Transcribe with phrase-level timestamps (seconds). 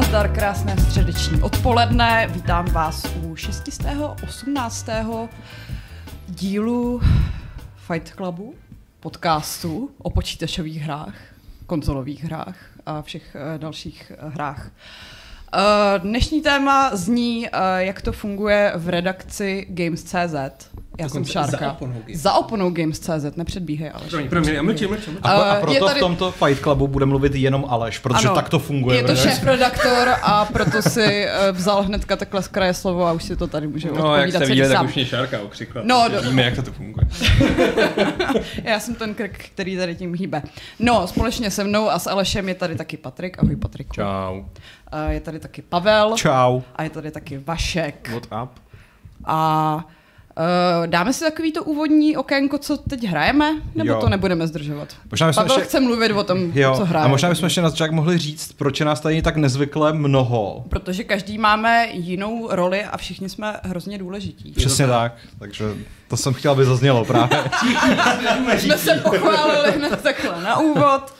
[0.00, 2.26] nazdar, krásné středeční odpoledne.
[2.30, 4.86] Vítám vás u 618.
[6.28, 7.00] dílu
[7.86, 8.54] Fight Clubu,
[9.00, 11.14] podcastu o počítačových hrách,
[11.66, 12.56] konzolových hrách
[12.86, 14.70] a všech eh, dalších eh, hrách.
[15.54, 20.70] Eh, dnešní téma zní, jak to funguje v redakci Games.cz.
[20.98, 21.58] Já jsem Šárka.
[21.58, 22.20] Za oponou Games.
[22.22, 24.08] Za oponou Games.cz, nepředbíhej Aleš.
[24.10, 25.18] Promiň, promiň, já mlčím, mlčím.
[25.22, 28.34] A, a Eh, proto tady- v tomto Fight Clubu bude mluvit jenom Aleš, protože Ano,
[28.34, 28.96] tak to funguje.
[28.96, 33.24] Je to šéf-redaktor a proto si eh, vzal hnedka takhle z kraje slovo a už
[33.24, 35.82] si to tady může No, jak odpovídat jste celý viděli, tak už mě Šárka okřikla.
[35.84, 37.06] No, do- Víme, jak to tu funguje.
[38.64, 40.42] Já jsem ten krk, který tady tím hýbe.
[40.78, 43.38] No, společně se mnou a s Alešem je tady taky Patrik.
[43.42, 43.94] Ahoj Patriku.
[43.94, 44.42] Čau.
[44.92, 46.12] A je tady taky Pavel.
[46.16, 46.60] Čau.
[46.76, 48.10] A je tady taky Vašek.
[48.12, 48.50] What up?
[49.24, 49.84] A
[50.38, 53.52] uh, dáme si takový to úvodní okénko, co teď hrajeme?
[53.74, 54.00] Nebo Jo.
[54.00, 54.88] to nebudeme zdržovat?
[55.10, 57.04] Možná bychom Pavel ještě- chce mluvit o tom, Jo, co hraje.
[57.04, 60.64] a možná bychom ještě na začátek mohli říct, proč je nás tady tak nezvykle mnoho.
[60.68, 64.52] Protože každý máme jinou roli a všichni jsme hrozně důležití.
[64.52, 65.64] Přesně tak, takže
[66.08, 67.38] to jsem chtěl, aby zaznělo právě.
[68.58, 71.14] jsme se pochválili hned takhle na úvod.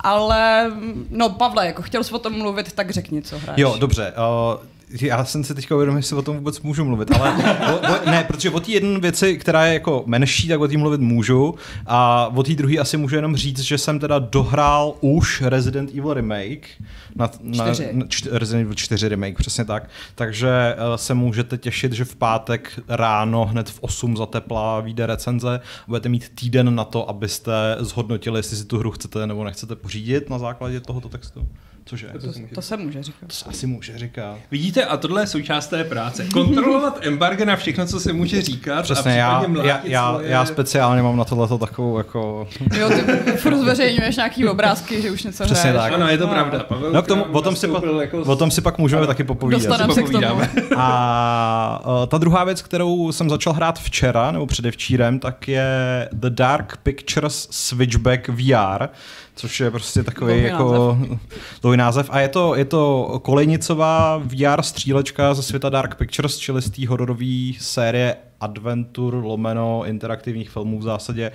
[0.00, 0.70] Ale,
[1.10, 3.60] no Pavle, jako chtěl jsi o tom mluvit, tak řekni, co hraješ.
[3.60, 4.12] Jo, dobře.
[4.16, 4.60] Uh,
[5.00, 7.34] já jsem si teďka uvědomil, jestli o tom vůbec můžu mluvit, ale
[7.72, 10.76] o, o, ne, protože o té jedné věci, která je jako menší, tak o té
[10.76, 11.54] mluvit můžu
[11.86, 16.14] a o té druhé asi můžu jenom říct, že jsem teda dohrál už Resident Evil
[16.14, 16.68] Remake.
[17.16, 17.88] Na, na, Čtyři.
[17.92, 19.90] na čty, Resident Evil 4 Remake, přesně tak.
[20.14, 25.06] Takže uh, se můžete těšit, že v pátek ráno hned v 8 za tepla vyjde
[25.06, 25.60] recenze.
[25.86, 30.30] Budete mít týden na to, abyste zhodnotili, jestli si tu hru chcete nebo nechcete pořídit
[30.30, 31.48] na základě tohoto textu.
[31.88, 32.06] Cože?
[32.20, 33.26] To, to se může říkat.
[33.26, 34.36] To se asi může říkat.
[34.50, 36.24] Vidíte, a tohle je součást té práce.
[36.32, 38.82] Kontrolovat embargo na všechno, co se může říkat.
[38.82, 40.28] Přesně, a já, případně já, já, svoje...
[40.30, 42.48] já speciálně mám na tohleto takovou jako...
[42.78, 45.84] Jo, ty furt zveřejňuješ nějaký obrázky, že už něco Přesně hraješ.
[45.90, 46.00] tak.
[46.00, 46.58] Ano, je to pravda.
[46.58, 49.06] Pavel No k tomu, o tom, si, pa, jako o tom si pak můžeme Ano.
[49.06, 49.62] taky popovídat.
[49.62, 50.40] Dostaneme se k tomu.
[50.76, 55.68] A uh, ta druhá věc, kterou jsem začal hrát včera, nebo předevčírem, tak je
[56.12, 58.86] The Dark Pictures Switchback VR,
[59.36, 60.98] což je prostě takový Dlouhý jako
[61.62, 62.10] dlouhý název.
[62.10, 66.86] A je to, je to kolejnicová VR střílečka ze světa Dark Pictures, čili z té
[66.86, 71.32] hororové série adventur lomeno interaktivních filmů v zásadě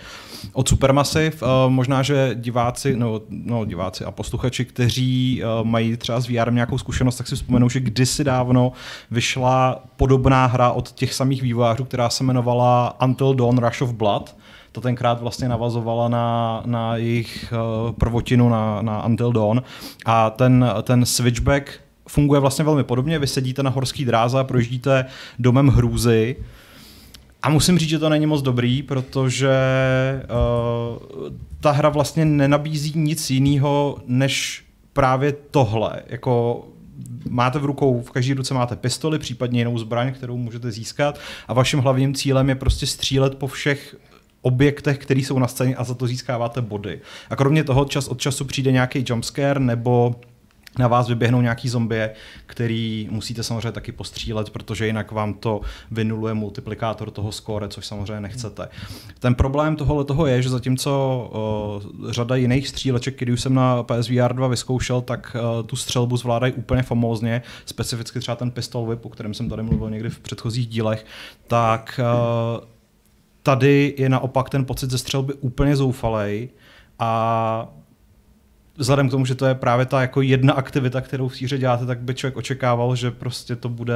[0.53, 1.31] od Supermassive.
[1.41, 6.53] Uh, možná, že diváci, no, no diváci a posluchači, kteří uh, mají třeba s VR
[6.53, 8.71] nějakou zkušenost, tak si vzpomenou, že kdysi dávno
[9.11, 14.35] vyšla podobná hra od těch samých vývojářů, která se jmenovala Until Dawn Rush of Blood.
[14.71, 19.61] To tenkrát vlastně navazovala na, na jejich uh, prvotinu, na, na Until Dawn.
[20.05, 23.19] A ten, ten switchback funguje vlastně velmi podobně.
[23.19, 25.05] Vy sedíte na horský dráze a projíždíte
[25.39, 26.35] domem hrůzy,
[27.43, 29.49] a musím říct, že to není moc dobrý, protože
[30.23, 36.01] uh, ta hra vlastně nenabízí nic jiného než právě tohle.
[36.07, 36.65] Jako
[37.29, 41.53] máte v rukou, v každé ruce máte pistoli, případně jinou zbraň, kterou můžete získat a
[41.53, 43.95] vaším hlavním cílem je prostě střílet po všech
[44.41, 47.01] objektech, které jsou na scéně a za to získáváte body.
[47.29, 50.15] A kromě toho čas od času přijde nějaký jumpscare nebo
[50.79, 52.09] na vás vyběhnou nějaký zombie,
[52.45, 58.19] který musíte samozřejmě taky postřílet, protože jinak vám to vynuluje multiplikátor toho skóre, což samozřejmě
[58.19, 58.67] nechcete.
[59.19, 63.83] Ten problém tohohle toho je, že zatímco uh, řada jiných stříleček, který už jsem na
[63.83, 69.05] PSVR 2 vyzkoušel, tak uh, tu střelbu zvládají úplně famózně, specificky třeba ten pistol whip,
[69.05, 71.05] o kterém jsem tady mluvil někdy v předchozích dílech,
[71.47, 71.99] tak
[72.59, 72.70] uh,
[73.43, 76.49] tady je naopak ten pocit ze střelby úplně zoufalej
[76.99, 77.73] a
[78.77, 81.85] vzhledem k tomu, že to je právě ta jako jedna aktivita, kterou v síře děláte,
[81.85, 83.95] tak by člověk očekával, že prostě to bude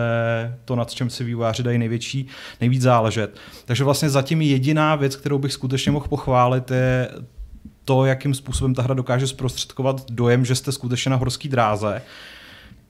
[0.66, 2.28] to, nad čem si vývojáři dají největší,
[2.62, 3.38] nejvíc záležet.
[3.66, 7.10] Takže vlastně zatím jediná věc, kterou bych skutečně mohl pochválit, je
[7.86, 12.02] to, jakým způsobem ta hra dokáže zprostředkovat dojem, že jste skutečně na horský dráze,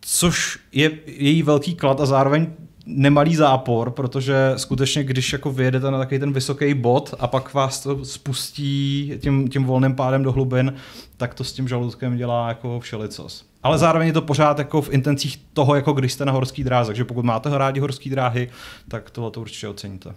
[0.02, 2.48] což je její velký klad a zároveň
[2.86, 7.80] nemalý zápor, protože skutečně, když jako vyjedete na takový ten vysoký bod a pak vás
[7.80, 10.74] to spustí tím, tím volným pádem do hlubin,
[11.18, 13.46] tak to s tím žaludkem dělá jako všelicos.
[13.64, 16.88] Ale zároveň je to pořád jako v intencích toho, jako když jste na horský dráze.
[16.88, 18.50] Takže pokud máte rádi horský dráhy,
[18.88, 20.16] tak tohle to určitě oceníte.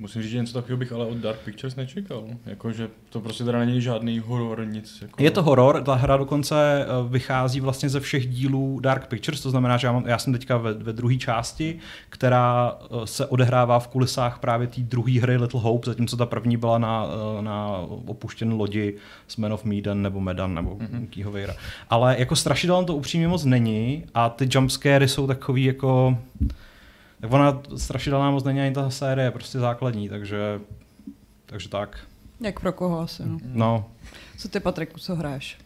[0.00, 2.24] Musím říct, že něco takového bych ale od Dark Pictures nečekal.
[2.46, 5.02] Jako, že to prostě teda není žádný horor, nic.
[5.02, 5.22] Jako...
[5.22, 9.50] Je to horor, ta hra dokonce eh, vychází vlastně ze všech dílů Dark Pictures, to
[9.50, 11.78] znamená, že já, mám, já jsem teďka ve, ve druhé části,
[12.10, 16.56] která eh, se odehrává v kulisách právě té druhé hry Little Hope, zatímco ta první
[16.56, 17.06] byla na,
[17.38, 17.68] eh, na
[18.06, 18.94] opuštěné lodi
[19.28, 21.54] s Man of Medan nebo Medan nebo mm-hmm.
[21.90, 26.18] Ale jako strašidelné to upřímně moc není a ty jumpscary jsou takový jako...
[27.20, 30.60] Tak ona strašidelná moc není ani ta série, je prostě základní, takže,
[31.46, 31.98] takže tak.
[32.40, 33.38] Jak pro koho asi, no.
[33.44, 33.84] No,
[34.38, 35.58] Co ty, Patriku, co hraješ?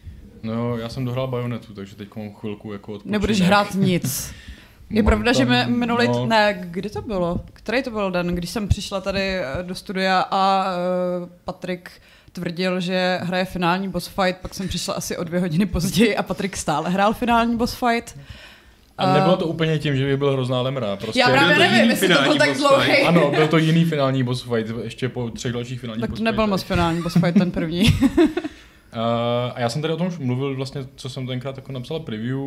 [0.43, 3.11] No já jsem dohrál Bayonetu, takže teď mám chvilku jako odpočinek.
[3.11, 4.33] Nebudeš hrát nic.
[4.89, 6.25] Je Mám pravda, že tam- mi minulý, no.
[6.25, 7.41] ne, kdy to bylo?
[7.53, 10.65] Který to byl den, když jsem přišla tady eh, do studia a
[11.21, 11.91] uh, Patrik
[12.31, 16.23] tvrdil, že hraje finální boss fight, pak jsem přišla asi o dvě hodiny později a
[16.23, 18.17] Patrik stále hrál finální boss fight.
[18.97, 20.95] A nebylo to úplně tím, že by byl hrozná lemra.
[20.95, 22.91] Prostě Já právě nevím, jestli to byl tak dlouhý.
[22.97, 26.23] Ano, byl to jiný finální boss fight, ještě po třech dalších finálních Tak boss to
[26.23, 27.83] nebyl moc finální boss fight, ten první.
[27.83, 28.27] Uh,
[29.53, 32.39] a já jsem tady o tom už mluvil vlastně, co jsem tenkrát jako napsal preview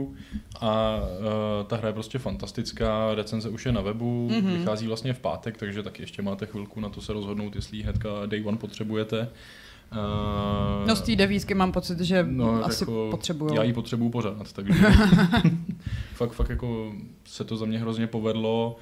[0.60, 4.40] a uh, ta hra je prostě fantastická, recenze už je na webu, Mhm.
[4.40, 4.58] mm-hmm.
[4.58, 8.08] vychází vlastně v pátek, takže taky ještě máte chvilku na to se rozhodnout, jestli hnedka
[8.26, 9.19] day one potřebujete.
[9.20, 9.26] Uh,
[10.87, 13.55] No z té devítky mám pocit, že no, asi jako, potřebuju.
[13.55, 14.73] Já ji potřebuju pořád, takže
[16.15, 16.93] fakt, fakt jako
[17.25, 18.77] se to za mě hrozně povedlo.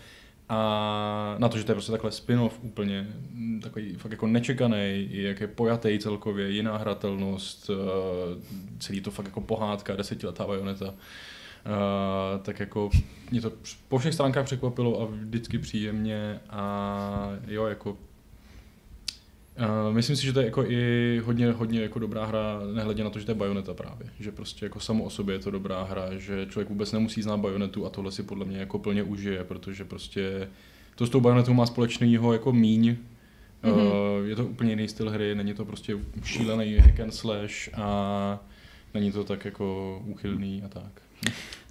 [0.49, 5.09] A na to, že to je prostě takhle spin-off úplně, mm, takový fakt jako nečekaný,
[5.11, 7.75] jak je pojatý celkově, jiná hratelnost, eh,
[8.79, 10.95] celý to fakt jako pohádka, desetiletá bajoneta.
[11.67, 12.91] Uh, tak jako
[13.31, 13.53] mě to
[13.89, 17.97] po všech stránkách překvapilo a vždycky příjemně a jo, jako
[19.59, 23.11] Uh, myslím si, že to je jako i hodně, hodně jako dobrá hra, nehledě na
[23.11, 24.07] to, že to je Bayonetta právě.
[24.21, 27.37] Že prostě jako samo o sobě je to dobrá hra, že člověk vůbec nemusí znát
[27.37, 30.49] Bayonetu a tohle si podle mě jako plně užije, protože prostě
[30.95, 32.97] to s tou Bayonetou má společného jako míň.
[33.65, 34.19] Mm-hmm.
[34.21, 38.39] Uh, je to úplně jiný styl hry, není to prostě šílený hack and slash a
[38.95, 41.03] není to tak jako úchylný a tak.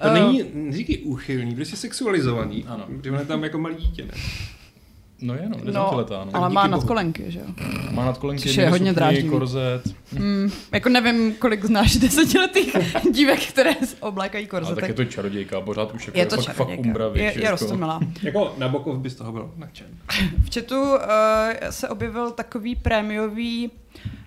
[0.01, 2.63] To Eh, není, neříkej úchylný, prostě sexualizovaný.
[2.67, 2.85] Ano.
[2.97, 4.13] Protože on je tam jako malý dítě, ne?
[5.23, 6.31] No je no, No, desetiletá, no.
[6.35, 6.71] ale má bohu.
[6.71, 7.45] nadkolenky, že jo?
[7.91, 9.29] Má nadkolenky, Což je hodně dráždivý.
[9.29, 9.81] korzet,
[10.11, 12.75] Hmm, jako nevím, kolik znáš desetiletých
[13.11, 14.81] dívek, které oblékají ale korzety.
[14.81, 16.81] tak je to čarodějka, pořád už jako je to fakt, fakt čarodějka.
[16.87, 17.99] umbra, víš, je, je jako- rostomilá.
[18.23, 19.87] Jako Nabokov by z toho byl nadšen.
[20.49, 20.99] V chatu uh,
[21.69, 23.71] se objevil takový prémiový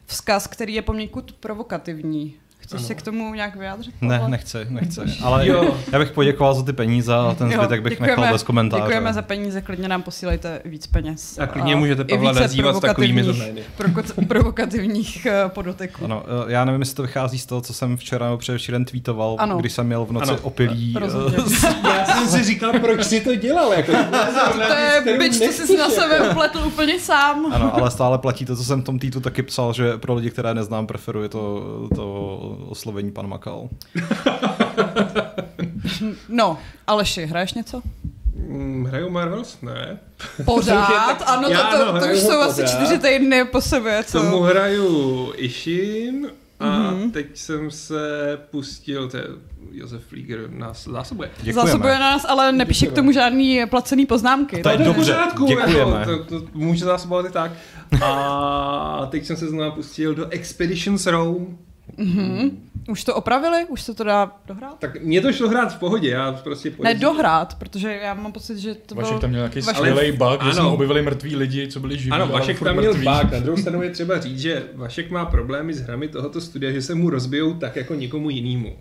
[0.06, 2.34] vzkaz, který je poněkud provokativní.
[2.66, 2.86] Chceš Ano.
[2.86, 3.94] se k tomu nějak vyjádřit?
[4.00, 5.00] Ne, nechci, nechci.
[5.22, 5.76] Ale Jo.
[5.92, 8.82] já bych poděkoval za ty peníze a ten Jo, zbytek bych děkujeme- nechal bez komentáře.
[8.82, 11.38] Děkujeme za peníze, klidně nám posílejte víc peněz.
[11.38, 13.60] A klidně můžete i Pavla nazývat takovými provokativních- domény.
[13.78, 16.04] proko- provokativních uh, podoteků.
[16.04, 19.36] Ano, eh, já nevím, jestli to vychází z toho, co jsem včera nebo předevčírem tweetoval,
[19.38, 19.56] Ano.
[19.58, 20.38] když jsem měl v noci Ano.
[20.42, 20.94] opilý.
[21.02, 21.06] eh.
[21.98, 23.72] Já jsem si říkal, proč si to dělal.
[23.72, 23.92] Jako,
[24.69, 27.52] To je byč, ty jsi na sebe upletl úplně sám.
[27.52, 30.30] Ano, ale stále platí to, co jsem v tom týtu taky psal, že pro lidi,
[30.30, 31.62] které neznám, preferuji to,
[31.94, 33.69] to oslovení pan Makal.
[36.29, 37.82] No, Aleši, hraješ něco?
[38.49, 39.58] Mm, Hraju Marvels?
[39.62, 39.99] Ne.
[40.44, 41.23] Pořád?
[41.26, 42.76] Ano, Já to, to, ano, to už jsou ho asi pořád.
[42.76, 44.20] čtyři týdny po sobě, co?
[44.23, 46.31] Tomu hraju Ishin
[46.61, 47.11] a Mhm.
[47.11, 47.99] teď jsem se
[48.50, 49.25] pustil, to je
[49.73, 51.31] Josef Flieger nás zásobuje.
[51.43, 51.67] Děkujeme.
[51.70, 52.97] Zásobuje na nás, ale nepíše k Děkujeme.
[53.03, 54.62] tomu žádný placený poznámky.
[54.62, 56.00] To je v dobře, pořádku, děkujeme.
[56.00, 57.53] Jako, to, to může zásobovat i tak.
[58.05, 61.47] A teď jsem se znovu pustil do Expeditions Rome.
[61.96, 62.50] Mhm.
[62.88, 63.64] Už to opravili?
[63.68, 64.78] Už se to dá dohrát?
[64.78, 67.00] Tak mě to šlo hrát v pohodě, já prostě Ne, pojezdím.
[67.02, 69.20] dohrát, protože já mám pocit, že to Vašek bylo...
[69.20, 70.74] tam měl nějaký Vašek- skvělý bug, že jsme Ano.
[70.74, 72.10] objevili mrtví lidi, co byli živí.
[72.10, 73.06] Ano, Vašek tam měl mrtví.
[73.22, 73.32] bug.
[73.32, 76.82] Na druhou stranu je třeba říct, že Vašek má problémy s hrami tohoto studia, že
[76.82, 78.76] se mu rozbijou tak jako nikomu jinému.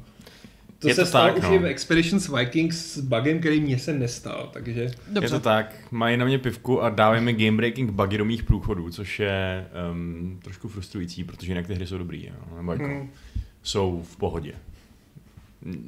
[0.86, 1.60] To Je se to stalo tak, už no.
[1.60, 4.82] v Expeditions Vikings s bugem, který mně se nestal, takže...
[4.82, 5.30] Je Dobře.
[5.30, 8.90] to tak, mají na mě pivku a dávají mi game breaking bugy do mých průchodů,
[8.90, 13.10] což je um, trošku frustrující, protože jinak ty hry jsou dobrý, jo, nebo jako Hmm.
[13.64, 14.54] jsou v pohodě.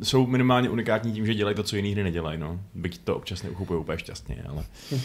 [0.03, 2.59] Jsou minimálně unikátní tím, že dělají to, co jiný hry nedělají, no.
[2.73, 4.63] Byť to občas neuchopuje úplně šťastně, ale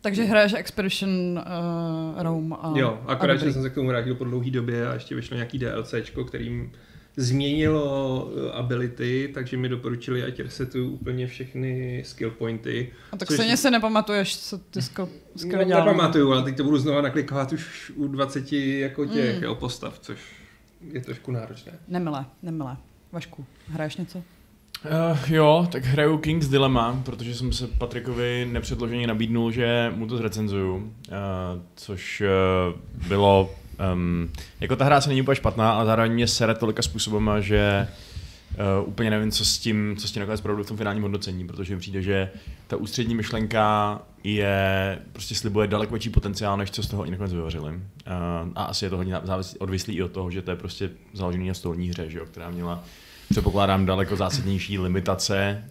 [0.00, 2.72] Takže hraješ Expedition uh, Rome a...
[2.76, 3.48] Jo, a akorát, dobrý.
[3.48, 6.72] že jsem se k tomu vrátil po dlouhé době a ještě vyšlo nějaký DLCčko, kterým
[7.16, 12.92] změnilo eh, ability, takže mi doporučili, ať resetuju úplně všechny skill pointy.
[13.12, 16.78] A tak stejně si nepamatuješ, co ty skill, skill No, nepamatuju, ale teď to budu
[16.78, 19.48] znova naklikovat už u 20 jako těch Mm.
[19.48, 19.54] mm.
[19.54, 20.18] postav, což
[20.92, 21.72] je trošku náročné.
[21.88, 22.76] Nemilé, nemilé.
[23.12, 24.18] Vašku, hraješ něco?
[24.18, 30.16] Uh, jo, tak hraju King's Dilemma, protože jsem se Patrikovi nepředloženě nabídnul, že mu to
[30.16, 30.82] zrecenzuju, uh,
[31.74, 33.54] což uh, bylo,
[33.92, 34.28] um,
[34.60, 37.88] jako ta hra se není úplně špatná, ale zároveň mě sere tolika způsobama, že
[38.80, 41.74] uh, úplně nevím, co s tím, co s tím nakonec v tom finálním hodnocení, protože
[41.74, 42.30] mi přijde, že
[42.66, 47.32] ta ústřední myšlenka je, prostě slibuje daleko větší potenciál, než co z toho oni nakonec
[47.32, 47.70] vyvařili.
[47.74, 47.80] Uh,
[48.54, 51.48] a asi je to hodně závislý, odvislý i od toho, že to je prostě založený
[51.48, 52.84] na stolní hře, že jo, která měla
[53.30, 55.64] předpokládám daleko zásadnější limitace,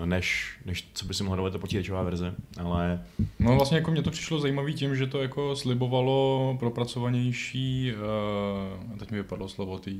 [0.00, 3.00] uh, než, než co by si mohla dovolit ta počítačová verze, ale
[3.38, 7.92] No vlastně jako mně to přišlo zajímavý tím, že to jako slibovalo propracovanější,
[8.92, 9.90] uh, teď mi vypadlo slovo té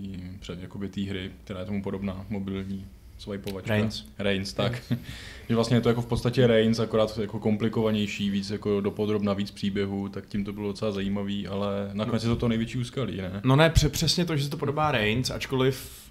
[0.40, 2.86] před jakoby té hry, která je tomu podobná, mobilní.
[3.18, 3.72] swipeovačka.
[3.72, 4.04] Reigns.
[4.18, 4.82] Reigns, tak.
[5.48, 9.50] že vlastně je to jako v podstatě Reigns, akorát jako komplikovanější, víc jako dopodrobna, víc
[9.50, 13.40] příběhu, tak tím to bylo docela zajímavý, ale nakonec je to to největší úskalí, ne?
[13.44, 16.05] No ne, pře- přesně to, že se to podobá Reigns, ačkoliv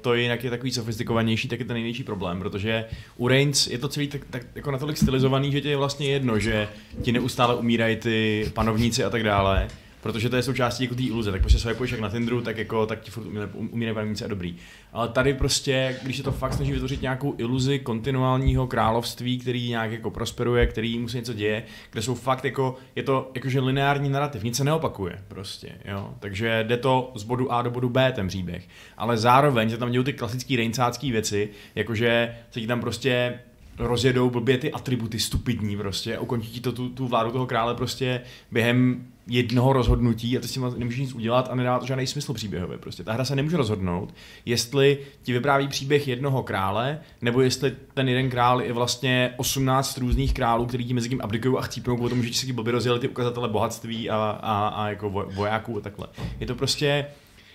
[0.00, 2.84] to jinak je takový sofistikovanější, tak je ten největší problém, protože
[3.16, 6.38] u Reigns je to celý tak, tak jako natolik stylizovaný, že tě je vlastně jedno,
[6.38, 6.68] že
[7.02, 9.68] ti neustále umírají ty panovníci a tak dále,
[10.02, 12.86] protože to je součástí jako té iluze, tak prostě swipeuješ jak na Tinderu, tak jako
[12.86, 14.56] tak ti furt umírají umírají panovníci a dobrý.
[14.92, 19.92] Ale tady prostě, když se to fakt snaží vytvořit nějakou iluzi kontinuálního království, který nějak
[19.92, 24.08] jako prosperuje, který mu se něco děje, kde jsou fakt jako, je to jakože lineární
[24.08, 26.14] narrativ, nic se neopakuje prostě, jo.
[26.20, 28.68] Takže jde to z bodu A do bodu B ten příběh.
[28.96, 33.38] Ale zároveň se tam dějí ty klasické reincácké věci, jakože se ti tam prostě
[33.80, 38.20] rozjedou blbě ty atributy stupidní prostě, ukončí ti to tu, tu vládu toho krále prostě
[38.50, 42.34] během jednoho rozhodnutí a ty s tím nemůžeš nic udělat a nedá to žádný smysl
[42.34, 42.78] příběhově.
[42.78, 44.14] Prostě ta hra se nemůže rozhodnout,
[44.46, 50.34] jestli ti vypráví příběh jednoho krále, nebo jestli ten jeden král je vlastně 18 různých
[50.34, 53.00] králů, který ti mezi tím abdikují a chcípnou kvůli tomu, že ti se blbě rozjeli
[53.00, 56.06] ty ukazatele bohatství a, a, a jako vo- vojáků a takhle.
[56.40, 57.06] Je to prostě,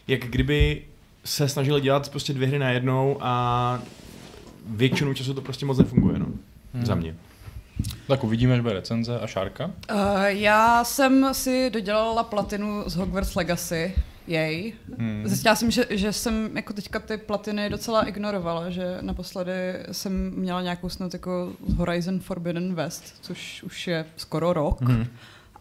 [0.08, 0.82] jak kdyby
[1.26, 3.82] se snažili dělat prostě dvě hry najednou a
[4.68, 6.26] většinu času to prostě moc nefunguje, no.
[6.74, 6.86] Hmm.
[6.86, 7.16] Za mě.
[8.08, 9.66] Tak uvidíme, až bude recenze a Šárka.
[9.66, 13.94] Uh, já jsem si dodělala platinu z Hogwarts Legacy,
[14.28, 14.74] jej.
[14.98, 15.24] Hmm.
[15.26, 19.54] Zjistila jsem, že, že jsem jako teďka ty platiny docela ignorovala, že naposledy
[19.92, 24.82] jsem měla nějakou snad jako z Horizon Forbidden West, což už je skoro rok.
[24.82, 25.08] Hmm.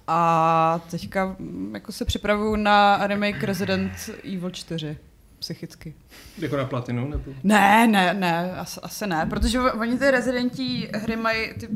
[0.07, 3.93] A teďka mm, jako se připravuju na remake Resident
[4.25, 4.97] Evil 4
[5.45, 5.95] psychicky.
[6.39, 7.09] Jako na platinu?
[7.09, 7.33] Nebo?
[7.43, 11.69] Ne, ne, ne, asi, asi ne, protože oni ty rezidentí hry mají ty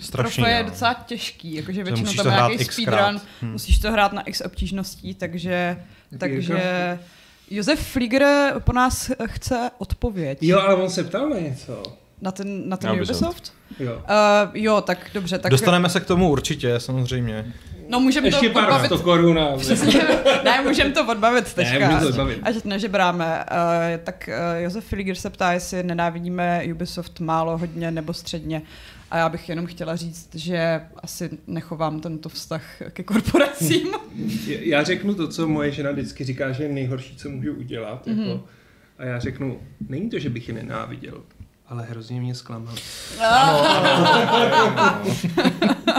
[0.00, 0.48] Strašně.
[0.48, 0.68] Je no.
[0.70, 3.52] docela těžký, jakože To většinou musíš tam nějaký speedrun, Hmm.
[3.52, 5.50] musíš to hrát na x obtížností, takže,
[6.12, 6.98] Jaký takže
[7.50, 11.82] Josef Flieger po nás chce odpověď Jo, ale on se ptal na něco.
[12.20, 13.20] na ten, na ten Ubisoft.
[13.22, 13.52] Ubisoft.
[13.78, 13.94] Jo.
[13.94, 14.02] Uh,
[14.54, 17.52] jo, tak dobře, tak Dostaneme se k tomu určitě, samozřejmě.
[17.88, 18.86] No můžeme to Ještě pár odbavit.
[18.86, 19.38] 100 korun.
[19.58, 20.02] Přesně,
[20.44, 21.72] ne, můžeme to odbavit teďka.
[21.72, 22.38] můžeme to odbavit.
[22.42, 23.44] Ať nežebráme.
[23.50, 23.56] Uh,
[24.04, 28.62] tak uh, Josef Flieger se ptá, jestli nenávidíme Ubisoft málo, hodně nebo středně.
[29.10, 33.88] A já bych jenom chtěla říct, že asi nechovám tento vztah ke korporacím.
[34.46, 38.06] Já řeknu to, co moje žena vždycky říká, že je nejhorší, co můžu udělat.
[38.06, 38.22] Mhm.
[38.22, 38.44] Jako,
[38.98, 41.22] a já řeknu, není to, že bych je nenáviděl,
[41.68, 42.74] ale hrozně mě zklamal.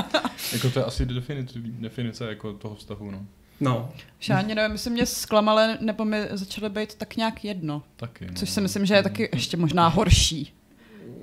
[0.54, 3.26] Jako to je asi definice, definice jako toho vztahu, no.
[3.60, 3.90] No,
[4.20, 7.84] Šáně, nevím, jestli mě zklamali, nebo mi začaly být tak nějak jedno.
[7.96, 8.34] Taky, no.
[8.36, 10.54] Což si myslím, že je taky ještě možná horší,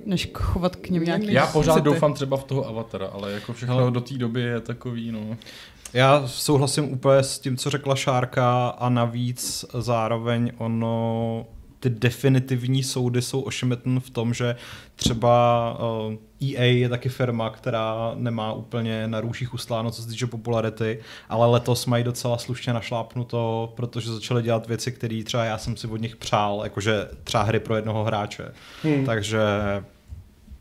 [0.05, 1.85] než chovat k ním nějaký Já pořád city.
[1.85, 3.91] doufám třeba v toho avatara, ale jako všechno Hele.
[3.91, 5.37] do té doby je takový, no.
[5.93, 11.45] Já souhlasím úplně s tím, co řekla Šárka a navíc zároveň ono
[11.85, 14.55] ty definitivní soudy jsou ošemetné v tom, že
[14.95, 15.77] třeba
[16.41, 20.99] EA je taky firma, která nemá úplně na růžích ustláno, co se týče popularity,
[21.29, 25.87] ale letos mají docela slušně našlápnuto, protože začali dělat věci, které třeba já jsem si
[25.87, 28.51] od nich přál, jakože třeba hry pro jednoho hráče.
[28.83, 29.05] Hmm.
[29.05, 29.39] Takže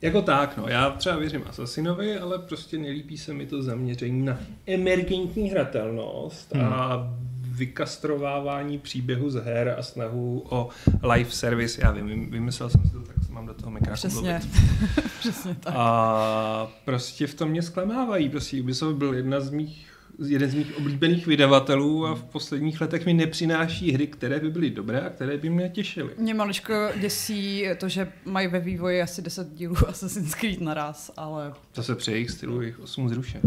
[0.03, 0.65] jako tak, no.
[0.69, 6.65] Já třeba věřím Assassinovi, ale prostě nelíbí se mi to zaměření na emergentní hratelnost Hmm.
[6.65, 7.09] a
[7.55, 10.69] vykastrovávání příběhu z her a snahu o
[11.15, 11.81] live service.
[11.85, 14.41] Já vím, vymyslel jsem si to, tak mám do toho mikráku Přesně.
[15.19, 15.75] Přesně tak.
[15.77, 18.29] A prostě v tom mě zklamávají.
[18.29, 19.94] Prostě Ubisoft byl jedna z mých
[20.27, 24.71] jeden z mých oblíbených vydavatelů a v posledních letech mi nepřináší hry, které by byly
[24.71, 26.11] dobré a které by mě těšily.
[26.19, 31.53] Mě maličko děsí to, že mají ve vývoji asi 10 dílů Assassin's Creed naraz, ale
[31.75, 33.41] Zase při jejich stylu jich 8 zrušen.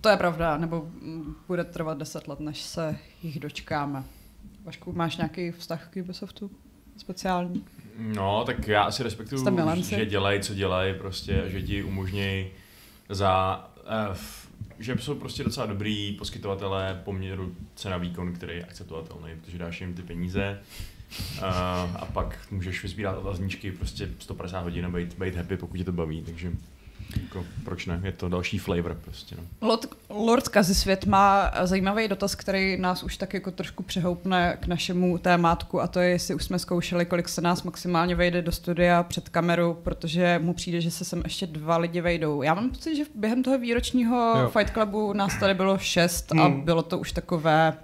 [0.00, 0.88] to je pravda, nebo
[1.48, 4.04] bude trvat 10 let, než se jich dočkáme.
[4.64, 6.50] Vašku, máš nějaký vztah k Ubisoftu?
[6.96, 7.64] Speciální?
[7.98, 9.44] No, tak já asi respektuju,
[9.82, 12.46] že dělají, co dělají, prostě, že ti umožnějí
[13.08, 13.66] za...
[14.10, 14.16] Uh,
[14.78, 19.94] že jsou prostě docela dobrý poskytovatelé poměru cena výkon, který je akceptovatelný, protože dáš jim
[19.94, 20.60] ty peníze
[21.38, 21.44] uh,
[21.96, 25.92] a pak můžeš vyzbírat otazníčky prostě 150 hodin a být, být happy, pokud tě to
[25.92, 26.52] baví, takže
[27.22, 29.68] jako, proč ne, je to další flavor prostě, no.
[29.68, 35.18] Lord, Lord Kazisvět má zajímavý dotaz, který nás už tak jako trošku přehoupne k našemu
[35.18, 39.02] témátku a to je, jestli už jsme zkoušeli, kolik se nás maximálně vejde do studia
[39.02, 42.42] před kameru, protože mu přijde, že se sem ještě dva lidi vejdou.
[42.42, 44.50] Já mám pocit, že během toho výročního Jo.
[44.58, 46.60] Fight Clubu nás tady bylo šest a Hmm.
[46.60, 47.74] bylo to už takové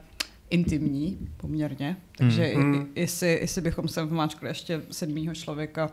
[0.50, 2.74] intimní poměrně, takže Hmm.
[2.94, 5.90] i, jestli, jestli bychom sem vmáčkli ještě sedmýho člověka,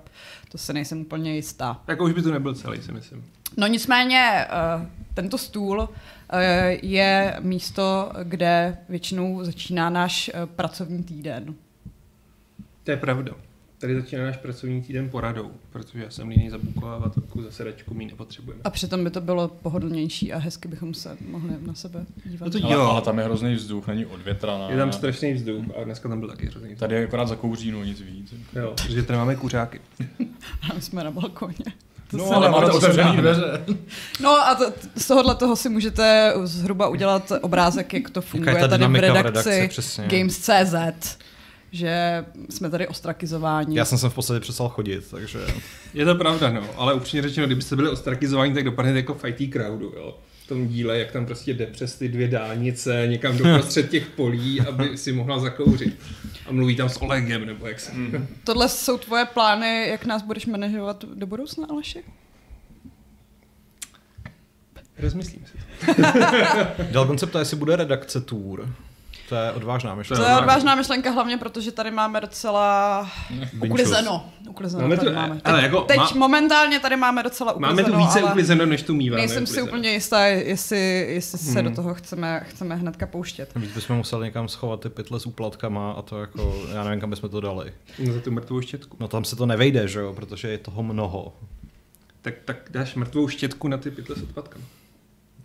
[0.51, 1.81] to se nejsem úplně jistá.
[1.87, 3.25] Jako už by to nebyl celý, si myslím.
[3.57, 4.45] No nicméně,
[4.79, 6.39] uh, tento stůl uh,
[6.81, 11.55] je místo, kde většinou začíná náš uh, pracovní týden.
[12.83, 13.31] To je pravda.
[13.87, 18.61] Tady začíná náš pracovní týden poradou, protože já jsem líný zabukovávat takovou zasedačku, my nepotřebujeme.
[18.63, 22.45] A přitom by to bylo pohodlnější a hezky bychom se mohli na sebe dívat.
[22.45, 22.81] No to Ale, Jo.
[22.81, 24.69] ale tam je hrozný vzduch, není odvětraná.
[24.69, 26.79] Je tam strašný vzduch a dneska tam byl taky hrozný vzduch.
[26.79, 28.33] Tady je akorát zakouří, no nic víc.
[28.55, 29.81] Jo, protože tady máme kuřáky.
[30.71, 31.55] A my jsme na balkoně.
[32.11, 33.65] To No, se ale máte otevřený dveře.
[34.21, 38.59] No a to, z tohohle toho si můžete zhruba udělat obrázek, jak to funguje je
[38.61, 40.07] ta tady v redakci, redakci, přesně.
[40.07, 41.17] Games.cz,
[41.75, 43.77] že jsme tady ostrakizováni.
[43.77, 45.39] Já jsem sem v podstatě přestal chodit, takže...
[45.93, 49.93] Je to pravda, no, ale upřímně řečeno, kdybyste byli ostrakizováni, tak dopadnete jako fighty crowdu,
[49.95, 50.17] jo.
[50.43, 54.07] V tom díle, jak tam prostě jde přes ty dvě dálnice někam do prostřed těch
[54.07, 55.99] polí, aby si mohla zakouřit.
[56.47, 57.91] A mluví tam s Olegem, nebo jak se...
[57.93, 58.27] Mm.
[58.43, 62.03] Tohle jsou tvoje plány, jak nás budeš manažovat do budoucna, Aleši?
[64.99, 65.57] Rozmyslím si
[67.17, 68.69] se ptá, jestli bude redakce tour.
[69.29, 70.29] To je odvážná To myšlenka.
[70.29, 73.09] je odvážná myšlenka hlavně, protože tady máme docela
[73.69, 74.25] uklizeno.
[74.49, 75.41] Uklizeno Máme tady to- máme.
[75.43, 78.65] ale Teď, jako teď má- momentálně tady máme docela uklizeno, Máme tu více ale uklizeno,
[78.65, 79.21] než tu míváme.
[79.21, 79.67] nejsem si uklizeno.
[79.67, 81.69] úplně jistá, jestli, jestli se Hmm.
[81.69, 83.49] do toho chceme, chceme hnedka pouštět.
[83.55, 87.09] Víc bychom museli někam schovat ty pytle s úplatkama a to jako, já nevím, kam
[87.09, 87.73] bychom to dali.
[87.99, 88.97] No za tu mrtvou štětku.
[88.99, 91.33] No tam se to nevejde, že jo, protože je toho mnoho.
[92.21, 94.65] Tak, tak dáš mrtvou štětku na ty pytle s odpadkama.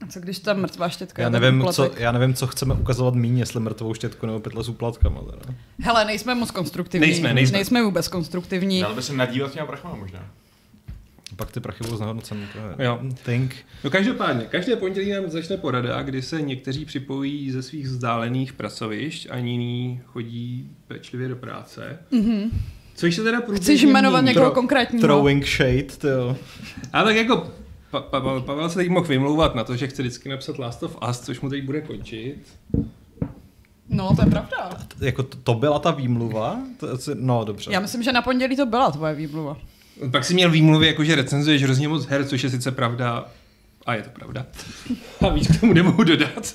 [0.02, 3.38] A co když ta mrtvá štětka Já nevím, co, já nevím, co chceme ukazovat míň,
[3.38, 5.21] jestli mrtvou štětku nebo pytle s úplatkama.
[5.21, 5.54] Teda.
[5.80, 7.07] Hele, nejsme moc konstruktivní.
[7.07, 7.57] Nejsme, nejsme.
[7.59, 8.80] nejsme vůbec konstruktivní.
[8.80, 10.26] Dal by se nadívat těma prachama možná.
[11.37, 11.99] Pak ty prachy budou
[12.78, 13.00] je Jo.
[13.25, 13.54] think.
[13.85, 19.28] No každopádně, každé pondělí nám začne porada, kdy se někteří připojí ze svých vzdálených pracovišť
[19.30, 21.99] a jiní chodí pečlivě do práce.
[22.12, 22.50] Mm-hmm.
[22.95, 24.35] Což se teda průběžně Chceš jmenovat mění.
[24.35, 25.02] někoho Tro- konkrétního?
[25.02, 26.37] Throwing shade, to jo.
[26.92, 27.50] A tak jako
[27.90, 30.82] pa, pa, pa, Pavel se teď mohl vymlouvat na to, že chce vždycky napsat Last
[30.82, 32.37] of Us, což mu teď bude končit.
[33.88, 34.70] No, to je pravda.
[35.00, 36.59] Jako to, to byla ta výmluva?
[36.76, 37.73] To, no, dobře.
[37.73, 39.56] Já myslím, že na pondělí to byla tvoje výmluva.
[40.11, 43.28] Pak si měl výmluvy, jako že recenzuješ hrozně moc her, což je sice pravda,
[43.90, 44.47] a je to pravda.
[45.20, 46.54] A víc k tomu nemohu dodat.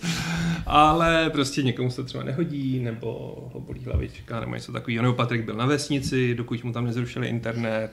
[0.66, 3.08] Ale prostě někomu se to třeba nehodí, nebo
[3.54, 5.04] ho bolí hlavička, nebo něco takového.
[5.04, 7.92] Nebo Patrik byl na vesnici, dokud mu tam nezrušili internet.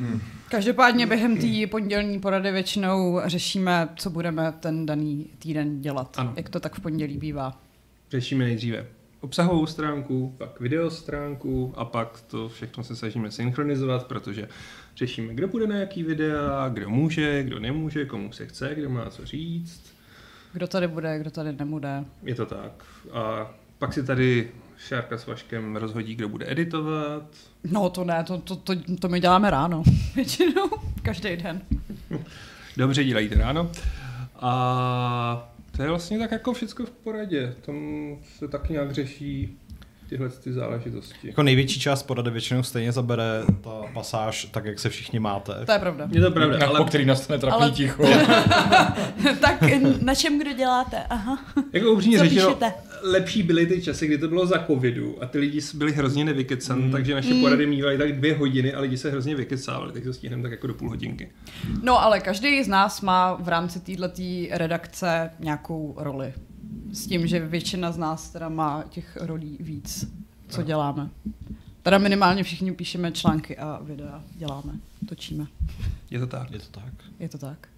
[0.48, 6.14] Každopádně během té pondělní porady většinou řešíme, co budeme ten daný týden dělat.
[6.18, 6.32] Ano.
[6.36, 7.60] Jak to tak v pondělí bývá.
[8.10, 8.86] Řešíme nejdříve
[9.20, 14.48] obsahovou stránku, pak video stránku a pak to všechno se snažíme synchronizovat, protože
[14.96, 19.10] řešíme, kdo bude na jaký videa, kdo může, kdo nemůže, komu se chce, kdo má
[19.10, 19.82] co říct.
[20.52, 22.04] Kdo tady bude, kdo tady nebude.
[22.22, 22.84] Je to tak.
[23.12, 27.22] A pak si tady Šárka s Vaškem rozhodí, kdo bude editovat.
[27.70, 29.82] No to ne, to, to, to, to my děláme ráno.
[30.14, 30.70] Většinou,
[31.02, 31.60] každý den.
[32.76, 33.70] Dobře, dělají to ráno.
[34.40, 35.49] A
[35.80, 37.54] to je vlastně tak jako všechno v poradě.
[37.66, 37.76] Tam
[38.38, 39.58] se tak nějak řeší
[40.08, 41.28] tyhle ty záležitosti.
[41.28, 43.24] Jako největší část porady většinou stejně zabere
[43.60, 45.52] ta pasáž, tak jak se všichni máte.
[45.66, 46.08] To je pravda.
[46.12, 48.02] Je to pravda, Na, ale Po který nastane trapný Ale- ticho.
[49.40, 49.62] tak
[50.02, 50.96] na čem kdo děláte?
[51.10, 51.38] Aha.
[51.72, 52.72] jako upřímně Co řečeno, píšete?
[53.02, 56.82] Lepší byly ty časy, kdy to bylo za covidu a ty lidi byli hrozně nevykecan,
[56.84, 56.90] Mm.
[56.90, 60.42] takže naše porady mývaly tak dvě hodiny a lidi se hrozně vykecávali, tak to stihneme
[60.42, 61.30] tak jako do půl hodinky.
[61.82, 64.08] No ale každý z nás má v rámci této
[64.50, 66.32] redakce nějakou roli.
[66.92, 70.12] S tím, že většina z nás teda má těch rolí víc,
[70.48, 71.10] co děláme.
[71.82, 74.72] Teda minimálně všichni píšeme články a videa děláme,
[75.08, 75.46] točíme.
[76.10, 76.50] Je to tak.
[76.50, 76.92] Je to tak.
[77.20, 77.68] Je to tak.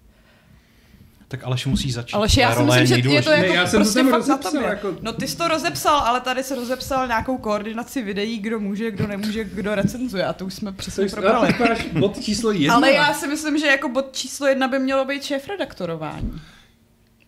[1.33, 2.13] Tak Aleš musí začít.
[2.15, 4.11] Ale já si myslím, že je to jako Ne, já jsem to prostě tam fakt
[4.11, 4.67] na rozepsal, tobě.
[4.69, 8.91] jako- No ty jsi to rozepsal, ale tady se rozepsal nějakou koordinaci videí, kdo může,
[8.91, 11.53] kdo nemůže, kdo recenzuje a to už jsme přesně probrali.
[11.53, 12.75] To bod číslo jedna.
[12.75, 16.41] Ale já si myslím, že jako bod číslo jedna by mělo být šéf redaktorování.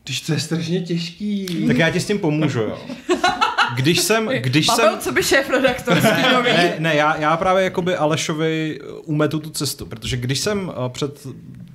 [0.04, 1.64] Když to je strašně těžký.
[1.68, 2.80] Tak já ti s tím pomůžu, jo.
[3.76, 6.50] Když jsem, když Pavel, jsem, co by šéf redaktorský nový?
[6.50, 11.28] ne, ne já, já právě jakoby Alešovi umetu tu cestu, protože když jsem uh, před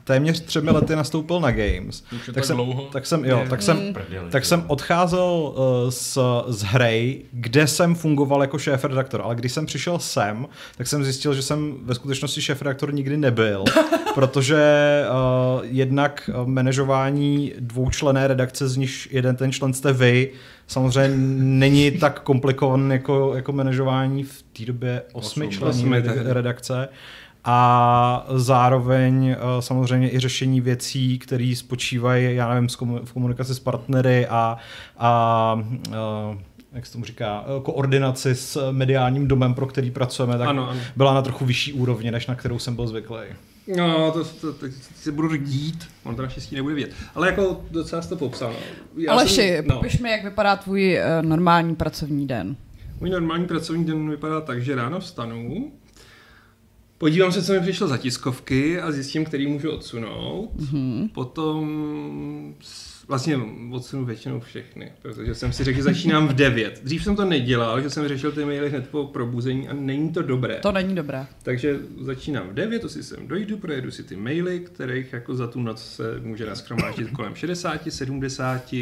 [0.05, 2.83] téměř třemi lety nastoupil na Games, Už tak tak jsem, dlouho.
[2.93, 3.95] tak jsem, jo, tak jsem, Mm.
[4.31, 9.53] Tak jsem odcházel uh, z, z hry, kde jsem fungoval jako šéf redaktor, ale když
[9.53, 13.65] jsem přišel sem, tak jsem zjistil, že jsem ve skutečnosti šéf redaktor nikdy nebyl,
[14.15, 14.65] protože
[15.09, 20.31] uh, jednak manažování dvoučlené redakce, z níž jeden ten člen jste vy,
[20.71, 25.59] samozřejmě není tak komplikovaný jako, jako manažování v té době osmi Osm.
[25.59, 25.93] členů
[26.25, 26.89] redakce.
[27.45, 32.69] A zároveň eh, samozřejmě i řešení věcí, které spočívají, já nevím,
[33.05, 34.57] v komunikaci s partnery a,
[34.99, 36.39] a eh,
[36.73, 40.81] jak se tomu říká, eh, koordinaci s mediálním domem, pro který pracujeme, tak Ano, ano.
[40.97, 43.19] byla na trochu vyšší úrovni, než na kterou jsem byl zvyklý.
[43.77, 46.93] No, to, to, to, se budu dít, on to naštěstí nebude vidět.
[47.15, 48.55] Ale jako docela jsi to popsal.
[48.97, 49.77] Já Aleši, jsem- no.
[49.77, 52.57] popiš mi, jak vypadá tvůj uh, normální pracovní den.
[53.01, 55.73] Můj normální pracovní den vypadá tak, že ráno vstanu,
[57.01, 60.51] Podívám se, co mi přišlo za tiskovky a zjistím, který můžu odsunout.
[60.57, 60.67] Mhm.
[60.73, 61.09] Mm-hmm.
[61.13, 62.55] Potom
[63.11, 63.39] vlastně
[63.71, 66.81] odsunu většinou všechny, protože jsem si řekl, že začínám v 9.
[66.85, 70.23] Dřív jsem to nedělal, že jsem řešil ty maily hned po probuzení a není to
[70.23, 70.57] dobré.
[70.57, 71.27] To není dobré.
[71.43, 75.47] Takže začínám v 9, to si sem dojdu, projedu si ty maily, kterých jako za
[75.47, 78.75] tu noc se může naschromáždit kolem 60, 70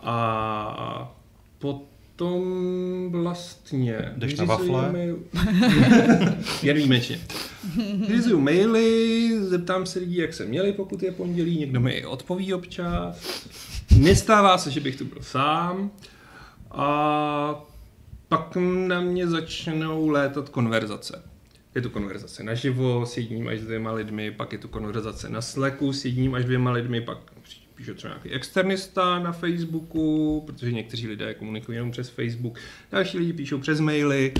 [0.00, 1.14] a
[2.16, 4.12] potom vlastně...
[4.16, 4.92] Jdeš na wafle?
[4.92, 5.18] mail-
[6.62, 7.20] Jen výjimečně.
[8.08, 12.54] Vyřizuju maily, zeptám se lidí, jak se měli, pokud je pondělí, někdo mi i odpoví
[12.54, 13.46] občas.
[13.98, 15.90] Nestává se, že bych tu byl sám.
[16.70, 17.64] A
[18.28, 21.22] pak na mě začnou létat konverzace.
[21.74, 25.92] Je tu konverzace naživo s jedním až dvěma lidmi, pak je tu konverzace na Slacku
[25.92, 27.18] s jedním až dvěma lidmi, pak
[27.82, 32.58] píše třeba nějaký externista na Facebooku, protože někteří lidé komunikují jenom přes Facebook,
[32.92, 34.32] další lidi píšou přes maily.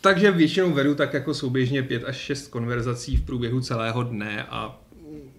[0.00, 4.80] Takže většinou vedu tak jako souběžně pět až šest konverzací v průběhu celého dne a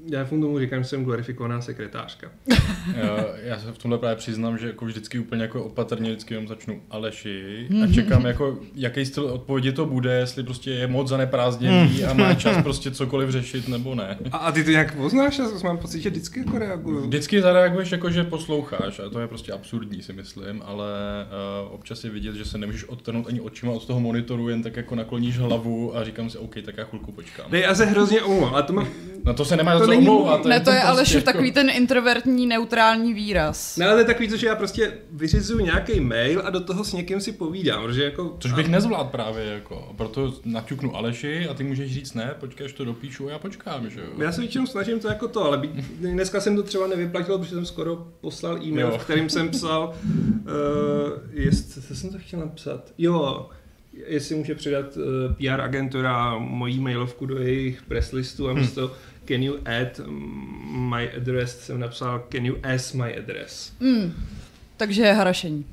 [0.06, 2.32] já v tomu říkám, že jsem glorifikovaná sekretářka.
[2.96, 6.48] Já, já se v tomhle právě přiznám, že jako vždycky úplně jako opatrně vždycky jenom
[6.48, 12.04] začnu Aleši a čekám jako, jaký styl odpovědi to bude, jestli prostě je moc zaneprázdněný
[12.04, 14.18] a má čas prostě cokoliv řešit nebo ne.
[14.32, 15.38] A, a ty to nějak poznáš?
[15.38, 17.02] Já mám pocit, že vždycky jako reaguju.
[17.02, 20.88] Vždycky zareaguješ jako, že posloucháš a to je prostě absurdní si myslím, ale
[21.66, 24.76] uh, občas je vidět, že se nemůžeš odtrhnout ani očima od toho monitoru, jen tak
[24.76, 27.46] jako nakloníš hlavu a říkám si, OK, tak já chvilku počkám.
[27.52, 28.88] Ne, já se hrozně omlouvám, ale to mám...
[29.24, 30.46] Na to se nemá To není omlouvat.
[30.46, 33.78] Ne, to je prostě Aleš jako- takový ten introvertní, neutrální výraz.
[33.78, 36.84] Ne, ale to je takový, to, že já prostě vyřizuju nějaký mail a do toho
[36.84, 38.36] s někým si povídám, protože jako...
[38.40, 42.66] Což bych nezvládl právě jako, a proto naťuknu Aleši a ty můžeš říct ne, počkej,
[42.66, 44.06] až to dopíšu a já počkám, že jo.
[44.18, 47.56] Já se většinou snažím to jako to, ale být, dneska jsem to třeba nevyplatil, protože
[47.56, 48.98] jsem skoro poslal e-mail, Jo.
[48.98, 50.52] v kterým jsem psal, uh,
[51.34, 52.92] jestli, co jsem to chtěl napsat?
[52.98, 53.50] Jo,
[54.08, 55.04] jestli může předat uh,
[55.36, 58.92] PR agentura mojí mailovku do jejich press listu a místo
[59.30, 63.72] can you add mm, my address jsem napsal can you ask my address.
[63.80, 64.14] Mm.
[64.78, 65.66] Takže je harašení.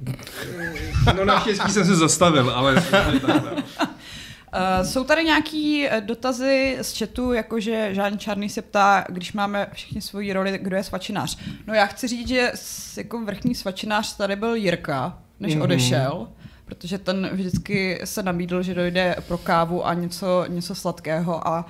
[1.16, 2.74] No naštěstí jsem se zastavil, ale...
[2.74, 3.60] Uh,
[4.82, 10.00] jsou tady nějaký eh, dotazy z chatu, jakože Žán Čarný se ptá, když máme všichni
[10.00, 11.38] svoji roli, kdo je svačinář.
[11.66, 12.52] No já chci říct, že
[12.96, 15.60] jako vrchní svačinář tady byl Jirka, než Mhm.
[15.60, 15.64] mm-hmm.
[15.64, 16.28] odešel,
[16.64, 21.66] protože ten vždycky se nabídl, že dojde pro kávu a něco, něco sladkého a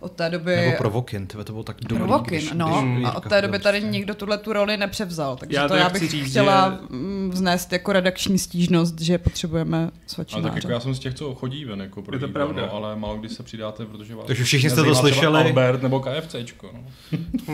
[0.00, 0.56] od té doby...
[0.56, 1.96] Nebo Provokin, to bylo tak dobrý.
[1.96, 2.66] Provokin, když- no.
[2.66, 5.36] když a Jirka od té doby tady prostě- nikdo tuhle tu roli nepřevzal.
[5.36, 9.78] Takže Já to já bych říct, chtěla že- mm, vznést jako redakční stížnost, že potřebujeme
[9.78, 10.48] Ale svačináře.
[10.48, 12.62] tak jako já jsem z těch, co chodí ven jako pro Je to jídlo, pravda.
[12.62, 15.40] No, ale málo kdy se přidáte, protože vás Takže všichni jste to slyšeli?
[15.44, 16.70] Albert nebo KFCčko.
[16.74, 16.80] No.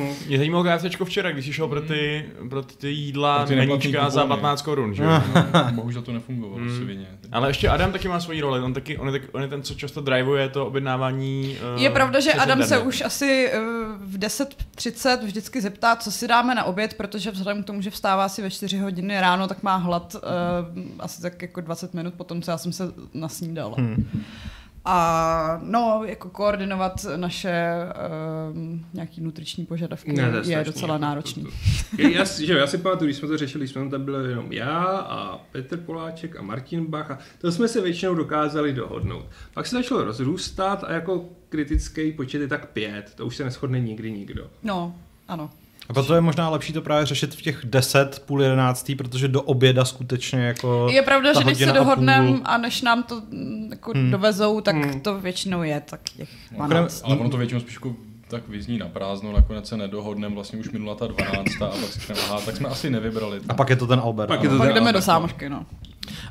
[0.27, 3.85] Mě zajímalo KFCčko včera, když jsi šel pro ty, pro ty jídla, Pro ty neplatný
[3.93, 4.41] meníčka za kupony.
[4.41, 5.11] 15 korun, že jo?
[5.11, 6.77] No, bohužel to nefungovalo Mm.
[6.77, 7.07] svině.
[7.33, 9.63] Ale ještě Adam taky má svoji roli, on, taky, on, je, tak, on je ten,
[9.63, 11.57] co často drivuje to objednávání.
[11.77, 13.61] uh, Je pravda, že přes Adam se už asi eh,
[13.99, 18.25] v 10.30 vždycky zeptá, co si dáme na oběd, protože vzhledem k tomu, že vstává
[18.25, 20.21] asi ve 4 hodiny ráno, tak má hlad uh,
[20.99, 23.75] asi tak jako 20 minut po tom, co já jsem se nasnídala.
[23.79, 24.25] Hmm.
[24.85, 27.65] A no, jako koordinovat naše
[28.51, 31.45] uh, nějaký nutriční požadavky Ne, je, je strašný, docela jako náročný.
[31.45, 31.51] To,
[31.97, 32.03] to.
[32.03, 35.39] Já, že já si pamatuju, když jsme to řešili, jsme tam byli jenom já a
[35.39, 39.27] Petr Poláček a Martin Bach a to jsme se většinou dokázali dohodnout.
[39.55, 43.81] Pak se začalo rozrůstat a jako kritický počet je tak pět, to už se neschodne
[43.81, 44.51] nikdy nikdo.
[44.63, 44.95] No,
[45.29, 45.51] ano.
[45.89, 49.43] A proto je možná lepší to právě řešit v těch 10, půl jedenáctý, protože do
[49.43, 50.89] oběda skutečně jako...
[50.91, 53.93] Je pravda, ta že než se a dohodneme půl- a než nám to mm, jako
[53.95, 54.11] Hmm.
[54.11, 55.01] dovezou, tak Hmm.
[55.01, 57.03] to většinou je tak těch No, 12.
[57.05, 57.95] ale ono to většinou spíš jako
[58.29, 61.63] tak vyzní na prázdno, nakonec se nedohodneme, vlastně už minula ta 12.
[61.63, 63.41] a pak si řekneme, aha, tak jsme asi nevybrali.
[63.49, 64.29] A pak je to ten Albert.
[64.29, 65.67] Pak je to Pak teda- jdeme do sámošky, no.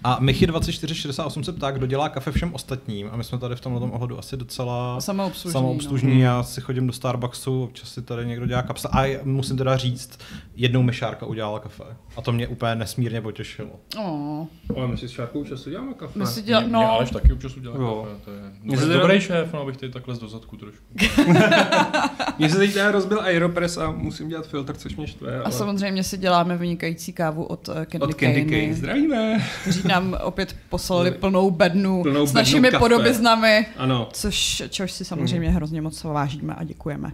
[0.03, 3.09] A Michy 2468 se ptá, kdo dělá kafe všem ostatním.
[3.11, 6.19] A my jsme tady v tomhle ohledu asi docela Samoobslužný, samoobslužní.
[6.19, 8.89] Já si chodím do Starbucksu, občas si tady někdo dělá kapsa.
[8.93, 10.19] A musím teda říct,
[10.55, 11.83] jednou Myšárka udělala kafe.
[12.17, 13.69] A to mě úplně nesmírně potěšilo.
[13.95, 14.47] No.
[14.77, 16.19] Ale my si s Šárkou často děláme kafe.
[16.19, 18.07] My si Mě, děla, mě no, Aleš taky občas udělá Jo.
[18.09, 20.83] kafe, to je dobrý, se teda- dobrý šéf, no abych tady takhle z dozadku trošku.
[22.37, 25.39] Mně se teď rozbil Aeropress a musím dělat filtr, což mě štve.
[25.39, 25.51] a Ale...
[25.51, 28.73] samozřejmě si děláme vynikající kávu od eh, Candy, Od Candy Cane, Cane.
[28.73, 29.47] Zdravíme.
[29.61, 32.79] Kteří nám opět poslali plnou bednu Plnou s bednu našimi kafe.
[32.79, 34.09] podobiznami, Ano.
[34.13, 37.11] což, čehož si samozřejmě hrozně moc vážíme a děkujeme.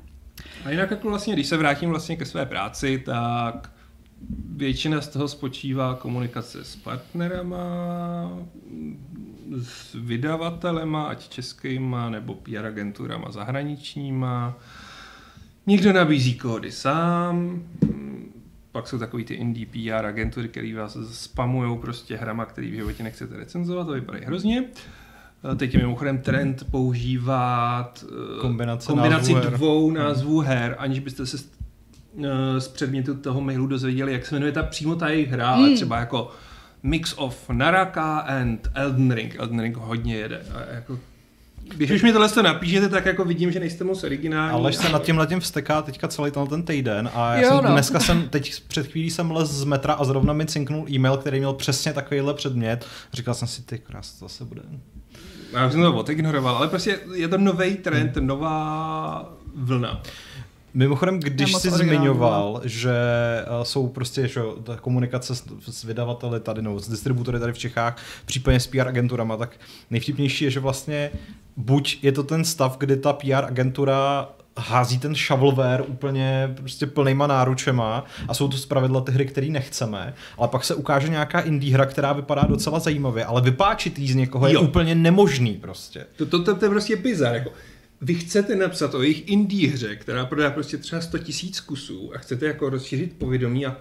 [0.65, 3.71] A jinak jako vlastně, když se vrátím vlastně ke své práci, tak
[4.55, 7.59] většina z toho spočívá komunikace s partnerama,
[9.63, 14.57] s vydavatelema, ať českýma nebo PR agenturama zahraničníma.
[15.67, 17.63] Někdo nabízí kódy sám,
[18.77, 23.03] pak jsou takový ty indie PR agentury, které vás spamujou prostě hrama, který v životě
[23.03, 24.63] nechcete recenzovat, to vypadají hrozně.
[25.51, 29.57] Eh, Teď je mimochodem trend používat eh, Kombinace kombinaci názvů her.
[29.57, 31.51] dvou názvů her, aniž byste se z-
[32.23, 35.69] eh, z předmětu toho mailu dozvěděli, jak se jmenuje ta přímo ta jejich hra, ale
[35.75, 36.31] třeba jako
[36.83, 39.35] mix of Naraka and Elden Ring.
[39.39, 40.41] Elden Ring hodně jede.
[40.55, 40.99] A jako,
[41.75, 44.53] když už mi tohle to napíšete, tak jako vidím, že nejste moc originální.
[44.53, 47.65] Aleš se nad tím letím vsteká teďka celý tenhle ten týden a já Jo, jsem
[47.65, 47.71] no.
[47.71, 51.37] dneska jsem, teď před chvílí jsem les z metra a zrovna mi cinknul e-mail, který
[51.39, 52.85] měl přesně takovýhle předmět.
[53.13, 54.61] Říkal jsem si, ty krás, to zase bude.
[55.53, 60.01] Já už jsem to odignoroval, ale prostě je to nový trend, nová vlna.
[60.77, 62.91] Mimochodem, když jsi originální, zmiňoval, že
[63.57, 67.53] uh, jsou prostě že, jo, ta komunikace s, s vydavateli tady, nebo s distributory tady
[67.53, 69.55] v Čechách, případně s PR agenturama, tak
[69.89, 71.11] nejvtipnější je, že vlastně
[71.57, 77.27] buď je to ten stav, kdy ta PR agentura hází ten shovelware úplně prostě plnýma
[77.27, 81.73] náručema a jsou to zpravidla ty hry, které nechceme, ale pak se ukáže nějaká indie
[81.73, 84.61] hra, která vypadá docela zajímavě, ale vypáčit jí z někoho je Jo.
[84.61, 86.05] úplně nemožný prostě.
[86.15, 87.35] To, to, to, to je prostě bizar.
[87.35, 87.51] Jako,
[88.01, 92.17] vy chcete napsat o jejich indie hře, která prodá prostě třeba 100 tisíc kusů a
[92.17, 93.77] chcete jako rozšířit povědomí a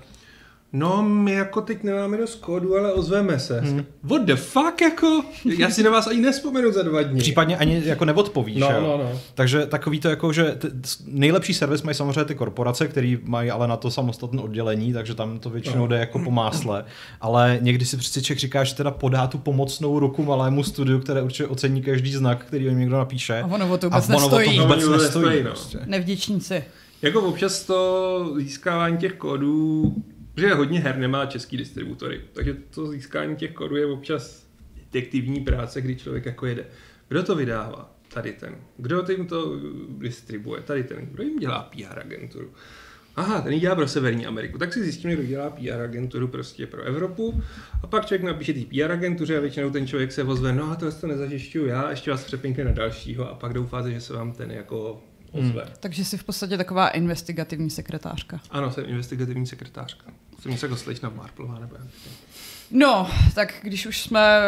[0.79, 3.61] no, my jako teď nemáme dost kódu, ale ozveme se.
[3.61, 3.85] Hmm.
[4.03, 5.23] What the fuck, jako?
[5.59, 7.21] Já si na vás ani nespomenu za dva dny.
[7.21, 8.57] Případně ani jako neodpovíš.
[8.57, 8.81] No, jo?
[8.81, 9.21] no, no.
[9.35, 10.69] Takže takový to jako, že t-
[11.07, 15.39] nejlepší servis mají samozřejmě ty korporace, který mají ale na to samostatné oddělení, takže tam
[15.39, 15.87] to většinou No.
[15.87, 16.85] jde jako po másle.
[17.21, 21.23] Ale někdy si přeci Čech říká, že teda podá tu pomocnou ruku malému studiu, které
[21.23, 23.41] určitě ocení každý znak, který jim někdo napíše.
[23.43, 24.61] A ono o to a vůbec ono o to nestojí.
[24.61, 25.25] vůbec No, ono nestojí.
[25.25, 25.51] nestojí, no.
[25.51, 25.79] prostě.
[25.87, 26.65] Nevděčníci.
[27.03, 29.95] Jako občas to získávání těch kódů,
[30.37, 34.47] že hodně her nemá český distributory, takže to získání těch kódů je občas
[34.77, 36.65] detektivní práce, kdy člověk jako jede.
[37.09, 37.97] Kdo to vydává?
[38.15, 38.57] Tady ten.
[38.77, 39.61] Kdo tím to
[39.99, 40.63] distribuje?
[40.63, 41.07] Tady ten.
[41.07, 42.51] Kdo jim dělá PR agenturu?
[43.17, 44.59] Aha, ten ji dělá pro Severní Ameriku.
[44.59, 47.43] Tak si zjistíme, kdo dělá PR agenturu prostě pro Evropu.
[47.83, 50.77] A pak člověk napíše té PR agentuře a většinou ten člověk se ozve, no a
[50.77, 54.33] to to nezažišťuju já, ještě vás přepinkne na dalšího a pak doufáte, že se vám
[54.33, 55.63] ten jako ozve.
[55.63, 55.73] Hmm.
[55.81, 58.41] Takže jsi v podstatě taková investigativní sekretářka.
[58.51, 60.13] Ano, jsem investigativní sekretářka.
[60.47, 61.87] Jsem něco jako slečna Marplová, nebo jak.
[62.71, 64.41] No, tak když už jsme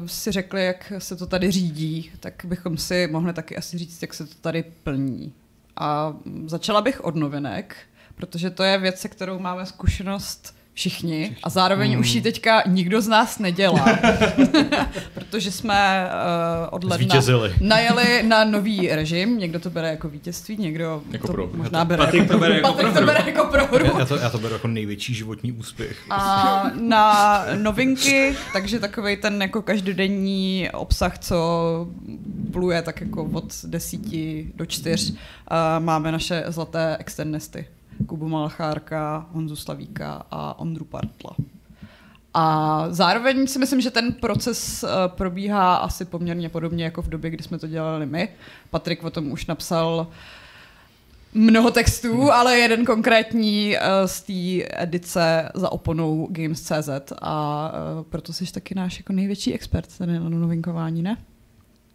[0.00, 4.02] uh, si řekli, jak se to tady řídí, tak bychom si mohli taky asi říct,
[4.02, 5.32] jak se to tady plní.
[5.76, 7.76] A mm, začala bych od novinek,
[8.14, 12.00] protože to je věc, se kterou máme zkušenost všichni a zároveň Hmm.
[12.00, 13.84] už ji teďka nikdo z nás nedělá,
[15.14, 17.54] protože jsme uh, od ledna Zvítězili.
[17.60, 21.56] najeli na nový režim, někdo to bere jako vítězství, někdo Jako to prohru.
[21.56, 23.86] možná bere Patrik jako to bere jako Patrik to bere jako prohru.
[23.86, 25.96] Já, já, to, já to beru jako největší životní úspěch.
[26.10, 31.36] A na novinky, takže takový ten jako každodenní obsah, co
[32.52, 35.12] pluje tak jako od desíti do čtyř,
[35.48, 37.66] a máme naše zlaté externisty.
[38.10, 41.36] Kubu Malchárka, Honzu Slavíka a Ondru Partla.
[42.34, 47.30] A zároveň si myslím, že ten proces eh, probíhá asi poměrně podobně jako v době,
[47.30, 48.28] kdy jsme to dělali my.
[48.70, 50.06] Patrik o tom už napsal
[51.34, 58.32] mnoho textů, ale jeden konkrétní eh, z té edice za oponou Games.cz a eh, proto
[58.32, 61.16] jsi taky náš jako největší expert tady na novinkování, ne?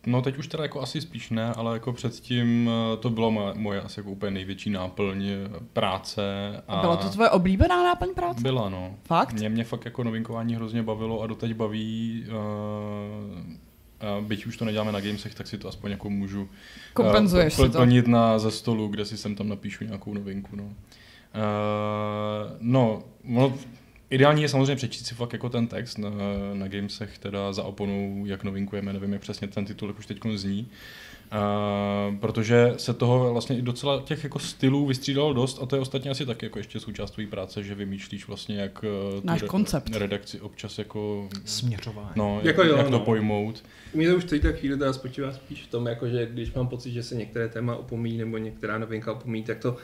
[0.06, 3.54] No teď už teda jako asi spíš ne, ale jako předtím eh, to bylo moje,
[3.54, 6.24] moje asi jako úplně největší náplň eh, práce.
[6.68, 8.41] A Byla to tvoje oblíbená náplň práce?
[8.41, 8.96] Byla, no.
[9.04, 9.34] Fakt?
[9.34, 12.26] Mě, mě fakt jako novinkování hrozně bavilo a doteď baví.
[12.28, 12.36] Uh,
[14.20, 16.50] uh, byť už to neděláme na gamesech, tak si to aspoň jako můžu
[16.94, 17.78] Kompenzuješ eh, si to.
[17.78, 20.56] plnit na ze stolu, kde si sem tam napíšu nějakou novinku.
[20.56, 20.72] No, uh,
[22.60, 23.54] no, no
[24.10, 26.10] Ideální je samozřejmě přečíst si fakt jako ten text na,
[26.54, 30.68] na gamesech, teda za oponou, jak novinkujeme, nevím, jak přesně ten titulek už teď zní.
[31.32, 35.82] Uh, protože se toho vlastně i docela těch jako stylů vystřídalo dost a to je
[35.82, 39.41] ostatně asi taky jako ještě součást tvé práce, že vymýšlíš vlastně jak eh, tu Náš
[39.41, 39.96] re- koncept.
[39.96, 42.10] redakci občas jako Směřování.
[42.15, 43.00] no, Jako jak, jo, jak to no.
[43.00, 43.63] pojmout.
[43.94, 46.68] Mě to už teď tak chvíli teda spočívá spíš v tom, jako že když mám
[46.68, 49.78] pocit, že se některé téma opomíjí nebo některá novinka opomíjí, tak to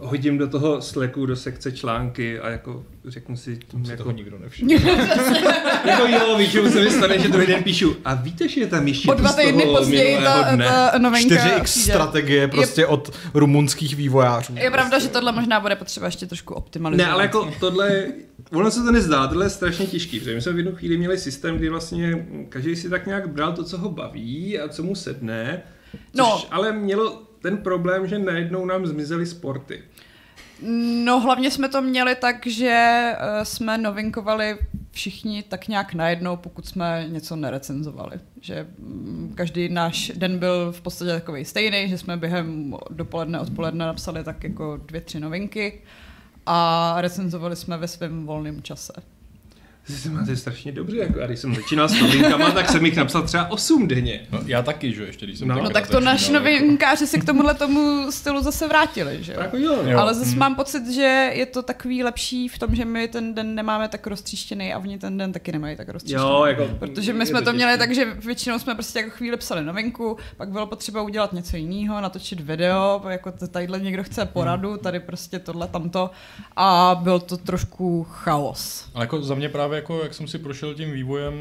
[0.00, 4.38] hodím do toho Slacku, do sekce články a jako řeknu si, si jako, toho nikdo
[4.38, 4.72] nevšiml.
[5.84, 8.88] jako jo, většinou se mi stane, že druhý den píšu a víte, že je tam
[8.88, 11.92] ještě Po dva týdny později ta, dne?" ta novinka 4x přijde.
[11.92, 14.54] strategie prostě od rumunských vývojářů.
[14.56, 17.06] Je pravda, že tohle možná bude potřeba ještě trošku optimalizovat.
[17.08, 18.04] Ne, ale jako tohle,
[18.52, 21.18] ono se to nezdá, tohle je strašně těžký, protože my jsme v jednu chvíli měli
[21.18, 24.94] systém, kdy vlastně každý si tak nějak bral to, co ho baví a co mu
[24.94, 26.42] sedne, což No.
[26.50, 29.82] ale mělo ten problém, že najednou nám zmizely sporty.
[31.04, 34.58] No hlavně jsme to měli tak, že eh, jsme novinkovali
[34.90, 38.20] všichni tak nějak najednou, pokud jsme něco nerecenzovali.
[38.40, 43.86] Že mm, každý náš den byl v podstatě takový stejný, že jsme během dopoledne, odpoledne
[43.86, 45.82] napsali tak jako dvě, tři novinky
[46.46, 48.92] a recenzovali jsme ve svém volném čase.
[49.90, 52.96] Ty se máte strašně dobře, jako, a když jsem začínal s novinkama, tak jsem jich
[52.96, 54.20] napsal třeba 8 denně.
[54.32, 55.62] No, já taky, že jo, ještě když jsem No.
[55.62, 59.32] No tak to naši začínal, jako- novinkáři se k tomuhle tomu stylu zase vrátili, že
[59.32, 59.40] jo?
[59.40, 59.90] Jako jo, no.
[59.90, 59.98] Jo.
[59.98, 63.54] Ale zase mám pocit, že je to takový lepší v tom, že my ten den
[63.54, 66.22] nemáme tak roztříštěný a oni ten den taky nemají tak roztříštěný.
[66.22, 67.56] Jo, jako, Protože my jsme to, těžký.
[67.56, 71.56] měli tak, že většinou jsme prostě jako chvíli psali novinku, pak bylo potřeba udělat něco
[71.56, 76.10] jiného, natočit video, jako tadyhle někdo chce poradu, tady prostě tohle, tamto
[76.56, 78.84] a byl to trošku chaos.
[78.94, 81.34] Ale jako za mě právě, jako, jak jsem si prošel tím vývojem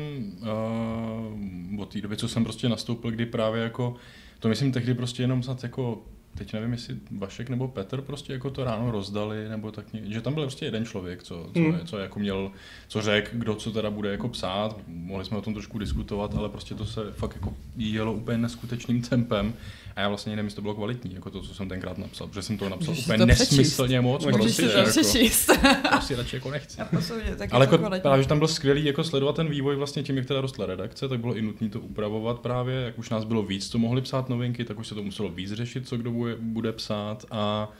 [1.73, 3.95] uh, od té doby, co jsem prostě nastoupil, kdy právě jako,
[4.39, 6.04] to myslím tehdy prostě jenom snad jako,
[6.38, 10.21] teď nevím, jestli Vašek nebo Petr prostě jako to ráno rozdali, nebo tak ně, že
[10.21, 11.80] tam byl prostě jeden člověk, co, co, Hmm.
[11.86, 12.52] co jako měl,
[12.88, 16.49] co řekl, kdo co teda bude jako psát, mohli jsme o tom trošku diskutovat, ale
[16.49, 19.54] prostě to se fakt jako jelo úplně neskutečným tempem
[19.95, 22.41] a já vlastně nevím, jestli to bylo kvalitní, jako to, co jsem tenkrát napsal, protože
[22.41, 25.45] jsem to napsal Můžeš úplně to nesmyslně moc, Můžeš Můžeš si prostě, to jako, přečíst.
[25.91, 26.82] to si radši jako nechci.
[26.82, 28.02] A posoudit, tak Ale jako kvalitní.
[28.02, 31.08] právě, že tam byl skvělý jako sledovat ten vývoj vlastně tím, jak teda rostla redakce,
[31.08, 34.30] tak bylo i nutné to upravovat právě, jak už nás bylo víc, co mohli psát
[34.30, 37.71] novinky, tak už se to muselo víc řešit, co kdo bude, bude psát a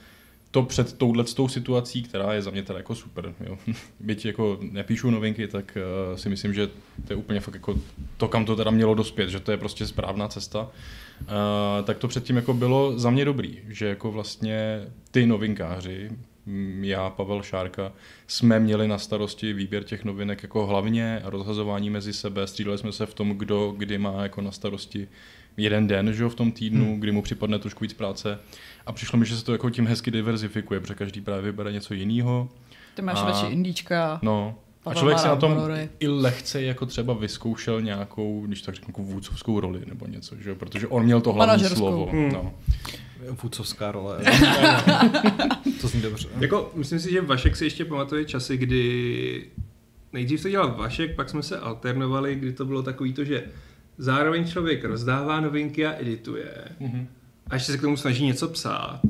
[0.50, 3.34] to před touhle situací, která je za mě teda jako super.
[3.46, 3.58] Jo.
[4.00, 5.78] Byť jako nepíšu novinky, tak
[6.10, 6.66] uh, si myslím, že
[7.06, 7.78] to je úplně fakt jako
[8.16, 10.68] to, kam to teda mělo dospět, že to je prostě správná cesta.
[11.20, 14.80] Uh, tak to předtím jako bylo za mě dobrý, že jako vlastně
[15.10, 16.10] ty novinkáři,
[16.46, 17.92] mm, já, Pavel Šárka,
[18.26, 22.46] jsme měli na starosti výběr těch novinek jako hlavně a rozhazování mezi sebe.
[22.46, 25.08] Střídali jsme se v tom, kdo kdy má jako na starosti
[25.56, 27.00] jeden den že jo, v tom týdnu, hmm.
[27.00, 28.38] kdy mu připadne trošku víc práce.
[28.86, 31.94] A přišlo mi, že se to jako tím hezky diverzifikuje, protože každý právě vybere něco
[31.94, 32.48] jiného.
[32.94, 34.18] Ty máš A- radši indíčka.
[34.22, 35.56] No, a Pavel člověk si má na tom
[36.00, 40.86] i lehce jako třeba vyzkoušel nějakou, když tak řeknu, vůdcovskou roli nebo něco, že protože
[40.86, 41.78] on měl to hlavní Manažerskou.
[41.78, 42.06] slovo.
[42.12, 42.28] Hmm.
[42.32, 42.54] No.
[43.42, 44.18] Vůcovská role.
[45.80, 46.28] to zní dobře.
[46.40, 49.46] Jako, myslím si, že Vašek si ještě pamatuje časy, kdy
[50.12, 53.44] nejdřív to dělal Vašek, pak jsme se alternovali, kdy to bylo takový to, že
[53.98, 56.54] zároveň člověk rozdává novinky a edituje.
[56.80, 57.06] Mhm.
[57.50, 59.00] A ještě se k tomu snaží něco psát.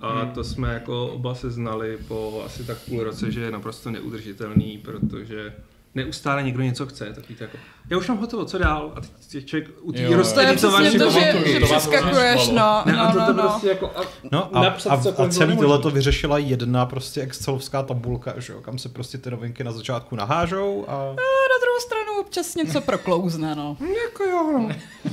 [0.00, 3.90] A to jsme jako oba se znali po asi tak půl roce, že je naprosto
[3.90, 5.54] neudržitelný, protože
[5.94, 7.12] neustále někdo něco chce.
[7.14, 7.56] Takový to jako,
[7.90, 8.92] já už mám hotovo, co dál?
[8.96, 9.00] A
[9.32, 13.32] teď člověk u té rozeditované to, že, že přeskakuješ, no, a no, to, no, to
[13.32, 13.42] no.
[13.42, 14.00] prostě jako a,
[14.32, 18.60] No a, napsat a, a celý tohle to vyřešila jedna prostě excelovská tabulka, že jo,
[18.60, 21.08] kam se prostě ty novinky na začátku nahážou a A
[21.52, 23.76] na druhou stranu občas něco proklouzne, no.
[24.04, 24.68] Jako jo, no.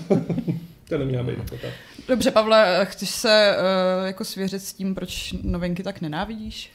[0.89, 1.73] to neměla být jako tak.
[2.07, 6.71] Dobře, Pavle, chceš se uh, jako svěřit s tím, proč novinky tak nenávidíš?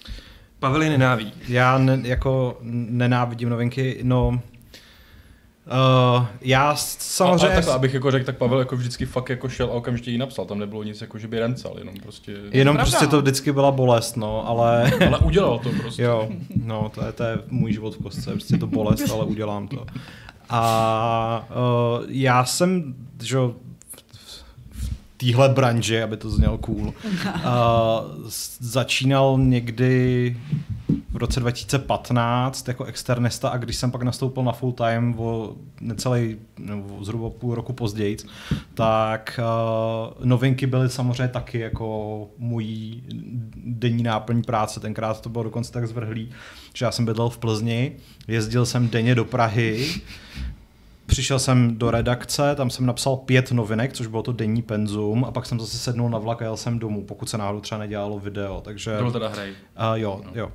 [0.59, 1.33] Pavel je nenávidí.
[1.49, 4.41] já ne, jako nenávidím novinky, no
[5.71, 6.99] Uh, já Samozřejmě...
[6.99, 7.47] samozřejmě...
[7.47, 10.19] Ale takhle, abych jako řekl, tak Pavel jako vždycky fakt jako šel a okamžitě ji
[10.19, 10.45] napsal.
[10.45, 12.33] Tam nebylo nic jako, že by rencal, jenom prostě...
[12.51, 13.11] Jenom Pravda, prostě no.
[13.11, 14.93] to vždycky byla bolest, no, ale...
[15.07, 16.03] Ale udělal to prostě.
[16.03, 16.29] jo,
[16.65, 19.87] no, to je, to je můj život v kostce, prostě to bolest, ale udělám to.
[20.49, 23.37] A uh, já jsem, že
[25.21, 26.93] téhle branži, aby to znělo cool, uh,
[28.61, 30.37] začínal někdy
[31.11, 36.37] v roce 2015 jako externista a když jsem pak nastoupil na full time o necelý,
[36.59, 38.17] nebo zhruba půl roku později,
[38.75, 39.41] tak
[40.19, 43.01] uh, novinky byly samozřejmě taky jako můj
[43.65, 44.81] denní náplň práce.
[44.81, 46.31] Tenkrát to bylo dokonce tak zvrhlý,
[46.75, 47.93] že já jsem bydlel v Plzni,
[48.29, 50.01] jezdil jsem denně do Prahy,
[51.11, 55.31] Přišel jsem do redakce, tam jsem napsal pět novinek, což bylo to denní penzum, a
[55.31, 58.19] pak jsem zase sednul na vlak a jel jsem domů, pokud se náhodou třeba nedělalo
[58.19, 58.61] video.
[58.61, 58.97] Takže...
[58.97, 59.51] To byl teda hrej.
[59.51, 60.53] Uh, jo, jo.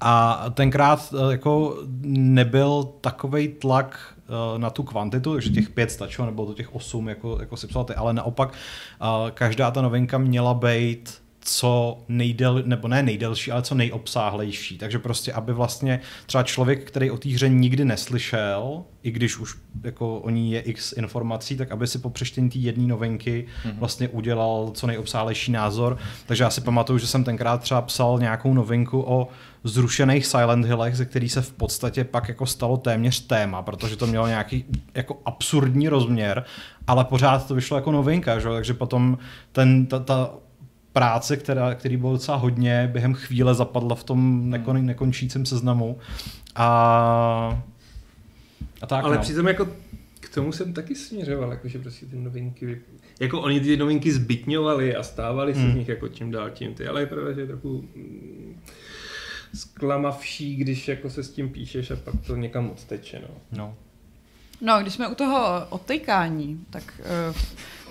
[0.00, 4.14] A tenkrát uh, jako nebyl takový tlak
[4.52, 7.66] uh, na tu kvantitu, takže těch pět stačilo, nebylo to těch osm, jako, jako si
[7.66, 13.52] psal ty, ale naopak uh, každá ta novinka měla být co nejdel, nebo ne nejdelší,
[13.52, 14.78] ale co nejobsáhlejší.
[14.78, 19.54] Takže prostě, aby vlastně třeba člověk, který o té hře nikdy neslyšel, i když už
[19.84, 23.78] jako o ní je x informací, tak aby si po přečtení té jedné novinky mm-hmm.
[23.78, 25.98] vlastně udělal co nejobsáhlejší názor.
[26.26, 29.28] Takže já si pamatuju, že jsem tenkrát třeba psal nějakou novinku o
[29.64, 34.06] zrušených Silent Hillech, ze který se v podstatě pak jako stalo téměř téma, protože to
[34.06, 36.44] mělo nějaký jako absurdní rozměr,
[36.86, 38.48] ale pořád to vyšlo jako novinka, že?
[38.48, 39.18] takže potom
[39.52, 40.30] ten, ta, ta
[40.96, 45.98] práce, která, který bylo docela hodně, během chvíle zapadla v tom nekon, nekončícím seznamu.
[46.54, 47.62] A,
[48.82, 49.22] a tak, Ale no.
[49.22, 49.68] přitom jako
[50.20, 52.80] k tomu jsem taky směřoval, jakože prostě ty novinky,
[53.20, 55.72] jako oni ty novinky zbytňovali a stávali se Hmm.
[55.72, 58.60] z nich jako čím dál tím ty, ale je pravda, že je trochu mm,
[59.54, 63.58] zklamavší, když jako se s tím píšeš a pak to někam odteče, no.
[63.58, 63.74] no.
[64.60, 67.36] No, když jsme u toho odtykání, tak uh,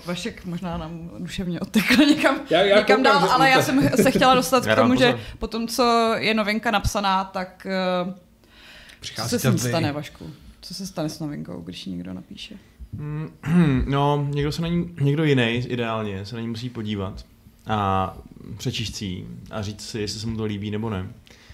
[0.06, 4.10] Vašek možná nám duševně odtekl někam, Já- já někam koukám, dál, ale já jsem se
[4.10, 7.66] chtěla dostat Já k tomu, že po tom, co je novinka napsaná, tak
[8.06, 10.30] uh, Co Přicházíte se s ní stane, Vašku?
[10.60, 12.54] Co se stane s novinkou, když ji někdo napíše?
[12.92, 13.30] Mm,
[13.88, 17.24] No, někdo se na ní, někdo jiný ideálně se na ní musí podívat
[17.66, 18.16] a
[18.56, 21.06] přečíst si ji a říct si, jestli se mu to líbí nebo ne.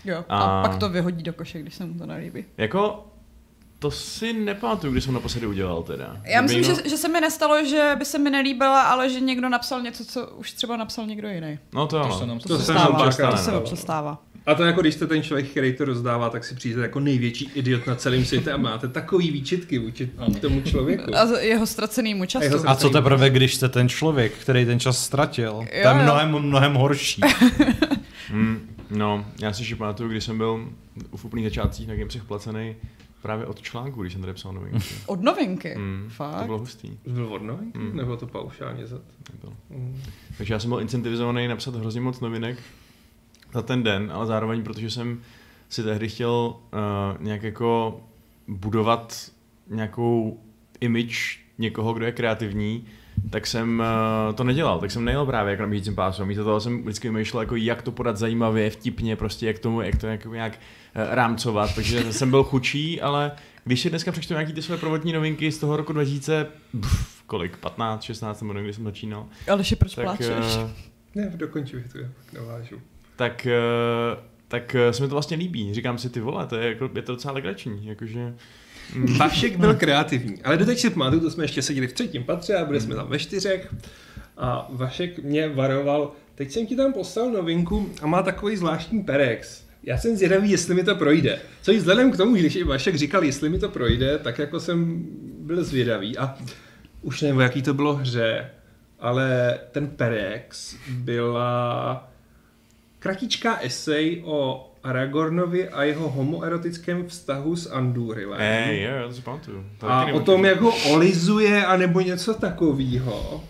[0.05, 0.25] Jo.
[0.29, 2.45] A, A- a pak to vyhodí do koše, když se mu to nelíbí.
[2.59, 3.07] Jako,
[3.83, 6.16] to si nepamatuju, když jsem naposledy udělal teda.
[6.24, 9.11] Já Kdyby myslím, někdo- že, že se mi nestalo, že by se mi nelíbila, ale
[9.11, 11.59] že někdo napsal něco, co už třeba napsal někdo jiný.
[11.74, 12.18] No to, To ano.
[12.18, 13.30] se nám To, To se se nám stává.
[13.30, 14.22] To se občas stává.
[14.47, 17.51] A to jako když jste ten člověk, který to rozdává, tak si přijde jako největší
[17.55, 20.11] idiot na celém světě a máte takový výčitky vůči
[20.41, 21.16] tomu člověku.
[21.16, 22.43] A jeho ztracenýmu času.
[22.43, 25.53] A jeho A co teprve, když jste ten člověk, který ten čas ztratil?
[25.53, 25.95] to je jo.
[25.95, 27.20] mnohem, mnohem horší.
[28.33, 30.68] Mm, no, já si ještě pamatuju, když jsem byl
[31.16, 32.76] v úplných začátcích na Gamesech placený
[33.23, 34.85] právě od článku, když jsem tady psal novinky.
[35.07, 35.75] Od novinky.
[35.79, 36.47] Mm, to Fakt.
[36.47, 36.99] bylo hustý.
[37.07, 37.79] Byl od novinky?
[37.79, 37.97] Hmm.
[37.97, 38.99] Nebo to paušálně za
[39.33, 39.57] Nebyl.
[39.70, 40.03] Hmm.
[40.39, 42.59] Takže já jsem byl incentivizovaný napsat hrozně moc novinek
[43.55, 45.20] za ten den, ale zároveň, protože jsem
[45.68, 48.01] si tehdy chtěl uh, nějak jako
[48.49, 49.31] budovat
[49.70, 50.41] nějakou
[50.81, 52.85] image někoho, kdo je kreativní,
[53.31, 53.83] tak jsem
[54.29, 56.25] uh, to nedělal, tak jsem nejel právě jako na běžícím pásu.
[56.25, 59.97] Místo toho jsem vždycky vymýšlel, jako jak to podat zajímavě, vtipně, prostě jak tomu, jak
[59.97, 60.59] to jako nějak
[60.95, 63.32] rámcovat, takže jsem byl chučí, ale
[63.64, 66.47] když si dneska přečtu nějaký ty své prvotní novinky z toho roku 2000,
[66.80, 70.28] pff, kolik, 15, 16, nebo kdy jsem začínal, Aleši, proč tak, pláčeš?
[70.28, 70.70] eh,
[71.14, 72.80] Ne, já pak navážu.
[73.16, 73.53] tak, eh,
[74.49, 75.74] tak eh, se mi to vlastně líbí.
[75.74, 78.34] Říkám si, ty vole, to je, jako, je to docela legrační, jakože...
[78.95, 82.57] mm, Vašek byl kreativní, ale doteď si pamatuju, to jsme ještě seděli v třetím patře
[82.57, 83.74] a byli jsme tam ve čtyřech
[84.36, 89.64] a Vašek mě varoval, teď jsem ti tam poslal novinku a má takový zvláštní perex.
[89.83, 91.39] Já jsem zvědavý, jestli mi to projde.
[91.62, 94.61] Což vzhledem k tomu, že když i Vašek říkal, jestli mi to projde, tak jako
[94.61, 95.07] jsem
[95.39, 96.18] byl zvědavý.
[96.18, 96.35] A
[97.03, 98.51] už nevím, jaký to bylo hře,
[99.01, 102.11] ale ten perex byla
[102.99, 108.41] kratičká esej o Aragornovi a jeho homoerotickém vztahu s Andurilem.
[108.72, 109.12] Jo, jo,
[109.78, 113.45] to A o tom, jak ho olizuje, anebo něco takového.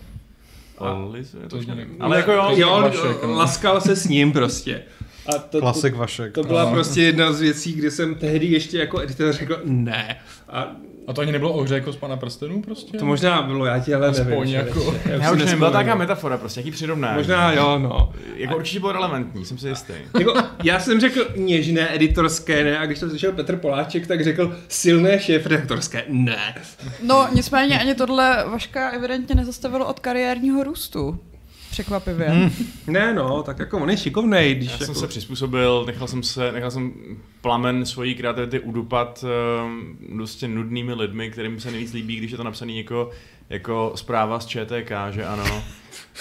[0.77, 1.57] To To
[1.99, 3.31] Ale jako jo, jo, Vašek, no.
[3.31, 4.81] laskal se s ním prostě.
[5.35, 6.33] A to, Klasik to, Vašek.
[6.33, 6.71] to byla Ano.
[6.71, 10.17] prostě jedna z věcí, kdy jsem tehdy ještě jako editor řekl ne.
[10.49, 10.71] A
[11.07, 12.97] A to ani nebylo o hře jako z pana prstenů prostě?
[12.97, 14.53] to možná bylo, já ti ale Aspoň nevím.
[14.53, 17.17] jako- já si už nevím, byla taková metafora, prostě, jaký přirovnání.
[17.17, 18.13] Možná jo, no.
[18.35, 19.93] Jako určitě bylo relevantní, jsem si jistý.
[20.19, 20.33] Jako,
[20.63, 25.19] já jsem řekl něžné editorské ne a když to slyšel Petr Poláček, tak řekl silné
[25.19, 26.55] šéf redaktorské ne.
[27.03, 31.19] No, nicméně ani tohle Vaška evidentně nezastavilo od kariérního růstu.
[31.73, 32.29] Překvapivě.
[32.29, 32.51] Hmm.
[32.87, 34.85] Ne no, tak jako on je šikovnej, když Já jako...
[34.85, 36.93] jsem se přizpůsobil, nechal jsem se, nechal jsem
[37.41, 39.25] plamen svojí kreativity udupat
[39.65, 43.09] um, dosti nudnými lidmi, kterým se nejvíc líbí, když je to napsaný jako,
[43.49, 45.63] jako zpráva z ČTK, že ano.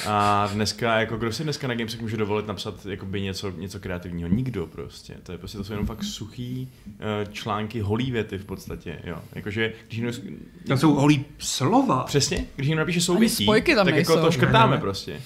[0.07, 4.29] A dneska, jako kdo si dneska na Gamesech může dovolit napsat jakoby něco, něco kreativního?
[4.29, 5.15] Nikdo prostě.
[5.23, 9.19] To je prostě, to jsou jenom fakt suchý uh, články, holý věty v podstatě, jo.
[9.35, 10.13] Jakože, když někdo,
[10.67, 12.05] Tam jsou holý slova.
[12.05, 13.01] přesně, když někdo napíše
[13.77, 14.25] tam tak jako nejsou.
[14.27, 14.81] to škrtáme Ne.
[14.81, 15.21] prostě.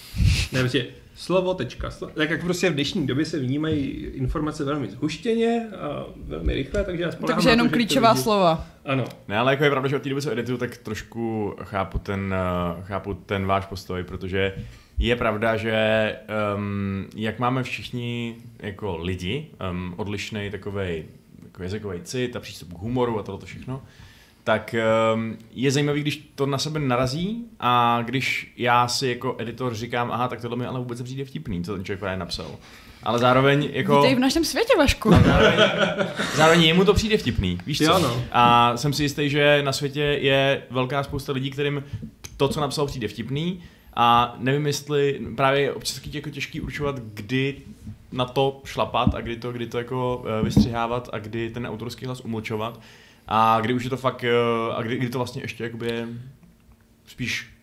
[0.53, 0.87] Ne, prostě
[1.17, 1.91] slovo, tečka.
[1.91, 2.11] Slo...
[2.15, 7.03] Tak jak prostě v dnešní době se vnímají informace velmi zhuštěně a velmi rychle, takže
[7.03, 8.23] já spolehám Takže jenom to, klíčová lidi...
[8.23, 8.67] slova.
[8.85, 9.05] Ano.
[9.29, 12.35] Ne, ale jako je pravda, že od té doby, co edituju, tak trošku chápu ten,
[12.79, 14.53] uh, chápu ten váš postoj, protože
[14.99, 16.17] je pravda, že
[16.57, 21.05] um, jak máme všichni jako lidi um, odlišný takový
[21.45, 23.83] jako jazykový cit a přístup k humoru a tohle všechno,
[24.47, 24.75] tak
[25.15, 30.11] um, je zajímavý, když to na sebe narazí a když já si jako editor říkám,
[30.13, 32.47] aha, tak tohle mi ale vůbec nepřijde vtipný, co ten člověk právě napsal.
[33.03, 33.97] Ale zároveň jako...
[33.97, 35.11] Vítej v našem světě, Vašku.
[35.11, 35.59] Zároveň,
[36.35, 37.85] zároveň jemu to přijde vtipný, víš co?
[37.85, 38.23] Jo, no.
[38.33, 41.85] A jsem si jistý, že na světě je velká spousta lidí, kterým
[42.37, 43.63] to, co napsal, přijde vtipný
[43.95, 47.57] a nevím, jestli právě je občas taky jako těžký určovat, kdy
[48.13, 52.07] na to šlapat a kdy to, kdy to jako eh, vystřihávat a kdy ten autorský
[52.07, 52.81] hlas umlčovat
[53.29, 56.07] a kdy už je to fakt, eh, a kdy, kdy to vlastně ještě jakoby
[57.07, 57.56] spíš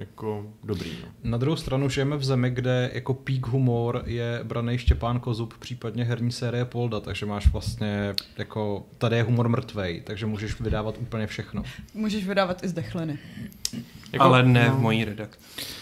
[0.00, 0.90] jako dobrý.
[1.02, 1.30] No.
[1.30, 6.04] Na druhou stranu žijeme v zemi, kde jako peak humor je braný Štěpán Kozub, případně
[6.04, 11.26] herní série Polda, takže máš vlastně jako, tady je humor mrtvej, takže můžeš vydávat úplně
[11.26, 11.62] všechno.
[11.94, 13.18] Můžeš vydávat i zdechliny.
[14.12, 15.38] Jako, Ale ne v mojí redakci.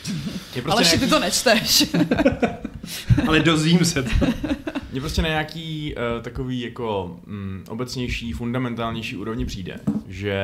[0.09, 0.13] je
[0.55, 1.85] Ale prostě ještě ty nějaký, to nečteš.
[3.29, 4.11] Ale dozvím se to.
[4.93, 10.43] Mně prostě na nějaký uh, takový jako mm, obecnější, fundamentálnější úrovni přijde, že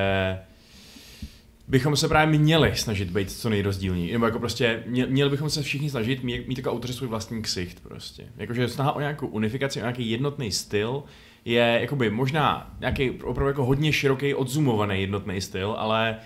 [1.69, 4.13] bychom se právě měli snažit být co nejrozdílnější.
[4.13, 7.43] Nebo jako prostě mě- měli bychom se všichni snažit mít, mít takový autoři svůj vlastní
[7.43, 8.27] ksicht prostě.
[8.37, 11.03] Jakože snaha o nějakou unifikaci, o nějaký jednotný styl
[11.45, 16.17] je jakoby možná nějaký opravdu jako hodně široký, odzumovaný jednotný styl, ale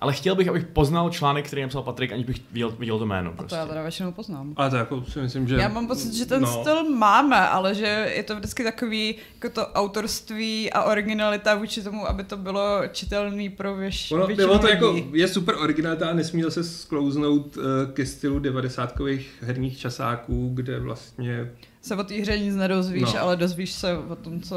[0.00, 3.30] ale chtěl bych, abych poznal článek, který napsal Patrik, aniž bych viděl, viděl to jméno.
[3.30, 3.48] A Prostě.
[3.48, 4.52] to já teda většinou poznám.
[4.56, 5.54] Ale to jako si myslím, že...
[5.56, 6.60] Já mám pocit, že ten no.
[6.60, 12.08] styl máme, ale že je to vždycky takový, jako to autorství a originalita vůči tomu,
[12.08, 15.10] aby to bylo čitelný pro věš, Ono, většinu to jako lidí.
[15.12, 18.94] je super originalita a nesmí zase sklouznout uh, ke stylu 90
[19.40, 21.50] herních časáků, kde vlastně
[21.82, 23.20] se o té hře nic nedozvíš, No.
[23.20, 24.56] ale dozvíš se o tom, co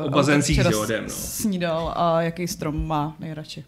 [0.00, 1.08] uh, O bazencích s no.
[1.08, 3.64] snídal a jaký strom má nejradši.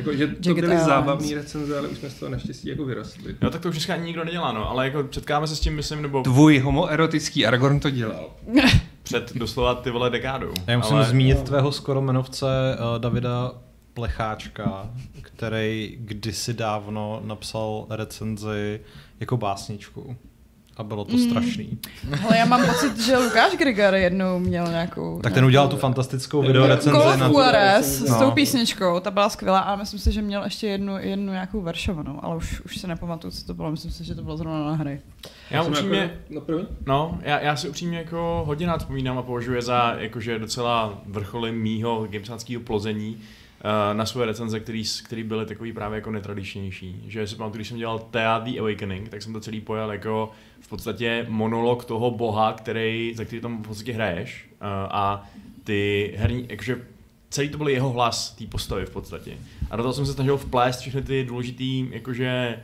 [0.00, 3.36] Jako, že to byly zábavné recenze, ale už jsme z toho naštěstí jako vyrostli.
[3.42, 5.76] No tak to už dneska ani nikdo nedělá, no, ale jako setkáme se s tím,
[5.76, 8.30] myslím, nebo Tvůj homoerotický Aragorn to dělal.
[9.02, 10.52] před doslova ty vole dekádou.
[10.66, 11.04] Já musím ale...
[11.04, 13.52] zmínit tvého skoro jmenovce uh, Davida
[13.94, 14.90] Plecháčka,
[15.22, 18.80] který kdysi dávno napsal recenzi
[19.20, 20.16] jako básničku.
[20.80, 21.30] A bylo to Mm.
[21.30, 21.78] strašný.
[22.24, 25.20] Ale já mám pocit, že Lukáš Grigar jednou měl nějakou...
[25.22, 27.26] Tak ten udělal tu fantastickou video recenzi na.
[27.28, 28.06] Juarez No.
[28.06, 31.60] s tou písničkou, ta byla skvělá a myslím si, že měl ještě jednu, jednu nějakou
[31.60, 34.64] veršovanou, ale už, už se nepamatuju, co to bylo, myslím si, že to bylo zrovna
[34.64, 35.00] na hry.
[35.50, 36.66] Já upřímně, Jako, no první?
[36.86, 40.98] No, já, já si upřímně jako hodně rád vzpomínám a považuji je za jakože docela
[41.06, 43.16] vrcholy mýho gamesáckého plození
[43.92, 47.04] na svoje recenze, který, který byly takový právě jako netradičnější.
[47.06, 50.30] Že si pamatuju, když jsem dělal Thea The Awakening, tak jsem to celý pojal jako
[50.60, 55.30] v podstatě monolog toho boha, který, za který tam v podstatě hraješ uh, a
[55.64, 56.86] ty herní, jakože
[57.30, 59.38] celý to byl jeho hlas, té postavy v podstatě.
[59.70, 62.58] A do toho jsem se snažil vplést všechny ty důležitý, jakože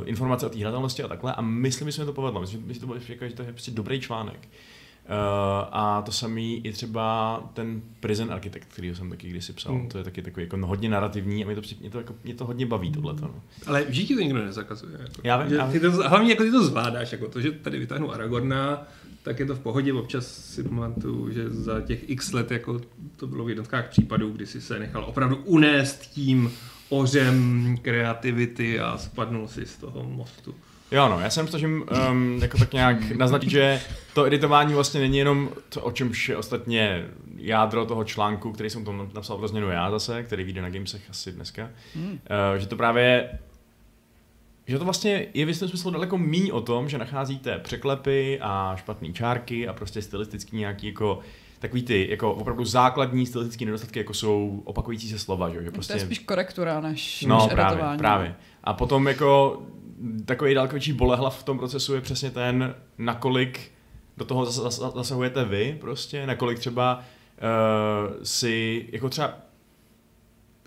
[0.00, 2.40] uh, informace o té hratelnosti a takhle a myslím, že mi to povedlo.
[2.40, 4.48] Myslím, že to bylo jako, že to je prostě dobrý článek.
[5.08, 9.74] Uh, a to samý i třeba ten Prison Architect, který jsem taky kdysi psal.
[9.74, 9.88] Hmm.
[9.88, 12.44] To je taky takový jako hodně narrativní a mě to, mě to, jako, mě to
[12.44, 13.22] hodně baví tohleto.
[13.22, 13.42] No.
[13.66, 14.92] Ale v ti to nikdo nezakazuje.
[14.92, 15.20] Jako.
[15.24, 18.12] Já vím, já ty to, hlavně jako ty to zvládáš, jako to, že tady vytáhnu
[18.12, 18.86] Aragorna,
[19.22, 19.92] tak je to v pohodě.
[19.92, 22.80] Občas si pamatuju, že za těch x let jako
[23.16, 26.52] to bylo v jednotkách případů, kdy si se nechal opravdu unést tím
[26.88, 30.54] ořem kreativity a spadnul si z toho mostu.
[30.90, 33.80] Jo, no, já jsem snažím um, jako tak nějak naznačit, že
[34.14, 37.04] to editování vlastně není jenom to, o čemž je ostatně
[37.36, 41.10] jádro toho článku, který jsem tam napsal pro změnu já zase, který vyjde na Gamesech
[41.10, 42.06] asi dneska, Hmm.
[42.10, 42.18] uh,
[42.58, 43.30] že to právě
[44.68, 48.76] že to vlastně je v jistém smyslu daleko míň o tom, že nacházíte překlepy a
[48.78, 51.18] špatné čárky a prostě stylistický nějaký jako
[51.58, 55.72] takový ty jako opravdu základní stylistické nedostatky, jako jsou opakující se slova, že, že Prostě...
[55.72, 55.92] prostě...
[55.92, 57.98] To je spíš korektura než, No, než právě, editování.
[57.98, 58.34] právě.
[58.64, 59.62] A potom jako
[60.24, 63.72] takový daleko větší bolehlav v tom procesu je přesně ten, nakolik
[64.16, 69.34] do toho zas- zas- zasahujete vy prostě, nakolik třeba uh, si, jako třeba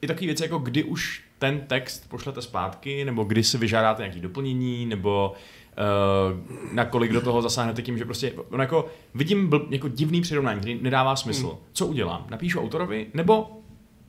[0.02, 4.20] i takové věci, jako kdy už ten text pošlete zpátky, nebo kdy si vyžádáte nějaké
[4.20, 9.88] doplnění, nebo uh, nakolik do toho zasáhnete tím, že prostě, no jako vidím bl, jako
[9.88, 11.48] divný přirovnání, který nedává smysl.
[11.48, 11.58] Hmm.
[11.72, 12.28] Co udělám?
[12.30, 13.62] Napíšu autorovi, nebo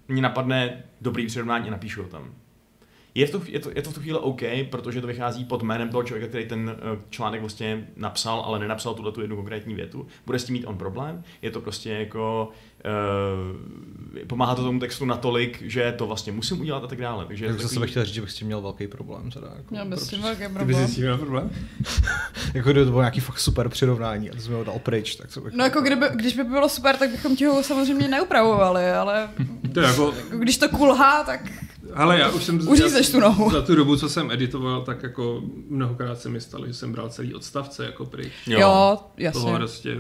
[0.09, 2.35] mě napadne dobrý přirovnání a napíšu ho tam.
[3.15, 4.41] Je to, je, to, je to v tu chvíli OK,
[4.71, 8.95] protože to vychází pod jménem toho člověka, který ten eh, článek vlastně napsal, ale nenapsal
[8.95, 10.07] tuhle tu jednu konkrétní větu.
[10.27, 11.23] Bude s tím mít on problém?
[11.43, 12.49] Je to prostě jako...
[12.85, 17.27] Uh, pomáhá to tomu textu natolik, že to vlastně musím udělat a tak dále.
[17.27, 18.87] Takže je Tak to zase takový- bych chtěl říct, že bych s tím měl velký
[18.87, 19.31] problém.
[19.31, 20.89] Teda, jako, Měl bys s tím velký Ty bys problém.
[20.89, 21.51] s tím měl problém?
[22.55, 25.17] Jako kdyby to bylo nějaký fakt super přirovnání a ty jsi mi ho dal pryč,
[25.17, 25.55] tak co bych...
[25.55, 29.29] No jako kdyby, když by bylo super, tak bychom ti ho samozřejmě neupravovali, ale
[29.75, 31.41] To jako, když to kulhá, tak
[31.95, 32.69] ale já už jsem...
[32.69, 33.51] Uřízeš tu nohu.
[33.51, 37.09] Za tu dobu, co jsem editoval, tak jako mnohokrát se mi stalo, že jsem bral
[37.09, 38.33] celý odstavce jako pryč.
[38.47, 39.41] jo, jo jasně.
[39.41, 39.97] Toho prostě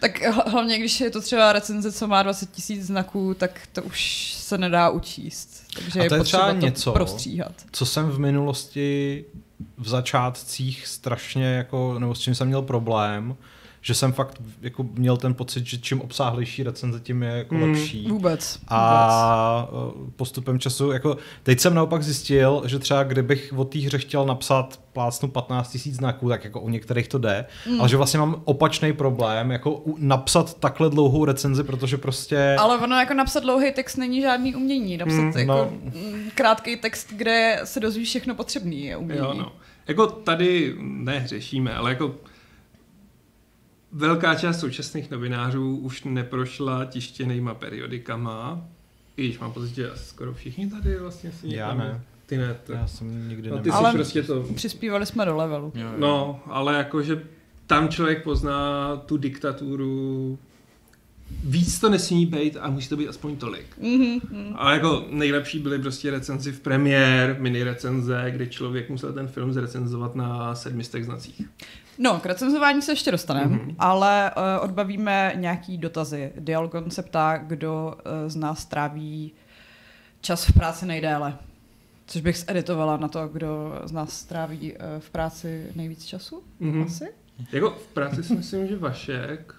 [0.00, 3.82] Tak hl- hlavně, když je to třeba recenze, co má 20 tisíc znaků, tak to
[3.82, 5.64] už se nedá učíst.
[5.74, 7.52] Takže A je to je potřeba třeba to něco, prostříhat.
[7.72, 9.24] co jsem v minulosti
[9.78, 13.36] v začátcích strašně jako, nebo s čím jsem měl problém,
[13.86, 17.62] že jsem fakt jako měl ten pocit, že čím obsáhlejší recenze, tím je jako Mm,
[17.62, 18.02] lepší.
[18.08, 18.12] Vůbec.
[18.58, 18.62] vůbec.
[18.68, 23.98] A eh, postupem času, jako teď jsem naopak zjistil, že třeba kdybych o té hře
[23.98, 27.80] chtěl napsat plácnu 15 000 znaků, tak jako u některých to jde, mm.
[27.80, 32.56] ale že vlastně mám opačný problém, jako u- napsat takhle dlouhou recenzi, protože prostě...
[32.60, 34.96] Ale ono jako napsat dlouhý text není žádný umění.
[34.96, 35.70] Napsat Mm, mm, jako no.
[35.84, 35.90] no.
[36.34, 39.20] krátký text, kde se dozvíš všechno potřebný je umění.
[39.20, 39.52] Jo, no.
[39.88, 42.14] Jako tady nehřešíme, ale jako
[43.94, 48.64] velká část současných novinářů už neprošla tištěnýma periodikama,
[49.16, 52.00] i když mám pocit, že skoro všichni tady vlastně si Já ne.
[52.26, 54.42] Ty ne, to, Já jsem nikdy no, ty Ale- prostě to...
[54.54, 55.72] Přispívali jsme do levelu.
[55.74, 55.94] Jo, jo.
[55.98, 57.22] No, ale jakože
[57.66, 60.38] tam člověk pozná tu diktaturu,
[61.44, 63.66] víc to nesmí být a musí to být aspoň tolik.
[63.78, 64.54] Mhm, mhm.
[64.56, 69.52] A jako nejlepší byly prostě recenzi v premiér, mini recenze, kde člověk musel ten film
[69.52, 71.42] zrecenzovat na sedmistech znacích.
[71.98, 73.68] No, k recenzování se ještě dostaneme, Mhm.
[73.68, 73.74] mm-hmm.
[73.78, 76.32] ale uh, odbavíme nějaký dotazy.
[76.38, 79.32] Dialogon se ptá, kdo uh, z nás tráví
[80.20, 81.38] čas v práci nejdéle.
[82.06, 86.42] Což bych zeditovala na to, kdo z nás stráví eh, v práci nejvíc času.
[86.60, 86.82] Mhm.
[86.82, 87.04] Asi.
[87.52, 89.54] Jako v práci si myslím, že Vašek,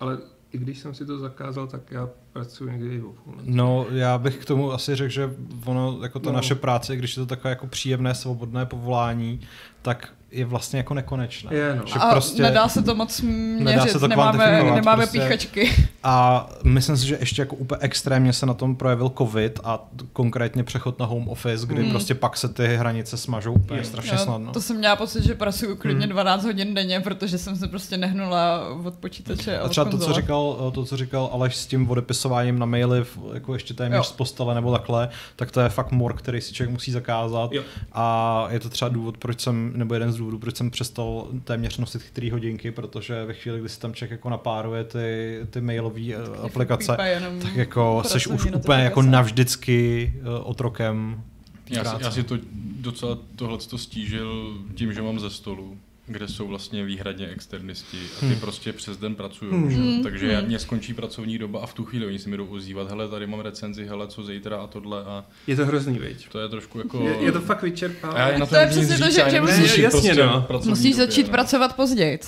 [0.00, 0.18] ale
[0.52, 3.50] i když jsem si to zakázal, tak já pracuji někdy i o půlnoci.
[3.50, 5.30] No, já bych k tomu asi řekl, že
[5.64, 6.36] ono, jako ta no.
[6.36, 9.40] naše práce, když je to takové jako příjemné, svobodné povolání,
[9.82, 11.54] tak je vlastně jako nekonečné.
[11.54, 11.82] Je, no.
[11.86, 15.20] Že A prostě- nedá se to moc měřit, Nedá se to nemáme, nemáme prostě.
[15.20, 15.88] píchačky.
[16.02, 20.64] A myslím si, že ještě jako úplně extrémně se na tom projevil covid a konkrétně
[20.64, 21.90] přechod na home office, kdy Hmm.
[21.90, 23.84] prostě pak se ty hranice smažou úplně Jo.
[23.86, 24.52] strašně Jo, snadno.
[24.52, 26.12] To jsem měla pocit, že pracuju klidně Hmm.
[26.12, 29.98] 12 hodin denně, protože jsem se prostě nehnula od počítače a, A od třeba to,
[29.98, 33.04] co říkal, to, co říkal Aleš s tím odepisováním na maily,
[33.34, 34.02] jako ještě téměř Jo.
[34.04, 37.52] z postele nebo takhle, tak to je fakt mor, který si člověk musí zakázat.
[37.52, 37.62] Jo.
[37.92, 41.78] A je to třeba důvod, proč jsem, nebo jeden z důvodů, proč jsem přestal téměř
[41.78, 46.16] nosit chytrý hodinky, protože ve chvíli, kdy si tam člověk jako napáruje ty, ty mailové
[46.16, 46.96] uh, aplikace,
[47.42, 51.22] tak jako seš už úplně jako navždycky uh, otrokem
[51.70, 52.38] Já si, já si to
[52.80, 55.76] docela tohle to stížil tím, že mám ze stolu,
[56.08, 58.40] kde jsou vlastně výhradně externisti a ty Hmm.
[58.40, 59.50] prostě přes den pracují.
[59.52, 59.68] Hmm.
[59.68, 60.02] Hmm.
[60.02, 60.46] Takže Hmm.
[60.46, 63.26] mě skončí pracovní doba a v tu chvíli oni si mi jdou ozývat, hele, tady
[63.26, 66.28] mám recenzi, hele, co zítra a tohle a Je to hrozný, viď?
[66.28, 67.02] to je trošku jako...
[67.08, 68.40] Je, je to fakt vyčerpávající.
[68.40, 70.42] na To je přesně to, že- že nemůžu musíš- řešit Jasně, prostě no.
[70.42, 71.30] pracovní Musíš době, začít no.
[71.32, 72.18] pracovat později.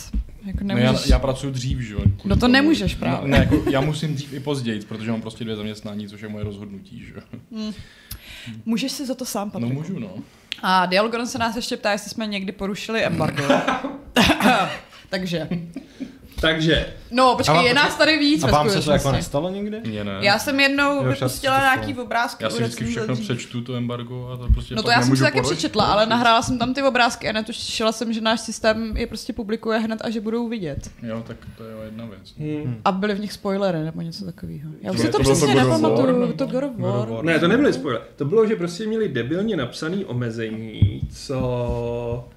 [0.45, 1.09] Jako No já, nemůžeš...
[1.09, 2.01] já pracuji dřív, že jo?
[2.24, 2.53] No to tomu.
[2.53, 3.20] nemůžeš právě.
[3.20, 6.28] No, ne, jako, já musím dřív i později, protože mám prostě dvě zaměstnání, což je
[6.28, 7.39] moje rozhodnutí, že jo?
[7.53, 7.72] Hmm.
[8.64, 9.74] Můžeš si za to sám, No Patriku.
[9.74, 10.14] můžu, no.
[10.63, 13.45] A Dialogon se nás ještě ptá, jestli jsme někdy porušili embargo.
[15.11, 15.49] Takže.
[16.41, 19.80] Takže, No, počkej, vám- je nás tady víc A vám se to jako nestalo nikdy?
[19.86, 20.18] Mně ne.
[20.20, 22.05] Já jsem jednou vypustila nějaký stalo.
[22.05, 22.45] obrázky.
[22.45, 23.26] Já si vždycky všechno dřív.
[23.28, 26.07] přečtu, to embargo, a to prostě No to já jsem si taky přečetla, no, ale
[26.07, 30.01] nahrála jsem tam ty obrázky a netušila jsem, že náš systém je prostě publikuje hned
[30.05, 30.91] a že budou vidět.
[31.03, 32.34] Jo, tak to je jedna věc.
[32.38, 32.80] hm.
[32.84, 34.70] A byly v nich spoilery nebo něco takového.
[34.82, 36.32] Já už To si to to přesně nepamatuju.
[36.32, 37.22] To God of.
[37.22, 38.03] Ne, to nebyly spoiler.
[38.16, 42.28] To bylo, že prostě měli debilně napsaný omezení, co,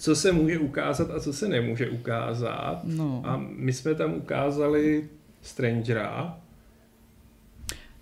[0.00, 2.80] co se může ukázat a co se nemůže ukázat.
[2.84, 3.22] No.
[3.24, 5.08] A my jsme tam ukázali
[5.42, 6.36] Strangera.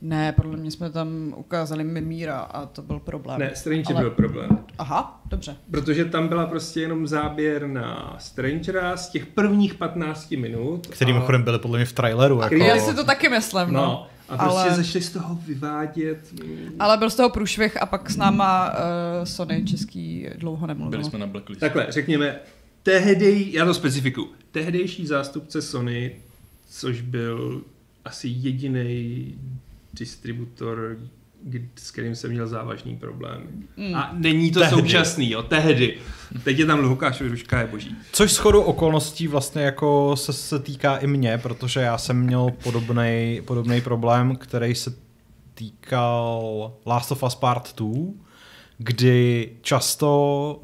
[0.02, 3.38] Ne, podle mě jsme tam ukázali Mimíra a to byl problém.
[3.40, 4.58] Ne, Stranger Ale- byl problém.
[4.78, 5.56] Aha, dobře.
[5.70, 10.86] Protože tam byla prostě jenom záběr na Strangera z těch prvních 15 minut.
[10.86, 12.40] Který a- mimochodem byli podle mě v traileru.
[12.40, 13.80] Jako, Já si to taky myslím, no.
[13.82, 16.32] No, a prostě Ale- začali z toho vyvádět.
[16.32, 18.74] mm, Ale byl z toho průšvih a pak s náma uh,
[19.24, 20.90] Sony český dlouho nemluvil.
[20.90, 21.60] Byli jsme na blacklist.
[21.60, 22.38] Takhle, řekněme,
[22.82, 26.16] tehdy, já to specifikuju, tehdejší zástupce Sony,
[26.68, 27.62] což byl
[28.04, 29.34] asi jediný
[29.94, 30.98] distributor,
[31.76, 33.42] s kterým jsem měl závažný problém.
[33.76, 33.94] Mm.
[33.94, 34.76] A není to Tehdy.
[34.76, 35.98] současný, jo, tehdy.
[36.44, 37.96] Teď je tam Lukáš Ruška, je boží.
[38.12, 43.40] Což shodou okolností vlastně jako se, se týká i mě, protože já jsem měl podobný
[43.44, 44.92] podobný problém, který se
[45.54, 47.88] týkal Last of Us Part 2,
[48.78, 50.60] kdy často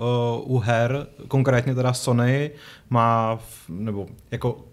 [0.47, 2.51] uh, u her, konkrétně teda Sony,
[2.91, 4.65] má, v, nebo jako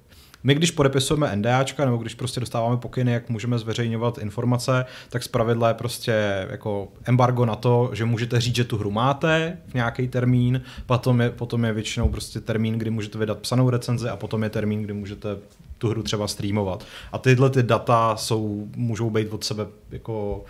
[0.43, 5.67] my, když podepisujeme NDAčka, nebo když prostě dostáváme pokyny, jak můžeme zveřejňovat informace, tak zpravidla
[5.67, 6.13] je prostě
[6.49, 11.21] jako embargo na to, že můžete říct, že tu hru máte v nějaký termín, potom
[11.21, 14.83] je, potom je většinou prostě termín, kdy můžete vydat psanou recenzi a potom je termín,
[14.83, 15.29] kdy můžete
[15.77, 16.85] tu hru třeba streamovat.
[17.11, 20.45] A tyhle ty data jsou, můžou být od sebe jako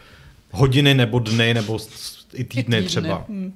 [0.51, 1.79] hodiny nebo dny nebo
[2.33, 3.25] i týdny, třeba.
[3.29, 3.53] Hm.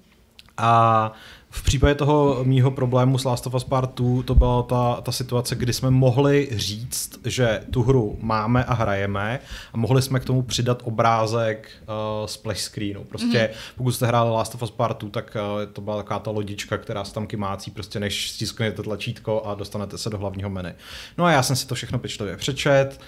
[0.58, 1.12] A
[1.56, 5.12] v případě toho mýho problému s Last of Us Part 2 to byla ta, ta
[5.12, 9.40] situace, kdy jsme mohli říct, že tu hru máme a hrajeme
[9.74, 13.04] a mohli jsme k tomu přidat obrázek uh, splash screenu.
[13.04, 13.74] Prostě mm-hmm.
[13.78, 16.78] pokud jste hráli Last of Us Part 2, tak uh, to byla taková ta lodička,
[16.78, 20.70] která se tam kymácí, prostě než stisknete tlačítko a dostanete se do hlavního menu.
[21.18, 23.02] No a já jsem si to všechno pečlivě přečet,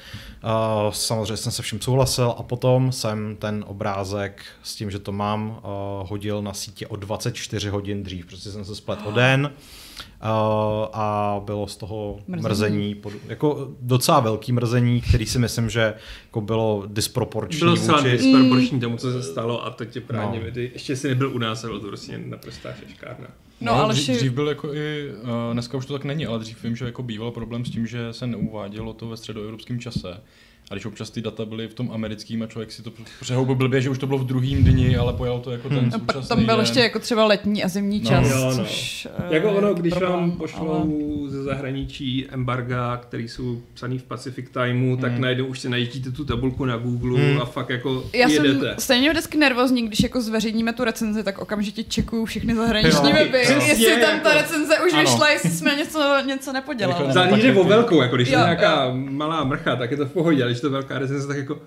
[0.44, 0.50] uh,
[0.92, 5.50] samozřejmě jsem se vším souhlasil a potom jsem ten obrázek s tím, že to mám,
[5.50, 8.37] uh, hodil na sítě o 24 hodin dřív.
[8.38, 10.30] Prostě jsem se splet o den uh,
[10.94, 12.44] a bylo z toho Mrzení.
[12.44, 15.94] mrzení, pod, jako docela velký mrzení, který si myslím, že
[16.26, 18.12] jako bylo disproporční Byl sám vůči...
[18.12, 20.46] disproporční tomu, co se stalo a teď je právě No.
[20.56, 20.62] no.
[20.74, 23.28] ještě si nebyl u nás a byl to prostě naprostá šeškárna.
[23.62, 26.64] No, ale dřív, dřív byl jako i, uh, dneska už to tak není, ale dřív
[26.64, 30.22] vím, že jako býval problém s tím, že se neuvádělo to ve středoevropském čase.
[30.72, 32.92] A když občas ty data byly v tom americkém a člověk si to
[33.22, 36.02] přehoubil blbě, že už to bylo v druhém dni, ale pojal to jako ten pak
[36.02, 36.60] současný tam byl den.
[36.66, 38.10] ještě jako třeba letní a zimní No.
[38.10, 38.56] čas, Jo, no.
[38.56, 43.62] což eh, Jako ono, je když problém, vám pošlou ale- ze zahraničí embarga, který jsou
[43.74, 45.22] psaný v Pacific Timeu, tak Hmm.
[45.22, 47.42] najednou už si najíždíte tu tabulku na Google Hmm.
[47.42, 48.76] a fakt jako Já jsem jedete.
[48.80, 53.16] stejně vždycky nervózní, když jako zveřejníme tu recenzi, tak okamžitě čekuju všechny zahraniční Jo.
[53.16, 55.02] weby, Přesně, jestli tam ta jako- recenze už Ano.
[55.02, 57.14] vyšla, jestli jsme něco, něco nepodělali.
[57.14, 60.44] Záleží, o velkou, jako když je Jo, nějaká malá mrcha, tak je to v pohodě,
[60.58, 61.62] je to velká recenze, tak jako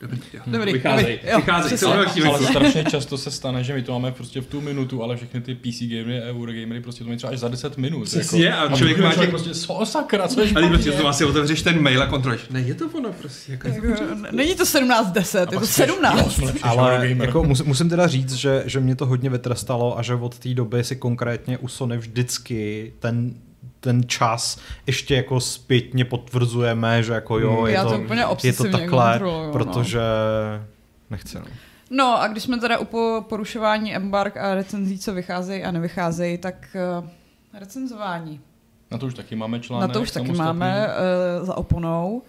[0.00, 0.40] Dobrý, jo.
[0.46, 1.78] Dobrý, vycházej, dobrý, jo, vycházej,
[2.26, 5.40] Ale strašně často se stane, že my to máme prostě v tu minutu, ale všechny
[5.40, 8.04] ty PC gamery, Eurogamery prostě to mají třeba až za 10 minut.
[8.04, 8.74] Přesně, jako.
[8.74, 11.62] a člověk má těch- prostě, so, sakra, co je A ty prostě to asi otevřeš
[11.62, 12.48] ten mail a kontroluješ.
[12.50, 13.52] Ne, je to ono prostě.
[13.52, 13.86] Jako, Jako,
[14.32, 16.32] Není to 17.10, je to Jo, 17.
[16.34, 20.02] jsme lepší Ale jako musím, musím teda říct, že, že mě to hodně vytrestalo a
[20.02, 23.34] že od té doby si konkrétně u Sony vždycky ten
[23.80, 28.24] ten čas ještě jako zpětně potvrzujeme, že jako jo, je Já to to, úplně je
[28.24, 29.52] to obsesivně takhle, no.
[29.52, 30.00] protože
[31.10, 31.38] nechci.
[31.38, 31.44] No.
[31.90, 36.38] No a když jsme teda u po- porušování embark a recenzí, co vycházejí a nevycházejí,
[36.38, 37.08] tak uh,
[37.60, 38.40] recenzování.
[38.90, 39.88] Na to už taky máme článek.
[39.88, 42.22] Na to už taky máme uh, za oponou.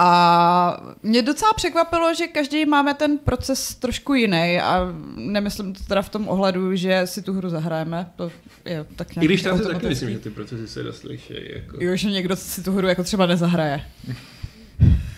[0.00, 6.02] A mě docela překvapilo, že každý máme ten proces trošku jiný a nemyslím to teda
[6.02, 8.32] v tom ohledu, že si tu hru zahrajeme, to
[8.64, 11.34] je tak I když tam si taky myslím, že ty procesy se dost liší.
[11.54, 11.76] Jako.
[11.80, 13.80] Jo, že někdo si tu hru jako třeba nezahraje.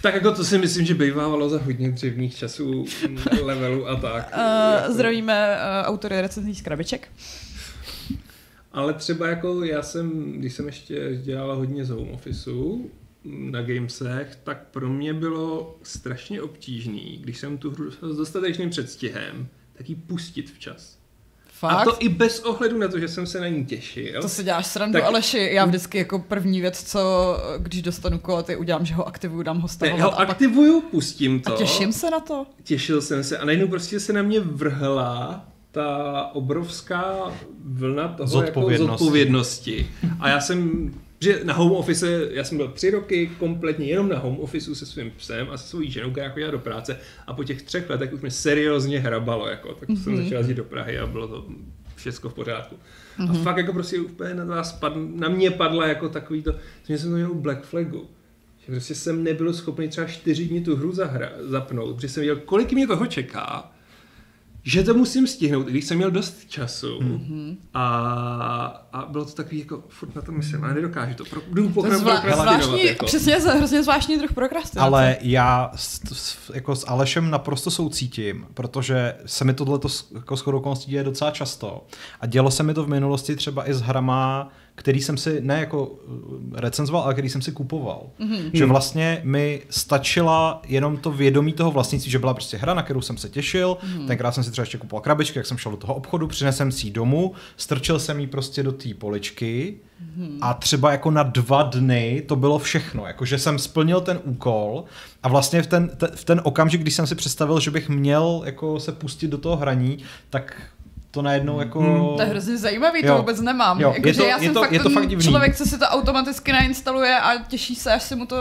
[0.02, 2.84] Tak jako to si myslím, že bývávalo za hodně dřevných časů,
[3.42, 4.32] levelů a tak.
[4.36, 4.92] Uh, jako.
[4.92, 7.08] zdravíme uh, autory recenzí z krabiček.
[8.72, 12.90] Ale třeba jako já jsem, když jsem ještě dělal hodně z home officeu
[13.24, 19.48] na gamesech, tak pro mě bylo strašně obtížný, když jsem tu hru s dostatečným předstihem,
[19.72, 21.00] tak ji pustit včas.
[21.52, 21.72] Fakt?
[21.72, 24.22] A to i bez ohledu na to, že jsem se na ní těšil.
[24.22, 25.04] To si děláš srandu, Tak-.
[25.04, 27.00] Aleši, já vždycky jako první věc, co
[27.58, 30.16] když dostanu kód, je udělám, že ho aktivuju, dám ho Ne, stavovat já ho a,
[30.16, 31.54] pak, aktivuju, pustím to.
[31.54, 32.46] a těším se na to.
[32.64, 37.32] Těšil jsem se a najednou prostě se na mě vrhla ta obrovská
[37.64, 38.82] vlna toho Zodpovědnosti.
[38.92, 39.90] Jako zodpovědnosti.
[40.20, 40.90] A já jsem,
[41.20, 44.86] že na home office, já jsem byl tři roky kompletně jenom na home officeu se
[44.86, 48.12] svým psem a se svojí ženou, která chodila do práce a po těch třech letech
[48.12, 50.02] už mě seriózně hrabalo, jako, tak mm-hmm.
[50.02, 51.46] jsem začal jezdit do Prahy a bylo to
[51.96, 52.76] všechno v pořádku.
[53.18, 53.30] Mm-hmm.
[53.30, 56.54] A fakt jako prostě úplně na, vás pad, na mě padla jako takový to,
[56.88, 58.08] že jsem to měl Black Flagu.
[58.66, 62.42] Že prostě jsem nebyl schopný třeba čtyři dny tu hru zahra, zapnout, protože jsem věděl,
[62.44, 63.72] kolik mě toho čeká,
[64.62, 66.98] že to musím stihnout, i když jsem měl dost času.
[66.98, 67.56] Mm-hmm.
[67.74, 67.84] A,
[68.92, 71.24] a bylo to takový jako, furt na to myslím, ale nedokážu to.
[71.24, 73.06] Pro, jdu To je pokra- zvla- zvláštní, jako.
[73.06, 74.86] přesně hrozně zvláštní druh prokrastinace.
[74.86, 79.78] Ale já s, s, jako s Alešem naprosto soucítím, protože se mi tohle
[80.14, 81.86] jako shodou okolností děje docela často.
[82.20, 84.48] A dělo se mi to v minulosti třeba i s hrama,
[84.80, 85.96] který jsem si ne jako uh,
[86.52, 88.06] recenzoval, ale který jsem si kupoval.
[88.20, 88.50] Mm-hmm.
[88.52, 93.00] Že vlastně mi stačila jenom to vědomí toho vlastnictví, že byla prostě hra, na kterou
[93.00, 93.76] jsem se těšil.
[93.80, 94.06] Mm-hmm.
[94.06, 96.86] Tenkrát jsem si třeba ještě kupoval krabičky, jak jsem šel do toho obchodu, přinesem si
[96.86, 100.38] ji domů, strčil jsem ji prostě do té poličky mm-hmm.
[100.40, 103.06] a třeba jako na dva dny to bylo všechno.
[103.06, 104.84] Jakože jsem splnil ten úkol
[105.22, 108.42] a vlastně v ten, te, v ten okamžik, když jsem si představil, že bych měl
[108.44, 109.98] jako se pustit do toho hraní,
[110.30, 110.62] tak
[111.10, 111.80] to najednou jako...
[111.80, 112.16] Hmm.
[112.16, 113.16] To je hrozně zajímavý, to Jo.
[113.18, 113.80] vůbec nemám.
[113.80, 115.24] Jo, Jako, je to- já je jsem to- fakt je to fakt divný.
[115.24, 118.36] člověk, co si to automaticky nainstaluje a těší se, až se mu to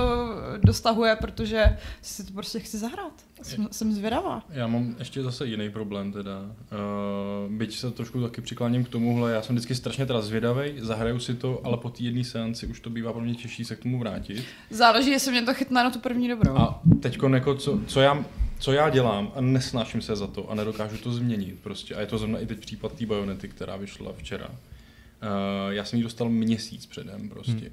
[0.64, 1.64] dostahuje, protože
[2.02, 3.12] si to prostě chci zahrát.
[3.42, 4.44] Jsem, jsem zvědavá.
[4.50, 6.32] Já mám ještě zase jiný problém teda.
[6.42, 11.20] Uh, byť se trošku taky přikláním k tomuhle, já jsem vždycky strašně teda zvědavý, zahraju
[11.20, 13.80] si to, ale po té jedné seanci už to bývá pro mě těžší se k
[13.84, 14.44] tomu vrátit.
[14.70, 16.58] Záleží, jestli mě to chytná na tu první dobrou.
[16.58, 18.26] A teď jako co, co, já,
[18.60, 21.96] co já dělám a nesnáším se za to a nedokážu to změnit prostě.
[21.96, 24.48] A je to zrovna i teď případ té bajonety, která vyšla včera.
[24.50, 27.52] Uh, já jsem ji dostal měsíc předem prostě.
[27.52, 27.70] Hmm.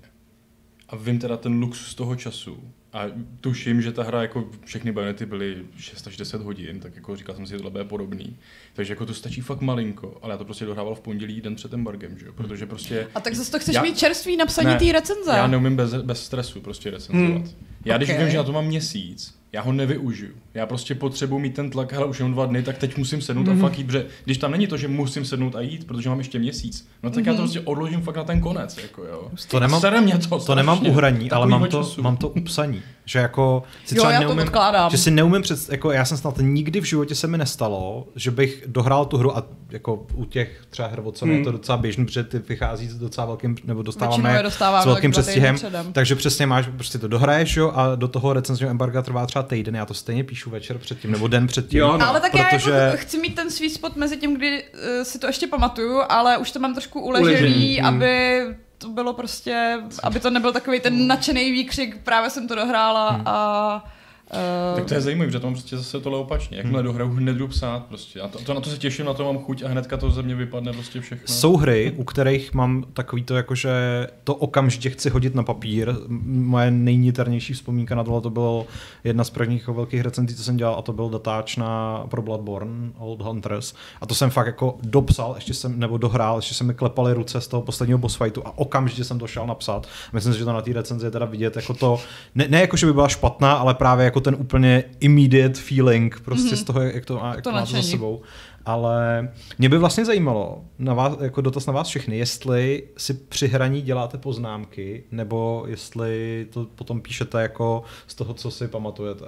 [0.89, 2.73] A vím teda ten luxus toho času.
[2.93, 3.05] A
[3.41, 7.35] tuším, že ta hra, jako všechny bajonety byly 6 až 10 hodin, tak jako říkal
[7.37, 8.37] jsem si, že tohle bude podobný.
[8.75, 11.73] Takže jako to stačí fakt malinko, ale já to prostě dohrával v pondělí den před
[11.73, 12.33] embargem, že jo?
[12.33, 15.31] Protože prostě A tak zase to chceš Já- mít čerstvý napsaní Ne, té recenze.
[15.31, 17.31] já neumím bez, bez stresu prostě recenzovat.
[17.31, 17.43] Hmm.
[17.43, 17.51] Hmm.
[17.85, 20.33] Já když vím, že na to mám měsíc, já ho nevyužiju.
[20.55, 23.43] Já prostě potřebuji mít ten tlak, hele, už jenom dva dny, tak teď musím sednout
[23.47, 23.53] mm-hmm.
[23.55, 23.65] Mhm.
[23.65, 26.19] a fakt jít, protože když tam není to, že musím sednout a jít, protože mám
[26.19, 27.27] ještě měsíc, no tak mm-hmm.
[27.27, 29.31] já to prostě odložím fakt na ten konec, jako jo.
[29.51, 30.57] To nemám- Sere mě to, To strašně.
[30.57, 32.03] nemám u hraní, ale mám to, času.
[32.03, 32.83] mám to u psaní.
[33.05, 34.91] Že jako si Jo, třeba já to neumím, odkládám.
[34.91, 38.31] že si neumím před, jako já jsem snad nikdy v životě se mi nestalo, že
[38.31, 41.39] bych dohrál tu hru a jako u těch třeba her Sony Hmm.
[41.39, 44.41] je to docela běžný, protože ty vychází s docela velkým, nebo dostáváme
[44.83, 45.57] s velkým týdny předstihem,
[45.93, 49.77] takže přesně máš, prostě to dohraješ jo, a do toho recenzního embarga trvá třeba týden,
[49.77, 51.79] já to stejně píšu večer předtím, nebo den předtím.
[51.79, 52.09] Jo, no.
[52.09, 55.19] ale tak protože- já jako chci mít ten svý spot mezi tím, kdy uh, si
[55.19, 57.87] to ještě pamatuju, ale už to mám trošku uležený, Uležený, hmm.
[57.87, 58.43] aby
[58.79, 63.23] to bylo prostě, aby to nebyl takový ten nadšený výkřik, právě jsem to dohrála Hmm.
[63.27, 63.85] a...
[64.33, 66.57] Uh, Tak to je zajímavé, že to mám prostě zase tohle opačně.
[66.57, 66.87] Jakmile Hmm.
[66.87, 68.21] dohraju, hned jdu psát prostě.
[68.21, 70.23] A to, to, na to se těším, na to mám chuť a hnedka to ze
[70.23, 71.35] mě vypadne prostě všechno.
[71.35, 75.95] Jsou hry, u kterých mám takový to, jakože to okamžitě chci hodit na papír.
[76.27, 78.67] Moje nejniternější vzpomínka na tohle to bylo
[79.05, 82.23] jedna z prvních jako velkých recenzí, co jsem dělal, a to byl datáč na pro
[82.23, 83.75] Bloodborne, Old Hunters.
[84.01, 87.41] A to jsem fakt jako dopsal, ještě jsem, nebo dohrál, ještě se mi klepaly ruce
[87.41, 89.87] z toho posledního boss fightu a okamžitě jsem to šel napsat.
[90.13, 91.99] Myslím si, že to na té recenzi je teda vidět jako to,
[92.35, 96.21] ne, ne jako, že by byla špatná, ale právě jako jako ten úplně immediate feeling
[96.21, 96.61] prostě mm-hmm.
[96.61, 98.23] z toho, jak to, má, jak To to máte za sebou.
[98.65, 103.49] Ale mě by vlastně zajímalo, na vás, jako dotaz na vás všechny, jestli si při
[103.49, 109.25] hraní děláte poznámky, nebo jestli to potom píšete jako z toho, co si pamatujete.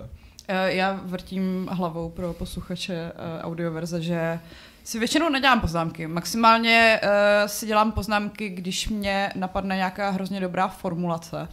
[0.48, 4.38] Eh, Já vrtím hlavou pro posluchače eh, audioverze, že
[4.84, 6.06] si většinou nedělám poznámky.
[6.06, 7.08] Maximálně uh,
[7.46, 11.48] si dělám poznámky, když mě napadne nějaká hrozně dobrá formulace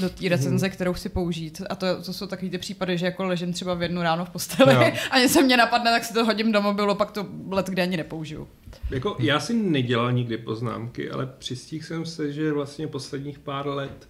[0.00, 1.62] do té recenze, kterou chci použít.
[1.70, 4.30] A to, to jsou takový ty případy, že jako ležím třeba v jednu ráno v
[4.30, 4.92] posteli Jo.
[5.10, 7.96] a něco mě napadne, tak si to hodím do mobilu, pak to let kde ani
[7.96, 8.48] nepoužiju.
[8.90, 14.08] Jako, já si nedělal nikdy poznámky, ale přistihl jsem se, že vlastně posledních pár let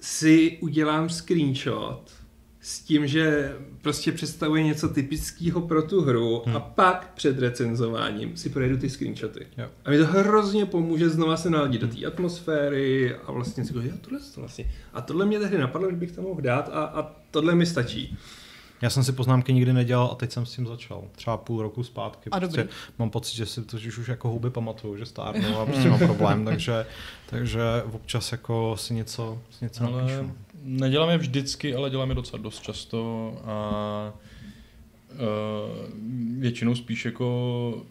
[0.00, 2.17] si udělám screenshot
[2.68, 6.56] s tím, že prostě představuje něco typického pro tu hru hmm.
[6.56, 9.46] a pak před recenzováním si projedu ty screenshoty.
[9.58, 9.66] Jo.
[9.84, 14.00] A mi to hrozně pomůže znova se naladit do té atmosféry a vlastně si říct,
[14.00, 14.70] tohle to vlastně.
[14.92, 18.18] A tohle mě tehdy napadlo, že bych to mohl dát a, a tohle mi stačí.
[18.82, 21.04] Já jsem si poznámky nikdy nedělal a teď jsem s tím začal.
[21.12, 22.30] Třeba půl roku zpátky.
[22.30, 22.72] A prostě dobrý.
[22.98, 25.98] mám pocit, že si to už, už jako huby pamatuju, že stárnu a prostě mám
[25.98, 26.86] problém, takže,
[27.26, 27.62] takže
[27.92, 30.34] občas jako si něco, si něco Ale napíšu.
[30.62, 34.12] Nedělám je vždycky, ale dělám je docela dost často a
[35.12, 35.18] uh,
[36.40, 37.86] většinou spíš jako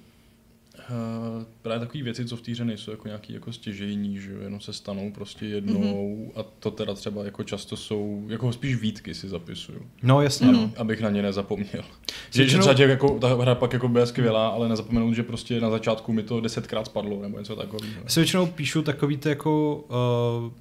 [1.61, 4.59] právě takové věci, co v té hře nejsou jako nějaký jako stěžejní, že jo, jenom
[4.59, 6.39] se stanou prostě jednou mm-hmm.
[6.39, 10.71] a to teda třeba jako často jsou, jako spíš výtky si zapisuju, No jasně, no.
[10.77, 11.83] abych na ně nezapomněl.
[12.31, 15.61] Že, že třeba těch, jako ta hra pak jako bude skvělá, ale nezapomenout, že prostě
[15.61, 18.01] na začátku mi to desetkrát spadlo nebo něco takového.
[18.03, 20.51] Já si většinou píšu takový ty jako uh,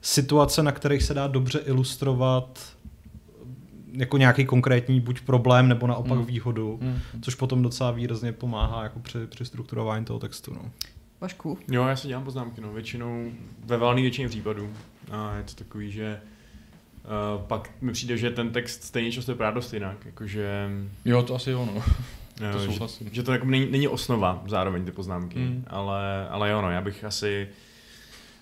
[0.00, 2.75] situace, na kterých se dá dobře ilustrovat
[3.96, 6.26] jako nějaký konkrétní buď problém nebo naopak Hmm.
[6.26, 6.98] výhodu, Hmm.
[7.22, 10.54] což potom docela výrazně pomáhá jako při, při strukturování toho textu.
[10.54, 10.70] No.
[11.20, 11.58] Vašku.
[11.70, 13.30] Jo, já si dělám poznámky, no, většinou,
[13.64, 14.68] ve valné většině případů.
[15.10, 16.20] A je to takový, že
[17.04, 20.68] uh, pak mi přijde, že ten text stejně často vypadá dost jinak, jakože...
[21.04, 21.74] Jo, to asi jo, no.
[22.46, 23.08] jo, To že, souhlasím.
[23.12, 25.44] že to jako není, není osnova zároveň ty poznámky, Mm.
[25.44, 25.64] mm.
[25.66, 27.48] ale, ale jo, no, já bych asi...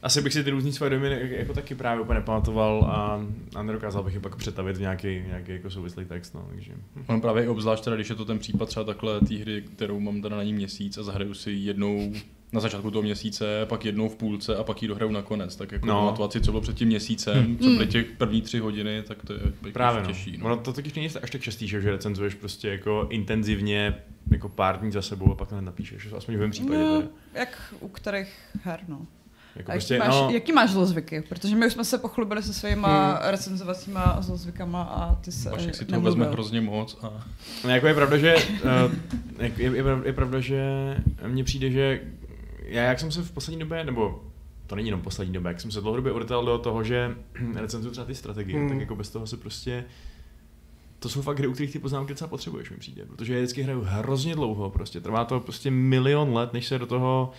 [0.04, 3.26] Asi bych si ty různý svoje dojmy jako- jako taky právě úplně nepamatoval a,
[3.58, 6.72] a nedokázal bych je pak přetavit v nějaký, nějaký jako souvislý text, no, takže...
[7.06, 10.00] On právě i obzvlášť teda, když je to ten případ třeba takhle té hry, kterou
[10.00, 12.12] mám teda na ní měsíc a zahraju si ji jednou
[12.52, 15.56] na začátku toho měsíce, pak jednou v půlce a pak ji dohraju nakonec.
[15.56, 15.94] Tak jako No.
[15.94, 19.32] pamatovat si, co bylo před tím měsícem, co byly těch první tři hodiny, tak to
[19.32, 20.06] je pěkně Právě no.
[20.08, 20.36] těžší.
[20.38, 20.44] No.
[20.46, 23.94] Ono to totiž není až tak častý, že, že recenzuješ prostě jako intenzivně
[24.30, 26.78] jako pár dní za sebou a pak to napíšeš, aspoň v mém případě.
[26.78, 27.02] No,
[27.34, 28.32] jak u kterých
[28.64, 29.06] her, no.
[29.56, 31.24] Jako A prostě, jaký, máš, no, jaký máš zlozvyky?
[31.28, 33.30] Protože my už jsme se pochlubili se svýma hmm.
[33.30, 36.10] recenzovacíma zlozvykama a ty se Vašek si nemluvil.
[36.12, 37.24] vezme hrozně moc a
[37.64, 38.92] No, jako je pravda, že uh,
[39.38, 40.62] je, je, je, prav- je pravda, že
[41.26, 42.00] mně přijde, že
[42.62, 44.22] já jak jsem se v poslední době, nebo
[44.66, 47.10] to není jenom poslední době, jak jsem se dlouhodobě uvrtal do toho, že
[47.54, 48.68] recenzuju třeba ty strategie, Hmm.
[48.68, 49.84] tak jako bez toho se prostě
[50.98, 53.62] to jsou fakt hry, u kterých ty poznámky docela potřebuješ, mi přijde, protože já vždycky
[53.62, 57.36] hraju hrozně dlouho, prostě trvá to prostě milion let, než se do toho eh,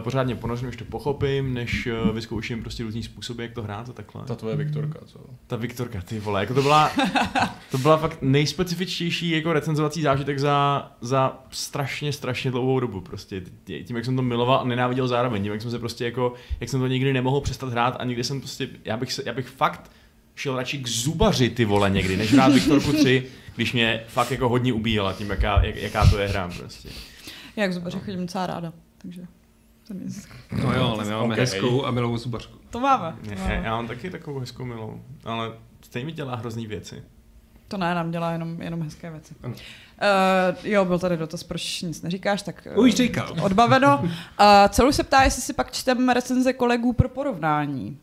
[0.00, 3.92] pořádně ponořím, než to pochopím, než eh, vyzkouším prostě různý způsoby, jak to hrát a
[3.92, 4.22] takhle.
[4.24, 5.18] ta tvoje Viktorka, co?
[5.46, 6.90] Ta Viktorka, ty vole, jako to byla,
[7.70, 13.42] to byla fakt nejspecifičtější jako recenzovací zážitek za, za strašně, strašně dlouhou dobu prostě.
[13.64, 16.32] Tě- Tím, jak jsem to miloval a nenáviděl zároveň, tím, jak jsem se prostě jako,
[16.60, 19.32] jak jsem to nikdy nemohl přestat hrát a nikdy jsem prostě, já bych, se, já
[19.32, 19.90] bych fakt
[20.34, 23.26] šel radši k zubaři ty vole někdy, než hrát Viktorku 3,
[23.56, 26.88] když mě fakt jako hodně ubíjela tím, jaká, jak, jaká to je hra prostě.
[27.56, 28.72] Jak zubaři chodím docela ráda,
[29.02, 29.22] takže.
[30.62, 31.40] No jo, ale my máme Ok.
[31.40, 32.58] hezkou a milovou zubařku.
[32.70, 33.16] To máme.
[33.24, 33.60] To, Já, máme.
[33.64, 37.02] já mám taky takovou hezkou milou, ale stejně mi dělá hrozný věci.
[37.68, 39.34] to ne, nám dělá jenom, jenom hezké věci.
[39.42, 39.54] Ano.
[39.54, 43.34] Uh, jo, byl tady dotaz, proč nic neříkáš, tak uh, Už říkal.
[43.42, 43.98] odbaveno.
[44.40, 47.98] Uh, celou se ptá, jestli si pak čteme recenze kolegů pro porovnání.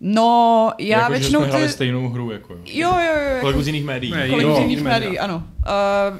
[0.00, 1.72] No, já jako, většinou že jsme hráli ty...
[1.72, 2.60] stejnou hru, jako jo.
[2.66, 3.20] Jo, jo, jo.
[3.28, 3.40] Jako...
[3.40, 4.10] Kolegů z jiných médií.
[4.12, 5.36] Ne, Kolik Jo, z jiných jiný médií, ano.
[5.36, 5.42] Uh,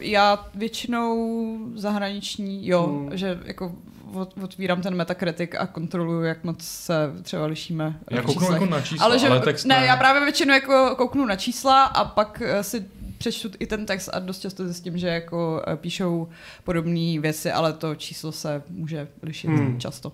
[0.01, 3.17] já většinou zahraniční, jo, Hmm.
[3.17, 3.73] že jako
[4.13, 8.67] ot- otvírám ten Metacritic a kontroluju, jak moc se třeba lišíme Já v kouknu jako
[8.67, 12.05] na čísla, ale, že, ale text ne, já právě většinou jako kouknu na čísla a
[12.05, 12.85] pak eh, si
[13.19, 16.29] přečtu i ten text a dost často zjistím, že jako eh, píšou
[16.65, 19.81] podobné věci, ale to číslo se může lišit Hmm.
[19.81, 20.13] často.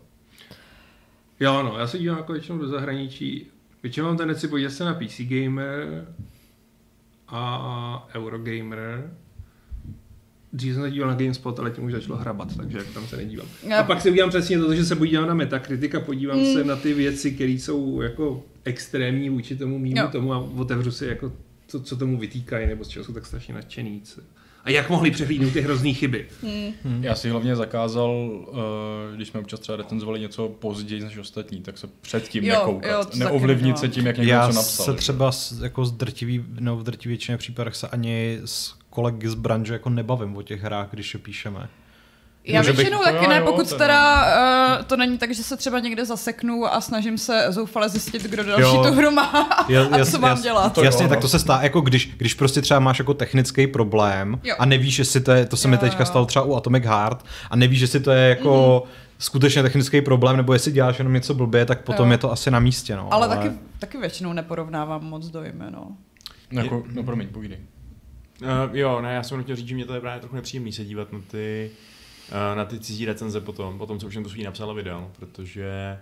[1.40, 3.46] Jo, no, já se dívám jako většinou do zahraničí.
[3.82, 6.06] Většinou mám tendenci podívat se na PC Gamer
[7.28, 9.10] a Eurogamer.
[10.54, 13.16] Dřív jsem se díval na GameSpot, ale tím už začalo hrabat, takže jako tam se
[13.16, 13.46] nedívám.
[13.68, 16.52] Já- A pak se udělám přesně to, že se podívám na Metacritic a podívám Mm.
[16.52, 21.06] se na ty věci, které jsou jako extrémní vůči tomu mýmu tomu a otevřu si
[21.06, 21.32] jako
[21.70, 24.00] to, co tomu vytýkají, nebo z čeho jsou tak strašně nadšený.
[24.04, 24.20] co-
[24.64, 26.26] A jak mohli přehlídnout ty hrozný chyby?
[27.00, 28.10] Já si hlavně zakázal,
[28.48, 28.56] uh,
[29.16, 32.90] když jsme občas třeba recenzovali něco později než ostatní, tak se předtím Jo, nekoukat.
[32.92, 33.76] jo, Neovlivnit nedělám.
[33.80, 34.86] se tím, jak někdo Já něco napsal.
[34.86, 34.96] se že?
[34.98, 35.30] třeba
[35.62, 39.90] jako z drtivý, no v drtivý většině případech se ani s kolegy z branže jako
[39.90, 41.68] nebavím o těch hrách, když je píšeme.
[42.46, 44.24] Já Může bych- většinou to taky jo, ne, jo, pokud to teda
[44.78, 48.44] uh, to není tak, že se třeba někde zaseknu a snažím se zoufale zjistit, kdo
[48.44, 48.84] další Jo.
[48.88, 49.22] tu hru má
[50.00, 50.72] a co mám dělat.
[50.74, 51.08] To jo, jasně, no.
[51.08, 54.54] tak to se stá, jako když, když prostě třeba máš jako technický problém Jo.
[54.58, 56.06] a nevíš, jestli to je, to se mi Jo, teďka jo.
[56.06, 58.92] stalo třeba u Atomic Heart a nevíš, jestli to je jako Mhm.
[59.18, 62.12] skutečně technický problém, nebo jestli děláš jenom něco blbě, tak potom Jo.
[62.12, 63.08] je to asi na místě, no.
[63.12, 65.88] Ale taky, taky většinou neporovnávám moc dojmy, no.
[66.52, 67.58] No, jako, no promiň, povídej.
[68.44, 70.84] Uh, jo, ne, já jsem chtěl říct, že mě to je právě trochu nepříjemný se
[70.84, 71.70] dívat na ty,
[72.28, 75.98] uh, na ty cizí recenze potom, potom co už jsem to svý napsal a protože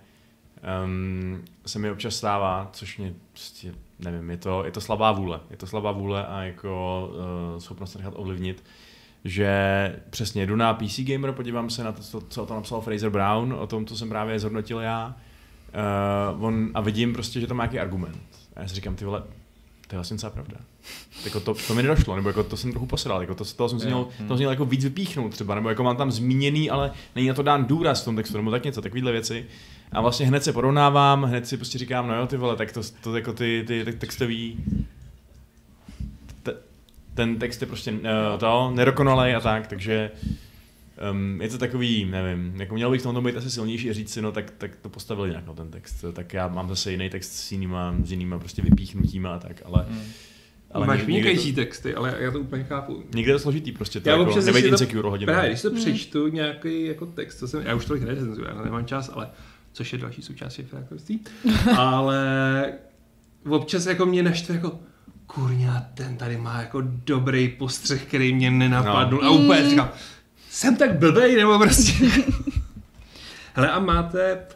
[0.85, 5.41] um, se mi občas stává, což mě prostě, nevím, je to, je to slabá vůle,
[5.51, 7.09] je to slabá vůle a jako
[7.55, 8.65] uh, schopnost nechat ovlivnit,
[9.25, 9.53] že
[10.11, 13.11] přesně jdu na PC Gamer, podívám se na to, co, co o tom napsal Fraser
[13.11, 15.17] Brown, o tom, co jsem právě zhodnotil já,
[16.37, 18.23] uh, on, a vidím prostě, že to má nějaký argument.
[18.57, 19.23] A já si říkám, ty vole,
[19.93, 20.57] to je vlastně celá pravda.
[21.25, 23.81] Jako to, to mi nedošlo, nebo jako to jsem trochu posral, jako to, toho jsem
[23.81, 27.29] si měl, to měl jako víc vypíchnout třeba, nebo jako mám tam zmíněný, ale není
[27.29, 29.47] na to dán důraz v tom textu, nebo tak něco, takovýhle věci.
[29.93, 32.81] A vlastně hned se porovnávám, hned si prostě říkám, no jo, ty vole, tak to,
[33.03, 34.65] to jako ty, ty, textový,
[36.43, 36.55] te,
[37.15, 37.99] ten text je prostě uh,
[38.39, 40.11] to, nedokonalej a tak, takže
[41.11, 44.13] um, je to takový, nevím, jako měl bych v tomto být asi silnější a říct
[44.13, 47.11] si, no tak, tak to postavili nějak na ten text, tak já mám zase jiný
[47.11, 50.03] text s jinýma, s jinýma prostě vypíchnutíma a tak, ale, Hmm.
[50.75, 53.03] Ale máš vynikající to- texty, ale já to úplně chápu.
[53.15, 55.33] Někde je to složitý prostě, to Já jako, občas, nebejt insecure hodinu.
[55.33, 58.87] Právě, když to přečtu nějaký jako text, co jsem, já už tolik nerecenzuju, já nemám
[58.87, 59.29] čas, ale
[59.73, 61.21] což je další součást šifrátorství,
[61.77, 62.73] ale
[63.49, 64.79] občas jako mě naštve jako
[65.27, 69.29] kurňa, ten tady má jako dobrý postřeh, který mě nenapadl no.
[69.29, 69.91] a úplně říkám,
[70.53, 71.93] jsem tak blbej, nebo prostě...
[73.55, 74.47] Hele, a máte...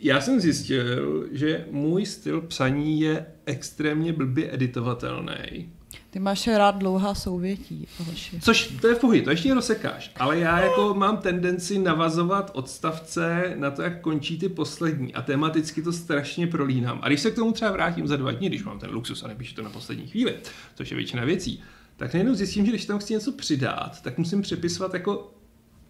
[0.00, 5.70] Já jsem zjistil, že můj styl psaní je extrémně blbě editovatelný.
[6.10, 8.40] Ty máš rád dlouhá souvětí, Aleši.
[8.40, 10.12] Což to je v pohodě, to ještě rozsekáš.
[10.16, 15.82] Ale já jako mám tendenci navazovat odstavce na to, jak končí ty poslední a tematicky
[15.82, 16.98] to strašně prolínám.
[17.02, 19.28] A když se k tomu třeba vrátím za dva dny, když mám ten luxus a
[19.28, 20.34] nepíšu to na poslední chvíli,
[20.74, 21.62] což je většina věcí,
[22.02, 25.34] tak najednou zjistím, že když tam chci něco přidat, tak musím přepisovat jako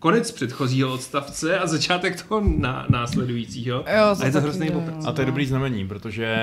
[0.03, 3.76] konec předchozího odstavce a začátek toho ná, následujícího.
[3.96, 5.07] Jo, a je to hrozný poprc.
[5.07, 6.36] A to je dobrý znamení, protože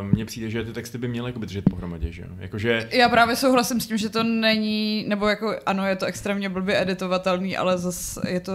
[0.00, 2.28] uh, mně přijde, že ty texty by měly jako držet pohromadě, že jo?
[2.38, 6.48] Jakože Já právě souhlasím s tím, že to není, nebo jako ano, je to extrémně
[6.48, 8.52] blbě editovatelný, ale zase je to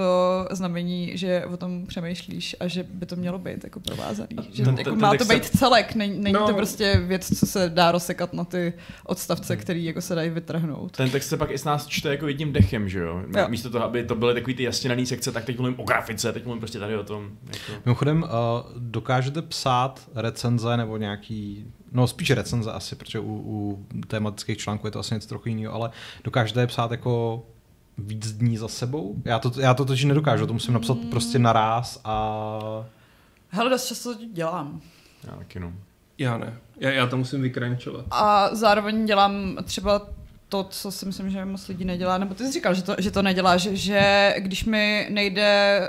[0.52, 4.30] znamení, že o tom přemýšlíš a že by to mělo být jako provázaný.
[4.52, 6.48] Že Ten- jako ten- má ten to být celek, není, není No.
[6.48, 8.74] to prostě věc, co se dá rozsekat na ty
[9.06, 10.98] odstavce, který jako se dají vytrhnout.
[10.98, 13.22] ten text se pak i s nás čte jako jedním dechem, že jo?
[13.38, 13.46] Jo.
[13.50, 16.34] Místo toho, aby to byly takový ty jasně daný sekce, tak teď mluvím o grafice,
[16.34, 17.30] teď mluvím prostě tady o tom.
[17.46, 17.82] Jako.
[17.86, 18.30] Mimochodem, uh,
[18.78, 24.92] dokážete psát recenze nebo nějaký, no spíš recenze asi, protože u, u tematických článků je
[24.92, 25.92] to asi něco trochu jiného, ale
[26.24, 27.44] dokážete je psát jako
[27.98, 29.16] víc dní za sebou?
[29.26, 32.60] Já to, já to totiž nedokážu, to musím napsat prostě naraz a...
[33.50, 34.82] Hele, dost často to dělám.
[35.24, 35.74] Já taky no.
[36.18, 36.58] Já ne.
[36.80, 38.06] Já, já to musím vykrančovat.
[38.12, 40.02] A zároveň dělám třeba
[40.50, 43.12] to, co si myslím, že moc lidí nedělá, nebo ty jsi říkal, že to, že
[43.12, 45.80] to nedělá, že, že když mi nejde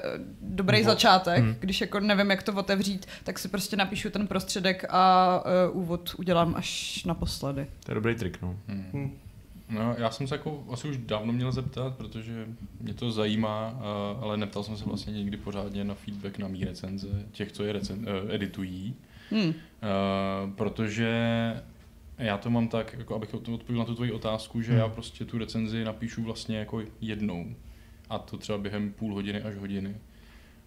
[0.40, 0.84] dobrý No.
[0.84, 1.46] začátek, Hmm.
[1.46, 1.56] hmm.
[1.61, 5.42] když jako nevím, jak to otevřít, tak si prostě napíšu ten prostředek a
[5.72, 7.66] uh, úvod udělám až naposledy.
[7.84, 8.56] To je dobrý trik, no.
[8.68, 8.84] Hmm.
[8.92, 9.11] Hm.
[9.70, 12.46] No, já jsem se jako asi už dávno měl zeptat, protože
[12.80, 16.64] mě to zajímá, a- ale neptal jsem se vlastně nikdy pořádně na feedback na mý
[16.64, 18.94] recenze, těch, co je recen, eh, editují.
[19.30, 19.42] Hmm.
[19.48, 19.54] Uh,
[20.56, 21.11] protože
[22.24, 24.80] já to mám tak, jako abych odpověděl na tu tvoji otázku, že Hmm.
[24.80, 27.46] já prostě tu recenzi napíšu vlastně jako jednou.
[28.10, 29.94] A to třeba během půl hodiny až hodiny.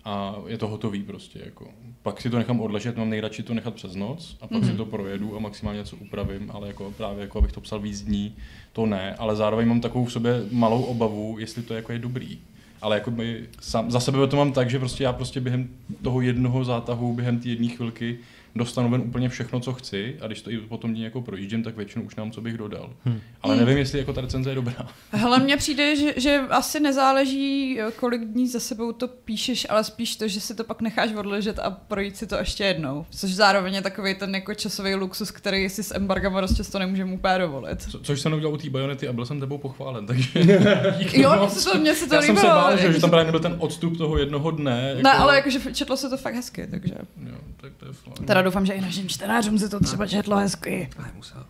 [0.05, 1.39] A je to hotový prostě.
[1.45, 1.67] Jako.
[2.01, 4.71] Pak si to nechám odležet, mám nejradši to nechat přes noc a pak Mhm.
[4.71, 8.01] si to projedu a maximálně něco upravím, ale jako právě jako abych to psal víc
[8.01, 8.35] dní,
[8.73, 12.39] to ne, ale zároveň mám takovou v sobě malou obavu, jestli to jako je dobrý.
[12.81, 15.69] Ale jako by sám, za sebe to mám tak, že prostě já prostě během
[16.01, 18.19] toho jednoho zátahu, během té jedné chvilky
[18.55, 21.75] dostanu ven úplně všechno, co chci a když to i potom dní jako projíždím, tak
[21.77, 22.89] většinou už nám, co bych dodal.
[23.05, 23.19] Hmm.
[23.41, 24.87] Ale nevím, jestli jako ta recenze je dobrá.
[25.11, 30.15] Hele, mně přijde, že, že asi nezáleží, kolik dní za sebou to píšeš, ale spíš
[30.15, 33.05] to, že si to pak necháš odležet a projít si to ještě jednou.
[33.09, 37.13] Což zároveň je takový ten jako časový luxus, který si s embargama dost často nemůžeme
[37.13, 37.81] úplně dovolit.
[37.81, 40.29] Co, což jsem neudělal u té bajonety a byl jsem tebou pochválen, takže
[41.13, 42.53] Jo, se to, mně se to Já jsem líbilo.
[42.53, 44.89] se bál, že, jako že tam právě nebyl ten odstup toho jednoho dne.
[44.89, 46.93] Jako, Ne, ale jakože četlo se to fakt hezky, takže...
[47.25, 48.27] Jo, tak to je fajn.
[48.27, 50.89] Teda doufám, že i našim čtenářům se to třeba četlo hezky.
[50.97, 51.45] Ale musel.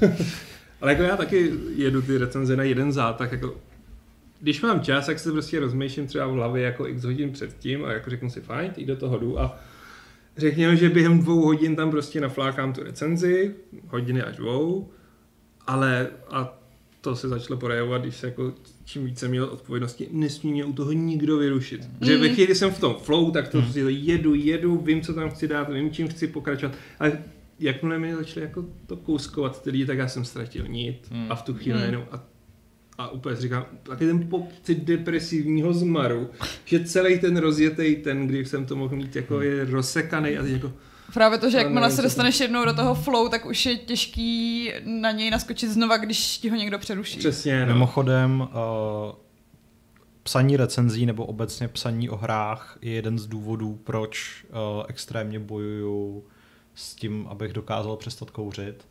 [0.80, 3.54] Ale jako já taky jedu ty recenze na jeden zátah, jako
[4.40, 7.92] když mám čas, tak se prostě rozmýšlím třeba v hlavě jako x hodin předtím a
[7.92, 9.58] jako řeknu si fajn, teď do toho jdu a
[10.36, 13.54] řekněme, že během dvou hodin tam prostě naflákám tu recenzi,
[13.88, 14.90] hodiny až dvou,
[15.66, 16.58] ale a
[17.04, 18.52] to se začalo projevovat, když se jako
[18.84, 21.80] čím více měl odpovědnosti, nesmí mě u toho nikdo vyrušit.
[21.80, 22.06] Mm.
[22.06, 23.64] Že ve chvíli, kdy jsem v tom flow, tak to mm.
[23.64, 26.74] prostě jedu, jedu, vím, co tam chci dát, vím, čím chci pokračovat.
[26.98, 27.22] Ale
[27.58, 31.32] jakmile mi začali jako to kouskovat ty lidi, tak já jsem ztratil nit mm.
[31.32, 31.84] a v tu chvíli mm.
[31.84, 32.26] jenom a,
[32.98, 36.30] a úplně si říkám, taky ten pocit depresivního zmaru,
[36.64, 40.52] že celý ten rozjetý ten, kdy jsem to mohl mít, jako je rozsekaný a teď
[40.52, 40.72] jako
[41.12, 45.10] Právě to, že jakmile se dostaneš jednou do toho flow, tak už je těžký na
[45.10, 47.18] něj naskočit znova, když ti ho někdo přeruší.
[47.18, 47.72] přesně, no.
[47.72, 48.48] Mimochodem, uh,
[50.22, 56.24] psaní recenzí nebo obecně psaní o hrách je jeden z důvodů, proč uh, extrémně bojuju
[56.74, 58.86] s tím, abych dokázal přestat kouřit.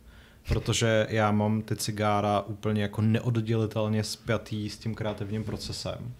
[0.48, 6.14] Protože já mám ty cigára úplně jako neoddělitelně spjatý s tím kreativním procesem.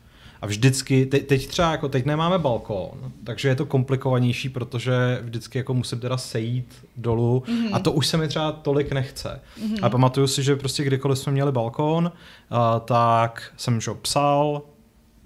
[0.45, 5.59] A vždycky, te, teď třeba jako teď nemáme balkón, takže je to komplikovanější, protože vždycky
[5.59, 7.71] jako musím teda sejít dolů mm-hmm.
[7.73, 9.41] a to už se mi třeba tolik nechce.
[9.59, 9.79] Mm-hmm.
[9.83, 12.13] A pamatuju si, že prostě kdykoliv jsme měli balkón,
[12.51, 14.63] uh, tak jsem že, psal,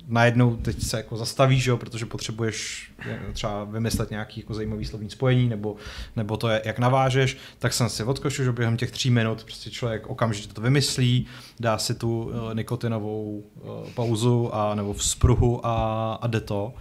[0.09, 5.11] najednou teď se jako zastavíš, jo, protože potřebuješ eh, třeba vymyslet nějaký jako zajímavý slovní
[5.11, 5.77] spojení, nebo,
[6.17, 9.71] nebo to, je, jak navážeš, tak jsem si odskočil, že během těch tří minut prostě
[9.71, 11.27] člověk okamžitě to vymyslí,
[11.61, 16.75] dá si tu uh, nikotinovou uh, pauzu a nebo vzpruhu a, a jde to.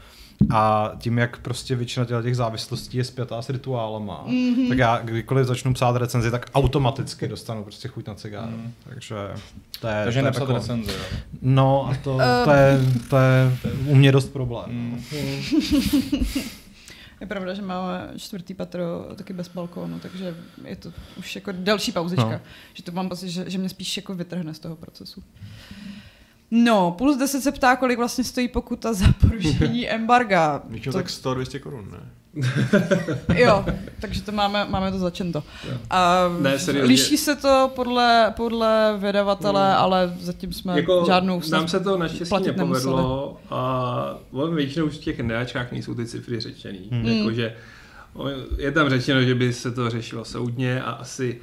[0.49, 4.69] A tím, jak prostě většina těch závislostí je zpětá s rituálama, mm-hmm.
[4.69, 8.51] tak já kdykoliv začnu psát recenzi, tak automaticky dostanu prostě chuť na cigáru.
[8.51, 8.73] Mm.
[8.83, 9.15] Takže
[9.79, 11.19] to je, Takže to je nepsat jako- recenze, jo.
[11.41, 12.79] No a to, to, je,
[13.09, 14.71] to je u mě dost problém.
[14.71, 15.03] Mm.
[17.21, 20.35] Je pravda, že máme čtvrtý patro taky bez balkónu, takže
[20.65, 22.29] je to už jako další pauzička.
[22.29, 22.39] No.
[22.73, 25.23] Že to mám pocit, že, že mě spíš jako vytrhne z toho procesu.
[26.51, 30.61] No, plus 10 se ptá, kolik vlastně stojí pokuta za porušení embarga.
[30.69, 31.99] Většinou To- tak 100-200 korun, ne?
[33.35, 33.65] Jo,
[34.01, 35.43] takže to máme, máme to začento.
[35.89, 36.87] A Ne, seriózně.
[36.87, 39.77] liší se to podle, podle vydavatele, Hmm.
[39.83, 45.19] ale zatím jsme Jako žádnou nám se to naštěstí nepovedlo a on většinou v těch
[45.19, 46.87] neačkách nejsou ty cifry řečený.
[46.91, 47.05] Hmm.
[47.05, 47.55] Jakože
[48.57, 51.41] je tam řečeno, že by se to řešilo soudně a asi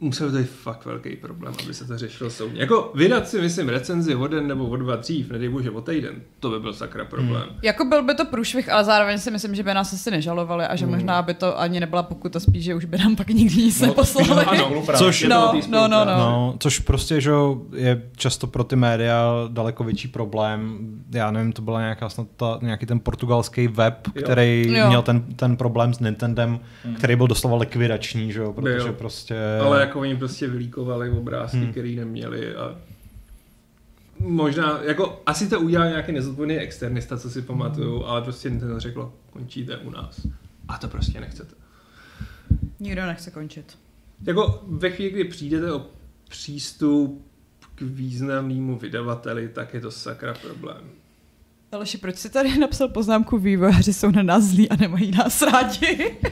[0.00, 2.60] musel to být fakt velký problém, aby se to řešilo soudně.
[2.60, 6.14] Jako vydat si, myslím, recenzi o den nebo o dva dřív, nedej bože o týden,
[6.40, 7.42] to by byl sakra problém.
[7.42, 7.58] Hmm.
[7.62, 10.76] Jako byl by to průšvih, ale zároveň si myslím, že by nás asi nežalovali a
[10.76, 10.94] že Hmm.
[10.94, 13.86] možná by to ani nebyla pokuta, spíš, že už by nám pak nikdy nic No,
[13.86, 14.44] neposlali.
[14.46, 14.82] ano.
[14.96, 16.06] Což- No, no, no, spolupráci.
[16.06, 17.30] No, což prostě, že
[17.76, 20.78] je často pro ty média daleko větší problém.
[21.14, 24.22] Já nevím, to byla nějaká snad ta, nějaký ten portugalský web, Jo.
[24.22, 24.86] který Jo.
[24.88, 26.60] měl ten, ten problém s Nintendem,
[26.98, 28.92] který byl doslova likvidační, že jo, protože Byl.
[28.92, 29.34] prostě...
[29.64, 31.64] Ale jako oni prostě vylíkovali obrázky, Hmm.
[31.64, 31.72] hmm.
[31.72, 32.78] který neměli a
[34.20, 39.14] možná, jako asi to udělal nějaký nezodpovědný externista, co si pamatuju, ale prostě Nintendo řeklo,
[39.30, 40.26] končíte u nás.
[40.68, 41.54] A to prostě nechcete.
[42.80, 43.78] Nikdo nechce končit.
[44.26, 45.86] Jako ve chvíli, kdy přijdete o
[46.28, 47.26] přístup
[47.74, 50.82] k významnému vydavateli, tak je to sakra problém.
[51.72, 56.16] Aleši, proč jsi tady napsal poznámku vývojáři jsou na nás zlí a nemají nás rádi?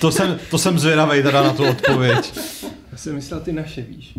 [0.00, 2.38] To jsem, to jsem zvědavej teda na tu odpověď.
[2.92, 4.14] Já jsem myslel ty naše, víš.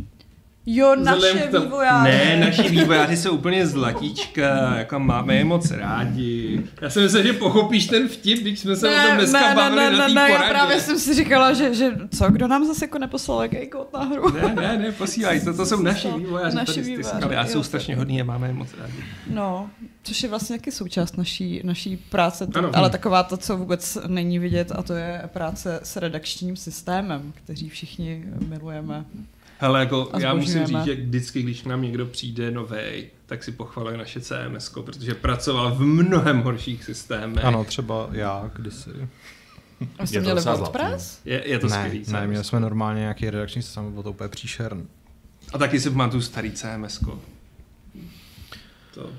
[0.68, 2.12] Jo, naše tomu- vývojáři.
[2.12, 6.64] Ne, naši vývojáři jsou úplně zlatíčka, jako máme je moc rádi.
[6.82, 10.08] Já jsem myslel, že pochopíš ten vtip, když jsme se o tom dneska bavili na
[10.08, 10.44] té ne, poradě.
[10.44, 13.94] já právě jsem si říkala, že, že co, kdo nám zase jako neposlal jaký kód
[13.94, 14.32] na hru?
[14.34, 17.96] Ne, ne, ne, posílaj to, to jsou naši vývojáři, Naši tady vývojáři, jo, jsou strašně
[17.96, 19.04] hodní a máme je moc rádi.
[19.30, 19.70] No,
[20.04, 22.70] což je vlastně taky součást naší, naší práce, to, Ano.
[22.74, 27.70] ale taková to, co vůbec není vidět, a to je práce s redakčním systémem, kteří
[27.70, 29.06] všichni milujeme.
[29.58, 33.52] Hele, jako já musím říct, že vždycky, když k nám někdo přijde novej, tak si
[33.52, 37.46] pochvaluje naše CMS, protože pracoval v mnohem horších systémech.
[37.46, 38.90] Ano, třeba já kdysi.
[40.00, 41.22] A jste měli WordPress?
[41.26, 42.28] Je, je to ne, skvělý ne, CMS.
[42.28, 44.88] měli jsme normálně nějaký redakční systém, bylo to úplně příšerný.
[45.54, 47.00] A taky si pamatuju starý CMS.
[48.94, 49.10] To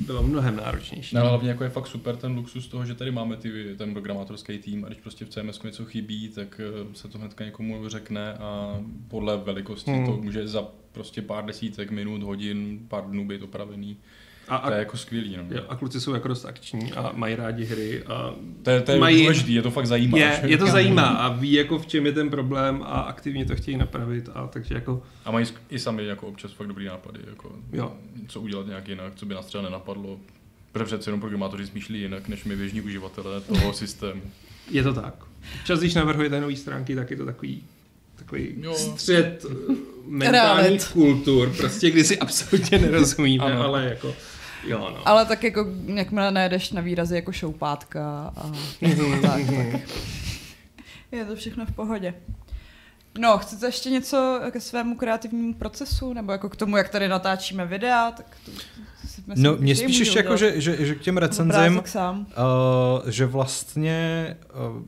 [0.00, 1.16] bylo mnohem náročnější.
[1.16, 4.58] No, hlavně jako je fakt super ten luxus toho, že tady máme ty, ten programátorský
[4.58, 8.34] tým a když prostě v CMS něco chybí, tak eh, se to hnedka někomu řekne
[8.34, 10.06] a podle velikosti Hmm.
[10.06, 13.96] to může za prostě pár desítek minut, hodin, pár dnů být opravený.
[14.48, 15.36] A, To je a, jako skvělý.
[15.36, 15.42] No.
[15.56, 18.90] jo, a kluci jsou jako dost akční a mají rádi hry a To je, to
[18.92, 20.22] je Mají- důležitý, je to fakt zajímavé.
[20.24, 23.56] je, je to zajímá a ví jako v čem je ten problém a aktivně to
[23.56, 27.52] chtějí napravit a takže jako A mají i sami jako občas fakt dobrý nápady, jako
[27.72, 27.92] Jo.
[28.28, 30.18] co udělat nějak jinak, co by nás třeba nenapadlo.
[30.72, 34.22] Protože přece jenom programátoři smýšlí jinak, než my běžní uživatelé toho systému.
[34.70, 35.14] je to tak.
[35.64, 37.62] Čas, když navrhujete nové stránky, tak je to takový
[38.16, 38.74] takový Jo.
[38.74, 39.44] střed
[40.06, 40.84] mentálních Realit.
[40.92, 43.62] kultur, prostě kdy si absolutně nerozumíme, Ano.
[43.64, 44.14] ale jako,
[44.66, 45.08] jo no.
[45.08, 48.50] Ale tak jako, jakmile nejedeš na výrazy jako šoupátka a
[49.22, 49.40] tak, tak
[51.12, 52.14] je to všechno v pohodě.
[53.18, 57.66] No, chcete ještě něco ke svému kreativnímu procesu, nebo jako k tomu, jak tady natáčíme
[57.66, 58.50] videa, tak to,
[59.26, 62.18] myslím, No, mě spíš ještě jako, že, že, že k těm recenzím, sám.
[62.20, 64.36] Uh, že vlastně
[64.70, 64.82] uh,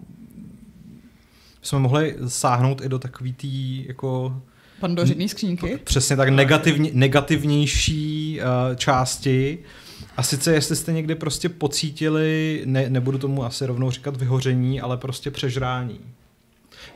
[1.63, 4.43] jsme mohli sáhnout i do takový tý jako
[4.81, 5.79] Pandořiný skřínky.
[5.85, 9.59] přesně tak negativně, negativnější uh, části.
[10.17, 14.97] A sice jestli jste někdy prostě pocítili, ne, nebudu tomu asi rovnou říkat vyhoření, ale
[14.97, 16.01] prostě přežrání.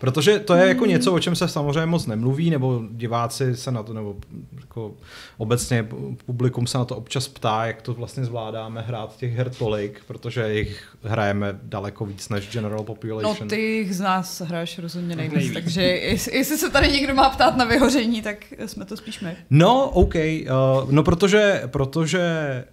[0.00, 3.82] Protože to je jako něco, o čem se samozřejmě moc nemluví, nebo diváci se na
[3.82, 4.16] to, nebo
[4.60, 4.94] jako
[5.36, 5.88] obecně
[6.26, 10.54] publikum se na to občas ptá, jak to vlastně zvládáme hrát těch her tolik, protože
[10.54, 13.48] jich hrajeme daleko víc než general No population.
[13.48, 15.54] ty z nás hraješ rozhodně nejvíc, Nejvíc.
[15.54, 18.36] takže jestli, jestli se tady někdo má ptát na vyhoření, tak
[18.66, 19.36] jsme to spíš my.
[19.50, 20.14] No, OK.
[20.14, 22.64] Uh, no, protože, protože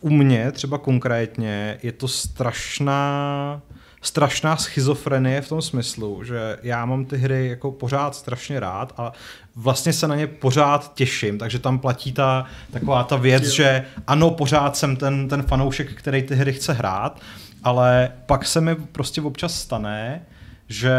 [0.00, 3.62] u mě třeba konkrétně je to strašná
[4.06, 9.12] strašná schizofrenie v tom smyslu, že já mám ty hry jako pořád strašně rád a
[9.56, 13.50] vlastně se na ně pořád těším, takže tam platí ta taková ta věc, Jo.
[13.50, 17.20] že ano, pořád jsem ten, ten fanoušek, který ty hry chce hrát,
[17.62, 20.22] ale pak se mi prostě občas stane,
[20.68, 20.92] že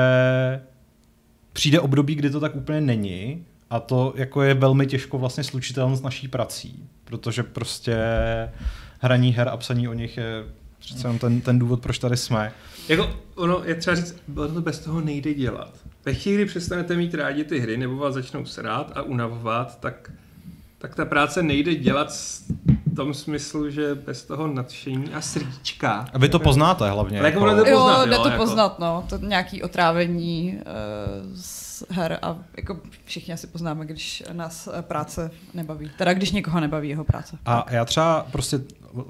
[1.53, 5.95] přijde období, kdy to tak úplně není a to jako je velmi těžko vlastně slučitelné
[5.95, 7.97] s naší prací, protože prostě
[8.99, 10.43] hraní her a psaní o nich je
[10.79, 12.51] přece jenom ten, ten důvod, proč tady jsme.
[12.89, 15.73] Jako, ono je třeba říct, ono to bez toho nejde dělat.
[16.05, 20.11] Ve chvíli, kdy přestanete mít rádi ty hry, nebo vás začnou srát a unavovat, tak,
[20.77, 22.13] tak ta práce nejde dělat
[22.91, 26.09] v tom smyslu, že bez toho nadšení a srdíčka.
[26.13, 27.19] A vy to poznáte hlavně.
[27.19, 28.43] Ale jako ono to Jo, poznat, jde jo, to jako.
[28.43, 29.05] poznat, no.
[29.09, 31.37] To nějaký otrávení uh,
[31.77, 35.91] z her a jako všichni asi poznáme, když nás eh, práce nebaví.
[35.97, 37.37] Teda když někoho nebaví jeho práce.
[37.45, 38.59] A já třeba prostě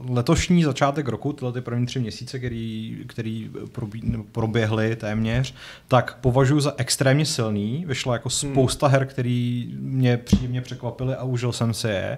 [0.09, 5.53] letošní začátek roku, tyhle ty první tři měsíce, který, který probí, proběhly téměř,
[5.87, 7.85] tak považuji za extrémně silný.
[7.87, 12.17] Vyšlo jako spousta her, který mě příjemně překvapily a užil jsem si je.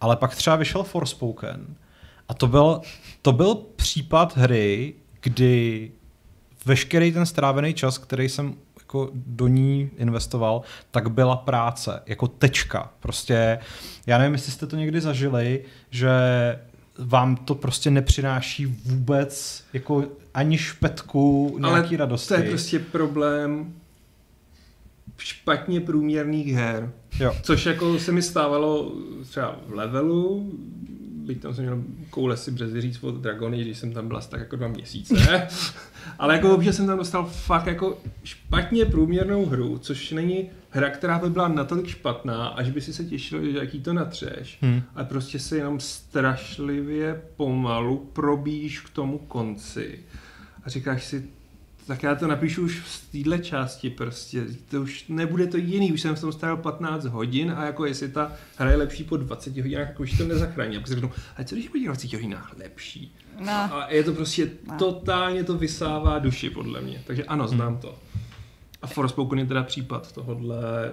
[0.00, 1.66] Ale pak třeba vyšel Forspoken.
[2.28, 2.80] A to byl,
[3.22, 5.90] to byl případ hry, kdy
[6.66, 8.54] veškerý ten strávený čas, který jsem
[8.90, 12.92] jako do ní investoval, tak byla práce, jako tečka.
[13.00, 13.58] Prostě,
[14.06, 16.10] já nevím, jestli jste to někdy zažili, že
[16.98, 20.04] vám to prostě nepřináší vůbec jako
[20.34, 22.28] ani špetku nějaký Ale radosti.
[22.28, 23.74] to je prostě problém
[25.18, 26.92] špatně průměrných her.
[27.20, 27.36] Jo.
[27.42, 28.92] Což jako se mi stávalo
[29.28, 30.52] třeba v levelu,
[31.30, 34.30] byť tam jsem měl koule si brzy říct od Dragony, když jsem tam byl asi
[34.30, 35.48] tak jako dva měsíce.
[36.18, 41.18] Ale jako občas jsem tam dostal fakt jako špatně průměrnou hru, což není hra, která
[41.18, 44.58] by byla natolik špatná, až by si se těšil, že jaký to natřeš.
[44.60, 44.82] Hmm.
[44.94, 49.98] Ale prostě se jenom strašlivě pomalu probíš k tomu konci.
[50.64, 51.28] A říkáš si,
[51.90, 56.00] tak já to napíšu už v téhle části prostě, to už nebude to jiný, už
[56.00, 59.56] jsem v tom strávil 15 hodin a jako jestli ta hra je lepší po 20
[59.56, 60.76] hodinách, jako už to nezachrání.
[60.76, 63.14] A pak si řeknu, ale co když po těch 20 hodinách lepší?
[63.40, 63.52] No.
[63.52, 64.76] A je to prostě No.
[64.78, 67.02] totálně to vysává duši podle mě.
[67.06, 67.98] Takže ano, znám to.
[68.82, 70.92] A Forspoken je teda případ tohohle,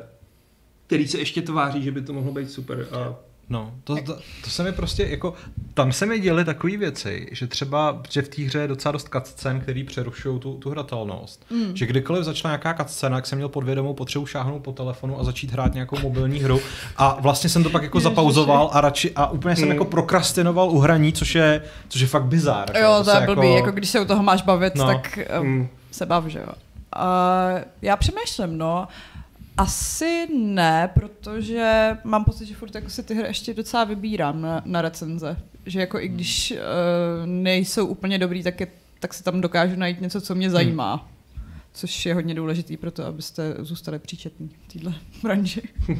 [0.87, 2.87] který se ještě tváří, že by to mohlo být super.
[2.91, 3.15] A
[3.49, 5.33] No, to, to, to se mi prostě jako,
[5.73, 9.09] tam se mi děly takové věci, že třeba, že v té hře je docela dost
[9.15, 11.45] cutscén, který přerušují tu, tu hratelnost.
[11.51, 11.75] Mm.
[11.77, 15.51] Že kdykoliv začala nějaká cutscéna, tak jsem měl podvědomou potřebu šáhnout po telefonu a začít
[15.51, 16.59] hrát nějakou mobilní hru.
[16.97, 18.09] A vlastně jsem to pak jako Ježiši.
[18.09, 19.71] zapauzoval a radši, a úplně jsem Mm.
[19.71, 22.71] jako prokrastinoval u hraní, což je, což je fakt bizár.
[22.75, 24.85] že Jo, to se je blbý, jako když se u toho máš bavit, No.
[24.85, 26.45] tak um, mm, se bav, že jo.
[26.95, 28.87] Uh, já přemýšlím, no.
[29.57, 34.61] Asi ne, protože mám pocit, že furt jako si ty hry ještě docela vybírám na,
[34.65, 35.37] na recenze.
[35.65, 36.57] Že jako i když uh,
[37.25, 38.67] nejsou úplně dobrý, tak, je,
[38.99, 41.11] tak si tam dokážu najít něco, co mě zajímá.
[41.73, 44.93] Což je hodně důležitý pro to, abyste zůstali příčetní v této
[45.23, 45.61] branži.
[45.89, 45.95] Uh,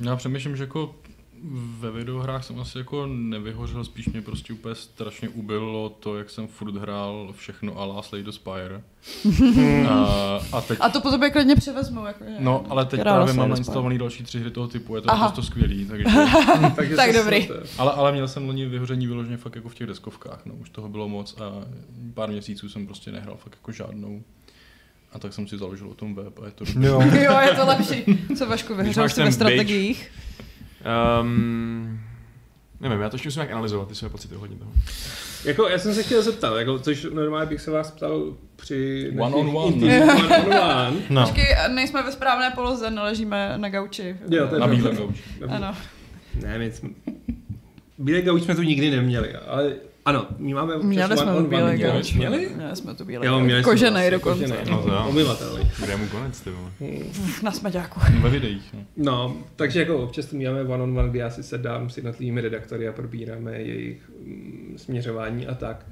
[0.00, 0.94] já přemýšlím, že jako
[1.78, 6.46] ve videohrách jsem asi jako nevyhořel, spíš mě prostě úplně strašně ubilo to, jak jsem
[6.46, 8.82] furt hrál všechno a Last Lady Spire.
[9.24, 9.88] uh,
[10.52, 12.06] a teď A to po tobě klidně převezmu.
[12.06, 15.42] Jako, No, ale teď právě mám nainstalovaný další tři hry toho typu, je to naprosto
[15.42, 16.04] skvělý, takže,
[16.76, 17.48] takže Tak to- dobrý.
[17.78, 20.88] ale, ale měl jsem loni vyhoření vyloženě fakt jako v těch deskovkách, no, už toho
[20.88, 21.52] bylo moc a
[22.14, 24.22] pár měsíců jsem prostě nehrál fakt jako žádnou.
[25.12, 27.00] A tak jsem si založil o tom web a je to Jo.
[27.24, 28.04] jo, je to lepší.
[28.38, 30.10] Co Vašku, vyhořel máš jsi ve strategiích?
[31.20, 32.00] Um,
[32.80, 34.72] Nevím, já to ještě musím jak analyzovat, ty své pocity ohledně toho.
[35.44, 39.34] Jako, já jsem se chtěl zeptat, jako, což normálně bych se vás ptal při One
[39.34, 40.02] on one.
[40.02, 40.96] one on one.
[41.10, 41.22] No.
[41.22, 44.16] Počkej, nejsme ve správné poloze, neležíme na gauči.
[44.30, 45.22] Jo, to je Na bílém gauči.
[45.48, 45.76] Ano.
[46.42, 46.88] Ne, my jsme...
[47.98, 49.72] Bílé gauč jsme tu nikdy neměli, ale
[50.04, 51.48] ano, my máme občas Měli jsme on tu one.
[51.48, 51.92] bílé měli.
[51.92, 52.12] gauč.
[52.14, 52.48] Měli?
[52.56, 54.44] Měli jsme tu bílé Jo, měli Koženej vlastně, dokonce.
[54.44, 54.88] koženej, No to.
[54.88, 55.64] No.
[55.84, 56.70] Kde mu konec, ty vole.
[57.42, 58.00] Na smaďáku.
[58.14, 58.74] No, ve videích.
[58.74, 58.84] No.
[58.96, 62.40] No, takže jako občas tu máme one on one, kdy já si sedám s jednotlivými
[62.40, 65.86] redaktory a probíráme jejich mm, směřování a tak.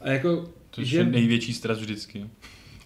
[0.00, 1.04] A jako, To je že...
[1.04, 2.26] největší stres vždycky.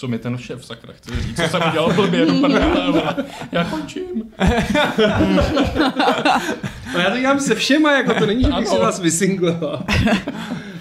[0.02, 2.76] Co mi ten šéf sakra chce říct, co jsem udělal blbě, dopadne,
[3.52, 4.32] já končím.
[6.94, 9.84] No já to dělám se všema, jako to není, že bych si vás vysingloval.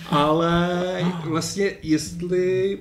[0.09, 0.81] Ale
[1.23, 2.77] vlastně, jestli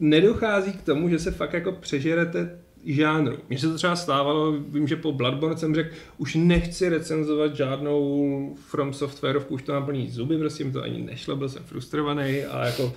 [0.00, 3.38] nedochází k tomu, že se fakt jako přežerete žánru.
[3.48, 8.56] Mně se to třeba stávalo, vím, že po Bloodborne jsem řekl, už nechci recenzovat žádnou
[8.68, 12.44] From Softwareovku, už to mám plný zuby, prostě mi to ani nešlo, byl jsem frustrovaný
[12.44, 12.92] a jako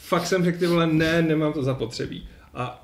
[0.00, 2.28] fakt jsem řekl, ty vole, ne, nemám to zapotřebí.
[2.54, 2.82] A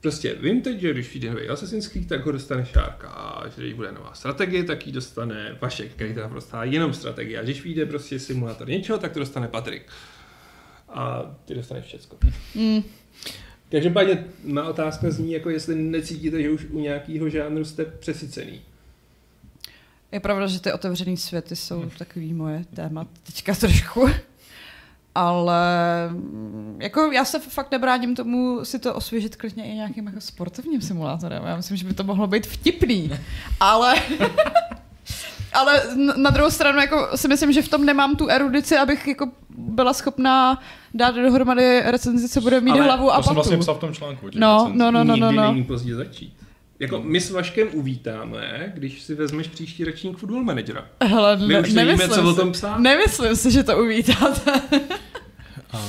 [0.00, 3.08] Prostě vím teď, že když vyjde nový Assassin's Creed, tak ho dostane Šárka.
[3.08, 7.38] A když bude nová strategie, tak ji dostane Vašek, který teda prostě jenom strategie.
[7.40, 9.86] A když vyjde prostě simulátor něčeho, tak to dostane Patrik.
[10.88, 12.18] A ty dostaneš všecko.
[12.54, 12.82] Mm.
[13.70, 18.60] Každopádně má otázka zní, jako jestli necítíte, že už u nějakého žánru jste přesycený.
[20.12, 24.08] Je pravda, že ty otevřený světy jsou takový moje téma teďka trošku.
[25.14, 25.60] Ale
[26.10, 30.82] mm, jako já se fakt nebráním tomu si to osvěžit klidně i nějakým jako sportovním
[30.82, 31.42] simulátorem.
[31.46, 33.10] Já myslím, že by to mohlo být vtipný.
[33.60, 33.94] Ale
[35.52, 35.82] ale
[36.16, 39.28] na druhou stranu jako si myslím, že v tom nemám tu erudici, abych jako
[39.58, 40.62] byla schopná
[40.94, 43.34] dát dohromady recenzi, co bude mít Ale hlavu a To jsem patu.
[43.34, 44.26] vlastně psal v tom článku.
[44.26, 45.52] o No, no, no, no, no, Nikdy no.
[45.52, 46.32] není pozdě začít.
[46.78, 50.84] Jako my s Vaškem uvítáme, když si vezmeš příští ročník football managera.
[51.04, 52.78] Hele, My ne, už nevíme, co o si- tom psát.
[52.78, 54.60] Nemyslím si, že to uvítáte.
[55.74, 55.80] Uh,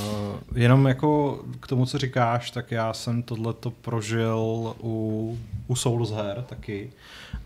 [0.54, 6.44] jenom jako k tomu, co říkáš, tak já jsem tohleto prožil u, u Souls her
[6.48, 6.90] taky.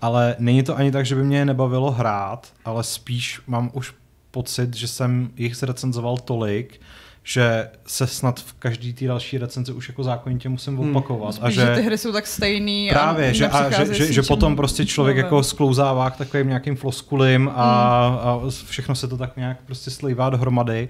[0.00, 3.94] Ale není to ani tak, že by mě nebavilo hrát, ale spíš mám už
[4.30, 6.80] pocit, že jsem jich zrecenzoval tolik,
[7.24, 10.96] že se snad v každý té další recenzi už jako zákonitě musím Hmm.
[10.96, 11.34] opakovat.
[11.34, 12.88] Spíš, že ty hry jsou tak stejný.
[12.92, 16.76] Právě, a že, a, že, že, že potom prostě člověk jako sklouzává k takovým nějakým
[16.76, 17.62] floskulím a,
[18.06, 20.88] a všechno se to tak nějak prostě slejvá dohromady.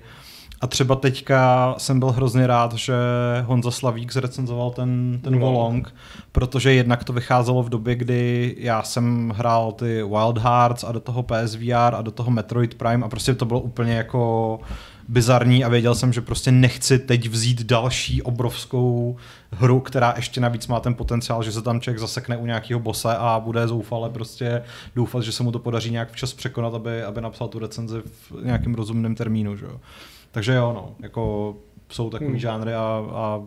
[0.62, 2.94] A třeba teďka jsem byl hrozně rád, že
[3.44, 5.38] Honza Slavík zrecenzoval ten, ten No.
[5.38, 5.94] Volong,
[6.32, 11.00] protože jednak to vycházelo v době, kdy já jsem hrál ty Wild Hearts a do
[11.00, 14.60] toho PSVR a do toho Metroid Prime a prostě to bylo úplně jako
[15.08, 19.16] bizarní a věděl jsem, že prostě nechci teď vzít další obrovskou
[19.52, 23.16] hru, která ještě navíc má ten potenciál, že se tam člověk zasekne u nějakého bose
[23.16, 24.62] a bude zoufale prostě
[24.96, 28.44] doufat, že se mu to podaří nějak včas překonat, aby, aby napsal tu recenzi v
[28.44, 29.56] nějakém rozumném termínu.
[29.56, 29.80] Že jo.
[30.32, 31.56] Takže jo, no, jako
[31.88, 32.32] jsou takový Hmm.
[32.34, 32.40] hmm.
[32.40, 33.42] žánry a, a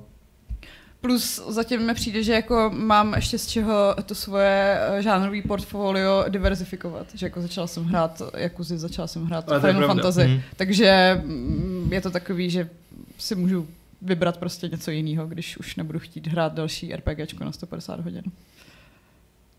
[1.02, 6.26] Plus zatím mi přijde, že jako mám ještě z čeho to svoje eh, žánrový portfolio
[6.30, 7.08] diverzifikovat.
[7.14, 9.88] Že jako začala jsem hrát Jakuzi, začala jsem hrát Ale Final.
[9.88, 10.44] Fantasy.
[10.56, 12.70] Takže mm, je to takový, že
[13.18, 13.68] si můžu
[14.02, 18.24] vybrat prostě něco jiného, když už nebudu chtít hrát další RPGčko na 150 hodin.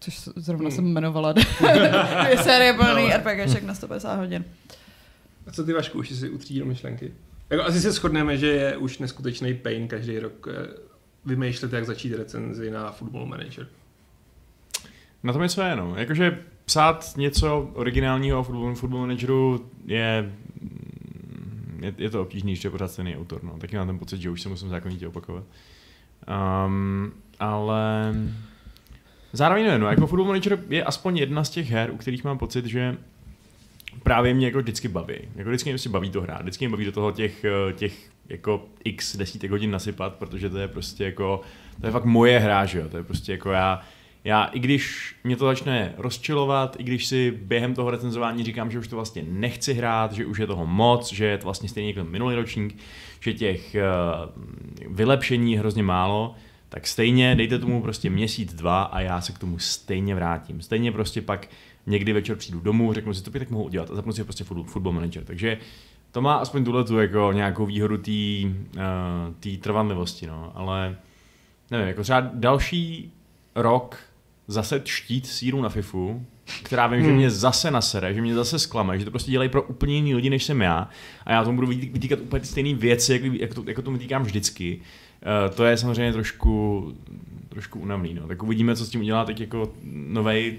[0.01, 0.77] Což zrovna Hmm.
[0.77, 1.32] jsem jmenovala
[2.23, 3.16] dvě série plný No.
[3.16, 4.44] RPGček na 150 hodin.
[5.47, 7.12] A co ty Vašku, už si utřídil myšlenky?
[7.51, 10.66] Jako asi se shodneme, že je už neskutečný pain každý rok eh,
[11.24, 13.68] vymýšlet, jak začít recenzi na Football Manager.
[15.23, 15.97] Na tom je své, no.
[15.97, 20.32] Jakože psát něco originálního o football, football manageru je,
[21.81, 23.59] je, je to obtížný, je pořád stejný autor, no.
[23.59, 25.44] Taky mám ten pocit, že už se musím zákonitě opakovat.
[26.66, 28.14] Um, ale
[29.32, 32.39] zároveň ne, no, jako Football Manager je aspoň jedna z těch her, u kterých mám
[32.39, 32.97] pocit, že
[34.02, 35.14] právě mě jako vždycky baví.
[35.36, 38.10] Jako vždycky mě prostě baví to hrát, vždycky mě baví do toho těch, eh, těch
[38.28, 41.40] jako x desítek hodin nasypat, protože to je prostě jako,
[41.81, 43.81] to je fakt moje hra, že jo, to je prostě jako já,
[44.24, 48.78] já, i když mě to začne rozčilovat, i když si během toho recenzování říkám, že
[48.78, 51.90] už to vlastně nechci hrát, že už je toho moc, že je to vlastně stejně
[51.90, 52.77] jako minulý ročník,
[53.20, 56.35] že těch uh, vylepšení je hrozně málo,
[56.68, 60.60] tak stejně dejte tomu prostě měsíc, dva a já se k tomu stejně vrátím.
[60.60, 61.48] Stejně prostě pak
[61.86, 64.64] někdy večer přijdu domů, řeknu si, to tak mohu udělat a zapnu si prostě football,
[64.64, 65.24] football manager.
[65.24, 65.58] Takže
[66.10, 70.96] to má aspoň tuhle tu jako nějakou výhodu té uh, té trvanlivosti, no, ale
[71.70, 73.12] nevím, jako třeba další
[73.54, 73.98] rok
[74.48, 76.26] zase štít síru na FIFU,
[76.62, 77.08] která vím, hmm.
[77.08, 80.14] že mě zase nasere, že mě zase zklame, že to prostě dělají pro úplně jiný
[80.14, 80.88] lidi, než jsem já.
[81.24, 83.98] A já tomu budu vytý- vytýkat úplně ty stejné věci, jako, jako, to, jako tomu
[83.98, 84.80] týkám vždycky.
[85.46, 86.92] Uh, to je samozřejmě trošku,
[87.48, 88.14] trošku unavný.
[88.14, 88.28] No.
[88.28, 90.58] Tak uvidíme, co s tím udělá teď jako novej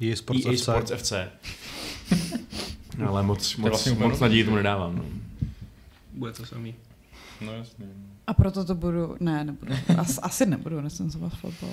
[0.00, 0.62] EA Sports EA FC.
[0.62, 1.12] Sports FC.
[3.06, 4.96] Ale moc, moc, vlastně moc, naději tomu nedávám.
[4.96, 5.04] No.
[6.14, 6.74] Bude to samý.
[7.40, 7.86] No jasně.
[8.26, 11.70] A proto to budu, ne, nebudu, As, asi nebudu recenzovat fotbal.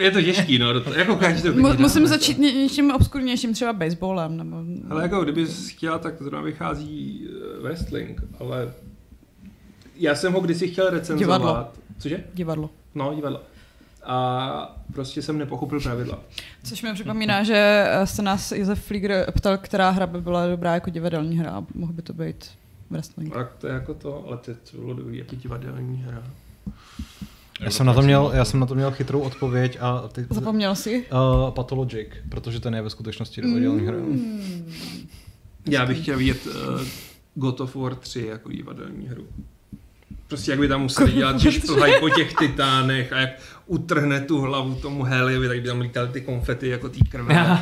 [0.00, 0.72] Je to těžký, no.
[0.72, 4.56] do to- Jako každý to musím dáme, začít ně, něčím obskurnějším, třeba baseballem, nebo...
[4.90, 8.72] Ale jako kdybys chtěla, tak zrovna vychází eh, wrestling, ale
[9.96, 11.40] já jsem ho kdysi chtěl recenzovat.
[11.40, 11.68] Divadlo.
[11.98, 12.24] Cože?
[12.34, 12.70] Divadlo.
[12.94, 13.42] No, divadlo.
[14.02, 16.18] A prostě jsem nepochopil pravidla.
[16.64, 20.74] Což mi připomíná, že eh, se nás Josef Flieger ptal, která hra by byla dobrá
[20.74, 22.50] jako divadelní hra a mohl by to být
[22.90, 23.32] wrestling.
[23.34, 26.22] Tak to je jako to, ale to, to bylo dobrý, jaký divadelní hra.
[27.60, 30.74] Já jsem, na to měl, já jsem na to měl chytrou odpověď a ty, Zapomněl
[30.74, 31.06] jsi?
[31.12, 33.96] uh, Pathologic, protože ten je ve skutečnosti divadelní hra.
[33.96, 34.66] Mm.
[35.66, 36.52] Já bych chtěl vidět uh,
[37.34, 39.26] God of War 3 jako divadelní hru.
[40.30, 43.30] Prostě jak by tam museli dělat, že šplhají po těch titánech a jak
[43.66, 47.58] utrhne tu hlavu tomu Heliovi, tak by tam lítaly ty konfety jako tý krve.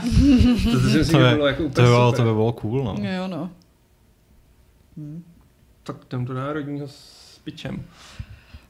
[0.65, 2.53] to, to, si myslím, To, že je, bylo jako to, by bylo, to by bylo
[2.53, 2.97] cool, no.
[3.11, 3.51] Jo, no.
[4.97, 5.23] Hm.
[5.82, 7.82] Tak jdem do národního s pičem.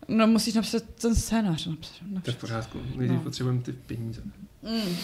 [0.09, 1.67] No musíš napsat ten scénář.
[1.67, 2.37] Napsat, To je v napsat.
[2.37, 2.79] pořádku.
[2.97, 3.25] Nejdřív No.
[3.25, 4.23] potřebujeme ty peníze.
[4.63, 4.97] Mm.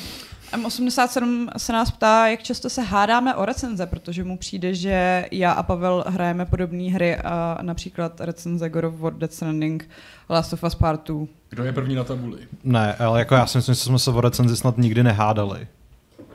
[0.56, 5.52] M87 se nás ptá, jak často se hádáme o recenze, protože mu přijde, že já
[5.52, 9.88] a Pavel hrajeme podobné hry a například recenze God of War, Death Stranding,
[10.30, 11.26] Last of Us Part 2.
[11.50, 12.38] Kdo je první na tabuli?
[12.64, 15.66] Ne, ale jako já si myslím, že jsme se o recenzi snad nikdy nehádali.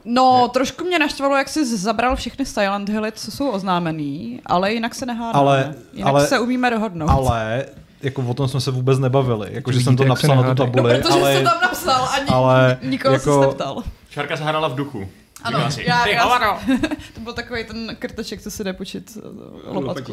[0.06, 0.50] No, je.
[0.50, 5.06] trošku mě naštvalo, jak jsi zabral všechny Silent Hilly, co jsou oznámený, ale jinak se
[5.06, 5.40] nehádáme.
[5.40, 7.10] Ale- jinak ale- se umíme dohodnout.
[7.10, 7.66] Ale
[8.02, 9.48] jako o tom jsme se vůbec nebavili.
[9.52, 10.72] Jako, že jsem to napsal se na tu nehádají.
[10.72, 11.38] no, tabuli, protože ale...
[11.38, 13.84] jsi to tam napsal a ni- ale nikoho jako- jsi neptal.
[14.20, 15.10] Šárka se hádala v duchu.
[15.44, 16.46] Ano, Říká si, já, "Ty já, hovado!"
[17.14, 20.12] to byl takový ten krteček, co si jde počít eh, lopatku.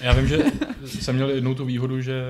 [0.00, 0.38] Já vím, že
[0.84, 2.22] jsem měl jednou tu výhodu, že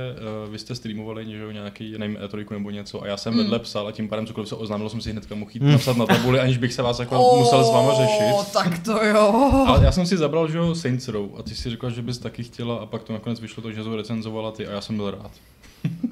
[0.47, 3.39] uh, vy jste streamovali že jo, nějaký, nevím, E3 nebo něco a já jsem Mm.
[3.39, 6.07] vedle psal a tím pádem cokoliv se oznámilo, jsem si hnedka mohl jít napsat na
[6.07, 8.53] tabuli, aniž bych se vás jako musel s váma řešit.
[8.53, 9.51] tak to jo.
[9.67, 12.19] Ale já jsem si zabral, že jo, Saints Row a ty si řekla, že bys
[12.19, 14.97] taky chtěla a pak to nakonec vyšlo to, že to recenzovala ty a já jsem
[14.97, 15.31] byl rád.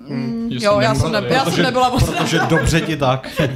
[0.08, 3.28] Mm, jo, já jsem, ne, já jsem nebyla moc Protože dobře ti tak.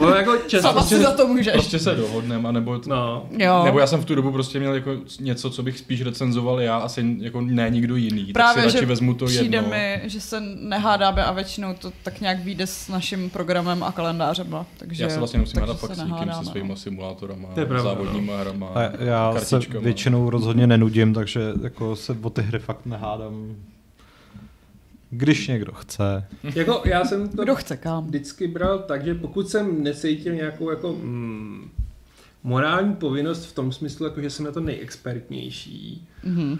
[0.00, 1.52] No, jako často, Sama si za to můžeš.
[1.52, 3.62] Prostě se dohodneme, anebo t- no, Jo.
[3.64, 6.76] Nebo já jsem v tu dobu prostě měl jako něco, co bych spíš recenzoval já,
[6.76, 8.32] asi jako ne nikdo jiný.
[8.32, 9.70] Právě, tak si že radši vezmu to přijde jedno.
[9.70, 14.56] mi, že se nehádáme a většinou to tak nějak vyjde s naším programem a kalendářem.
[14.76, 16.76] Takže, Já se vlastně musím hádat fakt s někým, se svýma no.
[16.76, 19.84] simulátorama, To je pravda, závodníma hrama, A já se kartičkama.
[19.84, 23.54] většinou rozhodně nenudím, takže jako se o ty hry fakt nehádám.
[25.10, 26.24] Když někdo chce.
[26.54, 28.06] jako já jsem to Kdo chce kam?
[28.06, 31.70] vždycky bral tak, že pokud jsem necítil nějakou jako mm,
[32.42, 36.58] morální povinnost v tom smyslu, jako že jsem na to nejexpertnější, Mhm.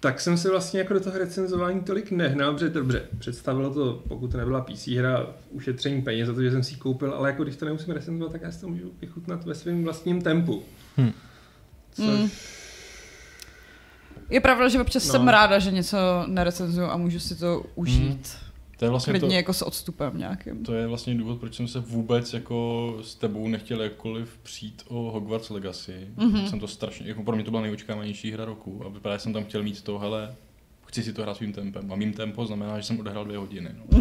[0.00, 4.30] tak jsem se vlastně jako do toho recenzování tolik nehnal, protože dobře, představilo to, pokud
[4.32, 7.42] to nebyla PC hra, ušetření peněz za to, že jsem si ji koupil, ale jako
[7.44, 10.62] když to nemusím recenzovat, tak já si to můžu vychutnat ve svém vlastním tempu.
[10.98, 11.10] Hm.
[11.92, 12.28] Což, Mm.
[14.30, 15.12] Je pravda, že občas No.
[15.12, 15.96] jsem ráda, že něco
[16.26, 18.36] nerecenzuju a můžu si to užít.
[18.78, 20.64] To je vlastně to, jako s odstupem nějakým.
[20.64, 24.94] to je vlastně důvod, proč jsem se vůbec jako s tebou nechtěl jakkoliv přijít o
[25.10, 26.08] Hogwarts Legacy.
[26.16, 26.30] Mhm.
[26.34, 26.44] Mm-hmm.
[26.50, 29.44] Jsem to strašně, jako pro mě to byla nejočekávanější hra roku a právě jsem tam
[29.44, 30.34] chtěl mít to, hele,
[30.86, 31.92] chci si to hrát svým tempem.
[31.92, 33.68] A mým tempo znamená, že jsem odehrál dvě hodiny.
[33.74, 34.00] No.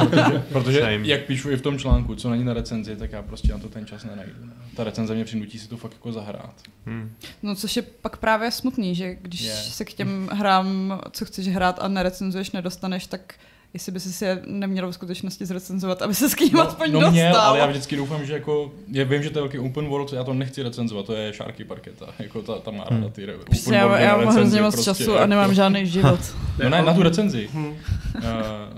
[0.08, 3.52] protože, protože jak píšu i v tom článku, co není na recenzi, tak já prostě
[3.52, 4.32] na to ten čas nenajdu.
[4.44, 4.52] No.
[4.76, 6.54] Ta recenze mě přinutí si to fakt jako zahrát.
[6.86, 7.12] Hmm.
[7.42, 9.54] No což je pak právě smutný, že když Je.
[9.54, 13.34] se k těm hrám, co chceš hrát a nerecenzuješ, nedostaneš, tak
[13.74, 17.12] jestli by si je neměl v skutečnosti zrecenzovat, aby se s kým aspoň no dostal.
[17.12, 20.12] měl, ale já vždycky doufám, že jako, já vím, že to je velký open world,
[20.12, 23.38] já to nechci recenzovat, to je Sharky Parketa, jako ta, ta má ráda ty re-
[23.38, 26.20] Prostě open já, worldy já na mám hrozně moc prostě, času a nemám žádný život.
[26.62, 27.48] No ne, na tu recenzi.
[27.52, 27.66] Hm.
[27.66, 27.72] Uh,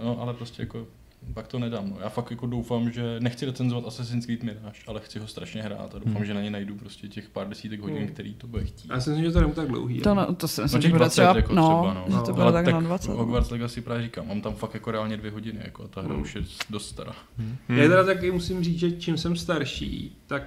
[0.05, 0.87] no, ale prostě jako
[1.35, 1.91] pak to nedám.
[1.91, 1.97] No.
[2.03, 5.95] Já fakt jako doufám, že nechci recenzovat Assassin's Creed Mirage, ale chci ho strašně hrát
[5.95, 6.25] a doufám, Hmm.
[6.25, 8.07] že na ně najdu prostě těch pár desítek hodin, Hmm.
[8.09, 8.91] který to bude chtít.
[8.91, 10.01] Já si myslím, že to nebude tak dlouhý.
[10.01, 12.05] To, no, to si No myslím, že těch bude 20 třeba, jako no, třeba, no.
[12.07, 13.11] že to No, bude ale tak tak na 20.
[13.11, 16.13] Hogwarts Legacy právě říkám, mám tam fakt jako reálně dvě hodiny, jako a ta hra
[16.13, 16.23] Hmm.
[16.23, 17.13] už je dost stará.
[17.39, 17.57] Hmm.
[17.69, 20.43] Já teda taky musím říct, že čím jsem starší, tak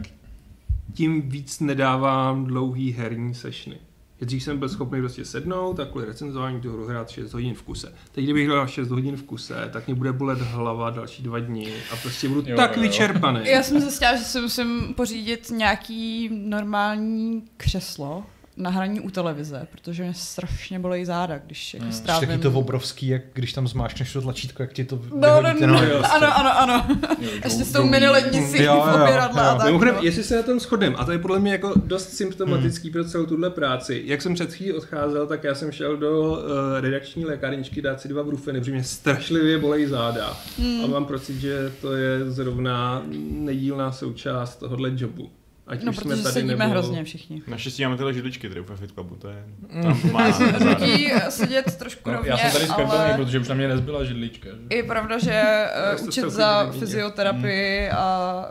[0.93, 3.75] tím víc nedávám dlouhý herní sešny.
[4.19, 7.53] Že Dřív jsem byl schopný prostě sednout a kvůli recenzování tu hru hrát 6 hodin
[7.53, 7.93] v kuse.
[8.11, 11.73] Teď kdybych hrál 6 hodin v kuse, tak mě bude bolet hlava další dva dny
[11.93, 12.81] a prostě budu Jo, tak jo.
[12.81, 13.39] vyčerpaný.
[13.45, 18.23] Já jsem zjistila, že si musím pořídit nějaký normální křeslo
[18.57, 21.93] na hraní u televize, protože mě strašně bolí záda, když jako Hmm.
[21.93, 22.29] strávím...
[22.29, 25.83] Taky to obrovský, jak když tam zmáčkneš to tlačítko, jak ti to No, no, no,
[25.83, 26.87] jo, ano, ano, ano.
[27.19, 29.49] Jo, Ještě s tou mini lednicí Jo, jo, v opěradle jo.
[29.49, 29.65] a tak.
[29.65, 30.01] Mimochodem, no.
[30.03, 33.25] jestli se na tom shodneme, a to je podle mě jako dost symptomatický pro celou
[33.25, 34.03] tuhle práci.
[34.05, 36.37] Jak jsem před chvílí odcházel, tak já jsem šel do uh,
[36.79, 40.37] redakční lékárničky dát si dva brufeny, protože mě strašlivě bolej záda.
[40.83, 45.29] A mám pocit, že to je zrovna nedílná součást tohohle jobu.
[45.67, 46.71] Ať No, protože tady sedíme nebo...
[46.71, 47.41] hrozně všichni.
[47.47, 49.43] Naštěstí máme tyhle židličky tady u Fit Clubu, to je...
[49.69, 49.83] Mm.
[49.83, 50.27] Tam má.
[50.59, 54.03] Nutí sedět trošku No, rovně, já jsem tady skrbený, ale protože už na mě nezbyla
[54.03, 54.49] židlička.
[54.49, 54.77] že?
[54.77, 55.65] je pravda, že
[56.01, 58.45] uh, učit se za fyzioterapii a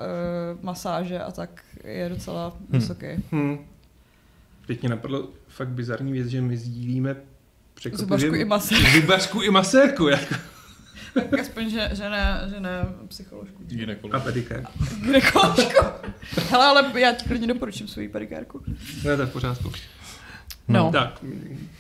[0.55, 3.07] uh, masáže a tak je docela vysoký.
[3.33, 3.59] Hm.
[4.67, 7.17] Teď mě napadlo fakt bizarní věc, že my sdílíme
[7.93, 9.01] Zubařku i masérku.
[9.01, 10.35] Zubařku i masérku, jako.
[11.15, 13.57] Tak aspoň, že, že, ne, že ne psycholožku.
[13.61, 14.23] A Ginekolog.
[14.25, 14.67] pedikér.
[15.03, 15.85] Grekoložku.
[16.51, 18.63] Hele, ale já ti klidně doporučím svoji pedikérku.
[19.05, 19.73] No, to je v pořádku.
[20.69, 20.93] No.
[20.93, 21.25] Tak,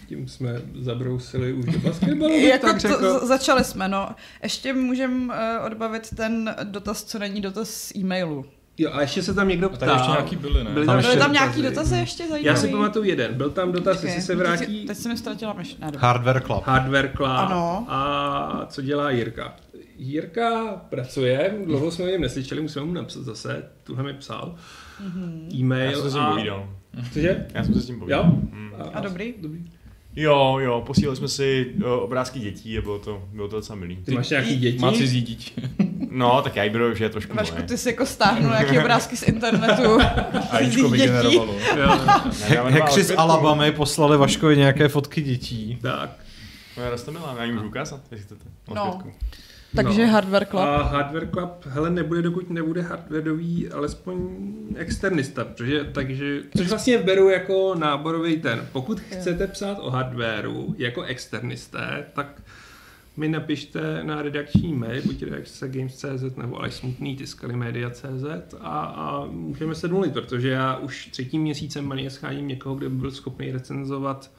[0.09, 2.99] tím jsme zabrousili už do basketbalu, Jako tak řekl.
[3.21, 4.09] to, začali jsme, no.
[4.43, 8.45] Ještě můžem uh, odbavit ten dotaz, co není dotaz z e-mailu.
[8.79, 9.89] Jo, a ještě se tam někdo A ptal.
[9.89, 10.71] tady ještě nějaký byly, ne?
[10.71, 12.45] Byly Tam tam, ještě tam nějaký dotazy ještě zajímavý?
[12.45, 13.35] Já si pamatuju jeden.
[13.35, 15.77] Byl tam dotaz, Počkej, jestli se teď vrátí si- Teď jsem mi ztratila myš...
[15.77, 15.91] Ne.
[15.99, 16.63] Hardware Club.
[16.67, 17.87] Hardware Club Ano.
[17.89, 19.57] a co dělá Jirka.
[19.97, 24.55] Jirka pracuje, dlouho jsme o něm neslyšeli, musíme mu napsat zase, tuhle mi psal.
[25.01, 25.49] Mhm.
[25.55, 26.31] E-mail Já jsem se s tím a...
[26.31, 26.69] povídal.
[27.13, 27.47] Cože?
[27.55, 28.25] Já jsem se s tím povídal.
[28.25, 28.31] Jo?
[28.53, 28.73] Mm.
[28.95, 29.35] A dobrý?
[29.41, 29.65] dobrý.
[30.17, 33.97] Jo, jo, posílali jsme si uh, obrázky dětí a bylo to, bylo to docela milý.
[33.97, 34.79] Ty máš nějaký děti?
[34.79, 35.51] Má cizí dítě.
[36.11, 39.17] No, tak já jí beru, že je trošku Vašku, ty jsi jako stáhnul nějaké obrázky
[39.17, 39.99] z internetu.
[40.51, 41.55] A jíčko vygenerovalo.
[42.55, 43.15] Jo, Hekři z.
[43.17, 45.79] Alabamy poslali Vaškovi nějaké fotky dětí.
[45.83, 46.11] tak.
[46.77, 48.45] No, já Rostomila, já jí můžu ukázat, jestli chcete.
[48.75, 49.03] No.
[49.75, 50.13] Takže No.
[50.13, 50.63] Hardware Club.
[50.63, 54.29] A Hardware Club, hele, nebude, dokud nebude hardwareový, alespoň
[54.77, 58.69] externista, protože, takže, což vlastně beru jako náborový ten.
[58.73, 62.43] Pokud chcete psát o hardwareu jako externisté, tak
[63.17, 69.27] mi napište na redakční mail, buď redakce Games.cz nebo ale smutný tiskali media.cz a, a
[69.27, 73.53] můžeme se domluvit, protože já už třetím měsícem manie scháním někoho, kdo by byl schopný
[73.53, 74.31] recenzovat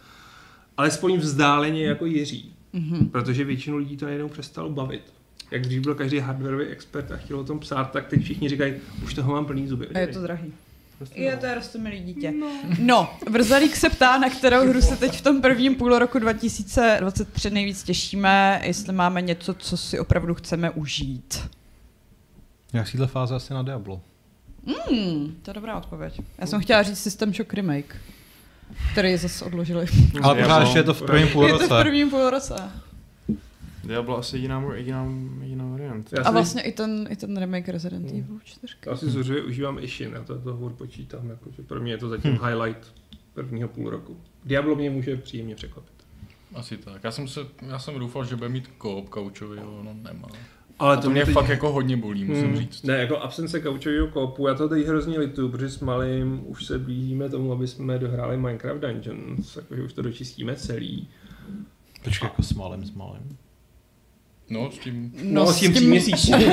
[0.78, 2.56] alespoň vzdáleně jako Jiří.
[2.74, 3.10] Mhm.
[3.10, 5.14] Protože většinu lidí to najednou přestalo bavit.
[5.52, 8.74] Jak dřív byl každý hardwareový expert a chtěl o tom psát, tak teď všichni říkají,
[9.04, 9.88] už toho mám plný zuby.
[9.88, 10.54] A je to drahý.
[10.98, 11.42] Prostě Je no.
[11.42, 12.34] to rostomilý dítě.
[12.80, 17.50] No, Vrzalík se ptá, na kterou hru se teď v tom prvním půl roku 2023
[17.50, 21.50] nejvíc těšíme, jestli máme něco, co si opravdu chceme užít.
[22.74, 24.02] Já sídle fáze asi na Diablo.
[24.90, 26.22] Hmm, to je dobrá odpověď.
[26.38, 27.96] Já jsem chtěla říct System Shock Remake,
[28.92, 29.86] který zase odložili.
[30.24, 31.66] Ale pořád ještě je to v prvním Je to půlroce.
[31.66, 32.20] v prvním půl
[33.86, 33.94] roce.
[33.94, 35.08] Diablo asi jediná, jediná,
[35.42, 36.14] jediná variant.
[36.14, 38.74] Já A si- vlastně i ten, i ten remake Resident Evil 4.
[38.86, 42.10] Já si zuřivě užívám Ishin, já to, to hovor počítám, jakože pro mě je to
[42.10, 42.46] zatím hmm.
[42.50, 42.94] highlight
[43.34, 44.18] prvního půl roku.
[44.46, 45.92] Diablo mě může příjemně překvapit.
[46.56, 47.04] Asi tak.
[47.04, 50.28] Já jsem, se, já jsem doufal, že bude mít koop kaučový, ale no nemá.
[50.80, 52.58] Ale A to mě fakt jako hodně bolí, musím Hmm.
[52.58, 52.84] říct.
[52.84, 56.80] Ne, jako absence kaučového koopu, já to teď hrozně lituju, protože s malým už se
[56.80, 61.08] blížíme tomu, aby jsme dohráli Minecraft Dungeons, jakože už to dočistíme celý.
[62.04, 63.38] Počkej, jako s malým, s malým.
[64.50, 65.12] No, s tím...
[65.24, 66.38] No, s tím tříměsíčním.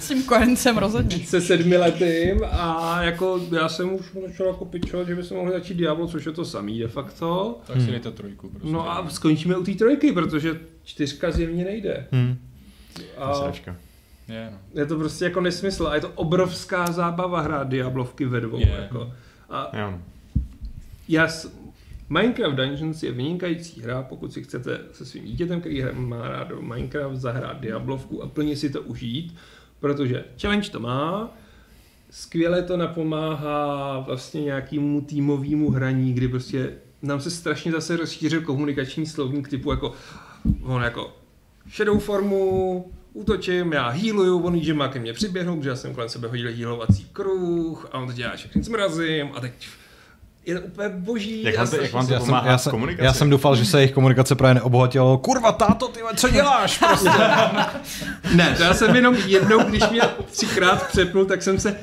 [0.00, 1.18] s tím kohencem rozhodně.
[1.18, 5.74] se sedmi letým a jako já jsem už začal jako pičovat, že bychom mohli začít
[5.74, 7.60] Diablo, což je to samý de facto.
[7.66, 8.48] Tak si dejte trojku.
[8.48, 8.68] Prostě.
[8.68, 12.06] No a skončíme u té trojky, protože čtyřka zjevně nejde.
[12.12, 12.38] Hmm.
[13.18, 13.52] A.
[14.28, 14.58] Je, no.
[14.80, 18.58] je to prostě jako nesmysl a je to obrovská zábava hrát Diablovky ve dvou.
[18.58, 18.76] Je.
[18.82, 19.12] Jako.
[19.50, 19.90] A Jo.
[19.90, 20.00] no.
[21.08, 21.52] já s...
[22.08, 26.62] Minecraft Dungeons je vynikající hra, pokud si chcete se svým dítětem, který má rád do
[26.62, 29.34] Minecraft, zahrát Diablovku a plně si to užít,
[29.80, 31.34] protože challenge to má,
[32.10, 36.72] skvěle to napomáhá vlastně nějakému týmovému hraní, kdy prostě
[37.02, 39.92] nám se strašně zase rozšířil komunikační slovník typu jako
[40.62, 41.16] on jako
[41.76, 45.94] shadow formu, útočím, já healuju, on ví, že má ke mně přiběhnout, protože já jsem
[45.94, 49.52] kolem sebe hodil healovací kruh a on to dělá všechny zmrazím a teď
[50.46, 51.42] je to úplně boží.
[51.42, 53.78] Jak vám to- jak vám to Já jsem, já, jsem, já jsem doufal, že se
[53.78, 55.18] jejich komunikace právě neobohatilo.
[55.18, 56.78] Kurva, táto, ty co děláš?
[56.78, 57.10] Prostě.
[58.34, 60.00] Ne, to já jsem jenom jednou, když mě
[60.30, 61.76] třikrát přepnul, tak jsem se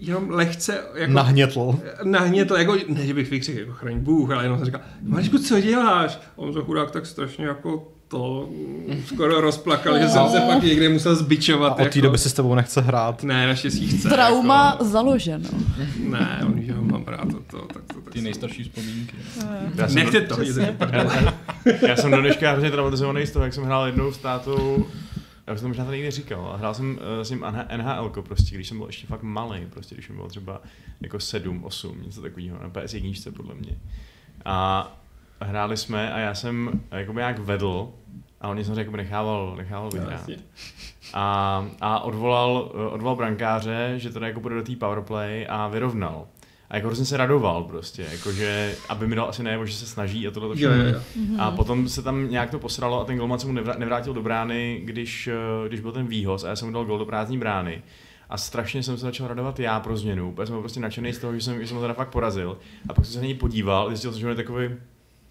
[0.00, 1.78] jenom lehce jako Nahnětl.
[2.04, 5.60] nahnětl, jako, ne, že bych vykřikl, jako chraň Bůh, ale jenom jsem říkal, Marišku, co
[5.60, 6.16] děláš?
[6.16, 8.48] A on se chudák tak strašně jako to
[9.06, 11.72] skoro rozplakal, že jsem se pak někde musel A zbičovat.
[11.72, 13.22] od té jako, doby si s tebou nechce hrát.
[13.22, 14.08] Ne, naštěstí chce.
[14.08, 15.48] Trauma Jako, založeno.
[15.98, 19.16] ne, on že ho mám rád, to, to, tak to, tak Ty nejstarší vzpomínky.
[19.74, 20.42] Já jsem Nechte do- to,
[20.78, 21.32] prdele.
[21.88, 24.86] Já jsem do dneška hrozně traumatizovaný z toho, jak jsem hrál jednou s tátou,
[25.46, 27.44] já už jsem to možná tady někdy říkal, a hrál jsem uh, s ním
[27.76, 30.60] NHL, prostě, když jsem byl ještě fakt malý, prostě, když jsem byl třeba
[31.00, 33.72] jako 7, 8, něco takového, na PS1 podle mě.
[34.44, 34.88] A
[35.40, 37.88] hráli jsme a já jsem jakoby nějak vedl,
[38.44, 40.12] a on samozřejmě jakoby nechával, nechával vyhrát.
[40.12, 40.36] Jasně.
[41.14, 46.26] A, a odvolal, odvolal brankáře, že teda jako půjde do té powerplay a vyrovnal.
[46.70, 50.28] A jako hrozně se radoval prostě, jakože, aby mi dal asi najevo, že se snaží
[50.28, 50.74] a tohle to všechno.
[50.74, 51.00] jo, jo.
[51.38, 54.22] A potom se tam nějak to posralo a ten golman se mu nevrá- nevrátil do
[54.22, 55.28] brány, když,
[55.68, 57.82] když byl ten výhoz a já jsem mu dal gol do prázdní brány.
[58.30, 61.18] a strašně jsem se začal radovat já pro změnu, protože jsem byl prostě nadšený z
[61.18, 62.58] toho, že jsem, že jsem ho teda fakt porazil.
[62.88, 64.68] A pak jsem se na něj podíval, zjistil jsem, že on je takový,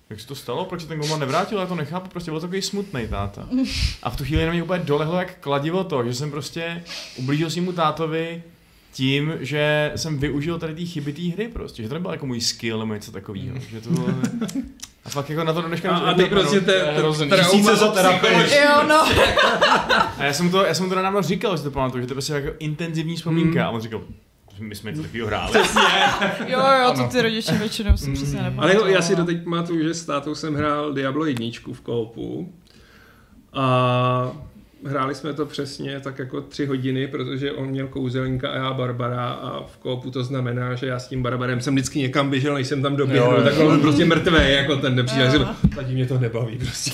[0.10, 2.62] jak se to stalo, proč se ten golman nevrátil, já to nechápu, prostě byl takový
[2.62, 3.48] smutný táta.
[4.04, 6.84] A v tu chvíli na mě úplně dolehlo jak kladivo to, že jsem prostě
[7.16, 8.44] ublížil svýmu tátovi
[8.92, 12.42] tím, že jsem využil tady ty chyby té hry prostě, že to nebyl jako můj
[12.42, 14.08] skill nebo něco takového, že to bylo...
[15.06, 17.30] A fakt jako na to do dneška A, a ty prostě te, te, hrozný.
[17.30, 18.34] trauma za terapii.
[18.34, 18.96] Jo, no.
[20.18, 22.16] A já jsem to, já jsem to nedávno říkal, že to pamatuju, že to je
[22.16, 23.60] prostě jako intenzivní vzpomínka.
[23.60, 23.70] Hmm.
[23.70, 24.02] A on říkal,
[24.60, 25.54] my jsme něco takového hráli.
[26.48, 28.78] Jo, jo, to ty rodiče většinou si přesně Ale nepamatují.
[28.80, 32.54] jo, já si doteď pamatuju, že s tátou jsem hrál Diablo 1 v koupu
[33.54, 34.32] a
[34.86, 39.26] hráli jsme to přesně tak jako tři hodiny, protože on měl kouzelníka a já Barbara
[39.30, 42.68] a v koupu to znamená, že já s tím Barbarem jsem vždycky někam běžel, než
[42.68, 45.08] jsem tam doběhl, tak on byl prostě mrtvý, jako ten.
[45.08, 46.92] Říkal, Tati mě to nebaví prostě.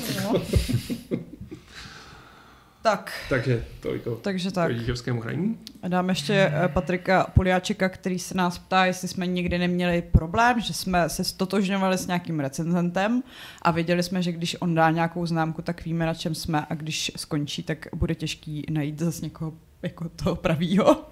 [2.81, 4.67] Tak, Takže toliko takže tak.
[4.67, 5.57] rodičovskému hraní.
[5.83, 10.59] A dám ještě eh, Patrika Poliáčeka, který se nás ptá, jestli jsme nikdy neměli problém,
[10.59, 13.23] že jsme se stotožňovali s nějakým recenzentem
[13.61, 16.75] a věděli jsme, že když on dá nějakou známku, tak víme, na čem jsme a
[16.75, 21.05] když skončí, tak bude těžký najít zase někoho jako toho pravýho.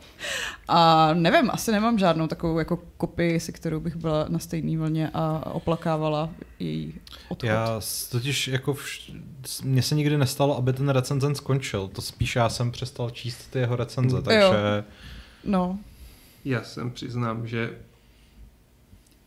[0.68, 5.10] A nevím, asi nemám žádnou takovou jako kopii, se kterou bych byla na stejné vlně
[5.14, 6.30] a oplakávala
[6.60, 6.94] její
[7.30, 7.48] odchod.
[7.48, 7.82] Já
[8.12, 9.12] totiž jako vš...
[9.64, 11.88] mně se nikdy nestalo, aby ten recenzent skončil.
[11.88, 14.24] To spíš já jsem přestal číst ty jeho recenze, Mm.
[14.24, 14.84] takže
[15.44, 15.80] No,
[16.46, 17.78] Já jsem přiznám, že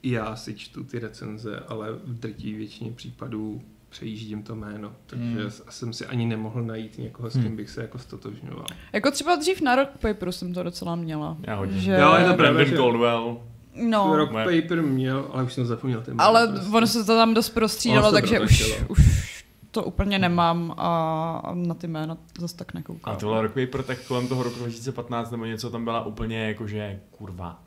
[0.03, 5.37] já si čtu ty recenze, ale v drtí většině případů přejíždím to jméno, takže Hmm.
[5.39, 5.51] hmm.
[5.71, 7.43] jsem si ani nemohl najít někoho, s Hmm.
[7.45, 8.67] kým bych se jako stotožňoval.
[8.93, 11.37] jako třeba dřív na Rock Paperu jsem to docela měla.
[11.47, 11.81] Já hodně.
[11.81, 11.93] Že...
[11.93, 13.41] Jo, je to pravda, že- Caldwell.
[13.89, 16.69] No, Rock moje- Paper měl, ale už jsem zapomněl ten ale prostě.
[16.77, 21.87] ono se to tam dost prostřídalo, takže už, už to úplně nemám a na ty
[21.87, 23.15] jména zase tak nekoukám.
[23.15, 27.01] A tohle Rock Paper, tak kolem toho roku 2015 nebo něco tam byla úplně jakože,
[27.11, 27.62] kurva,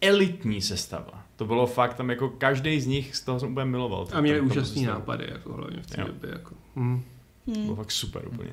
[0.00, 1.22] elitní sestava.
[1.42, 4.08] To bylo fakt, tam jako každý z nich, z toho jsem úplně miloval.
[4.12, 4.98] A měli úžasný sestavu.
[4.98, 6.06] nápady, jako hlavně v té Jo.
[6.06, 6.30] době.
[6.32, 6.54] Jako.
[6.76, 7.02] Hmm.
[7.44, 7.76] To bylo Hmm.
[7.76, 8.50] fakt super úplně.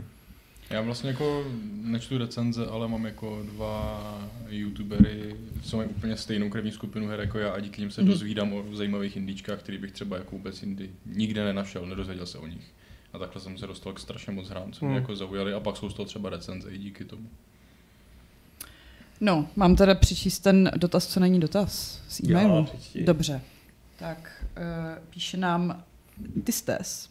[0.69, 1.43] Já vlastně jako
[1.83, 7.37] nečtu recenze, ale mám jako dva youtubery, co mají úplně stejnou krevní skupinu her jako
[7.39, 8.09] já a díky nim se Mhm.
[8.11, 12.47] dozvídám o zajímavých indičkách, který bych třeba jako vůbec jindy nikde nenašel, nedozvěděl se o
[12.47, 12.73] nich.
[13.13, 15.01] A takhle jsem se dostal k strašně moc hrám, co mě Hmm.
[15.01, 17.29] jako zaujaly a pak jsou z toho třeba recenze i díky tomu.
[19.21, 22.65] No, mám teda přičíst ten dotaz, co není dotaz z Jo, e-mailu.
[22.65, 23.03] přečti.
[23.03, 23.41] Dobře.
[23.99, 25.83] Tak, uh, píše nám
[26.45, 27.09] Tistes.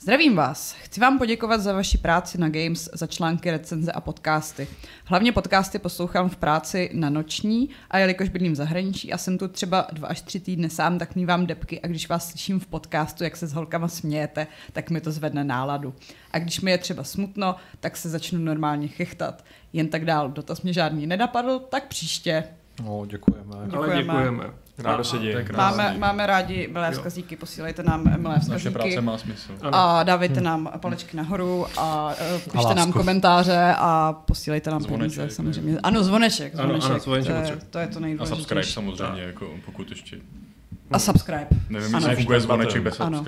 [0.00, 0.72] Zdravím vás.
[0.72, 4.68] Chci vám poděkovat za vaši práci na Games, za články, recenze a podcasty.
[5.04, 9.48] Hlavně podcasty poslouchám v práci na noční a jelikož bydlím v zahraničí a jsem tu
[9.48, 13.24] třeba dva až tři týdny sám, tak mívám depky a když vás slyším v podcastu,
[13.24, 15.94] jak se s holkama smějete, tak mi to zvedne náladu.
[16.30, 19.44] A když mi je třeba smutno, tak se začnu normálně chechtat.
[19.72, 20.30] Jen tak dál.
[20.30, 22.44] Dotaz mě žádný nenapadl, tak příště.
[22.84, 23.54] No, děkujeme.
[23.56, 24.02] Ale Děkujeme.
[24.02, 24.44] děkujeme.
[24.78, 25.46] Rádo se děje.
[25.56, 28.70] Máme, máme rádi milé vzkazíky, posílejte nám milé Naše vzkazíky.
[28.70, 29.52] práce má smysl.
[29.72, 35.34] A dávejte nám palečky nahoru a uh, pište nám komentáře a posílejte nám Zvoneček, peníze
[35.36, 35.78] samozřejmě.
[35.82, 36.54] Ano, zvoneček.
[36.58, 38.40] Ano, ano, zvoneček, zvoneček to, je, to je to A nejdůležitější.
[38.42, 40.18] subscribe samozřejmě, jako pokud ještě,
[40.90, 41.46] A subscribe.
[41.68, 43.24] nevím, jestli funguje zvoneček bez Ano.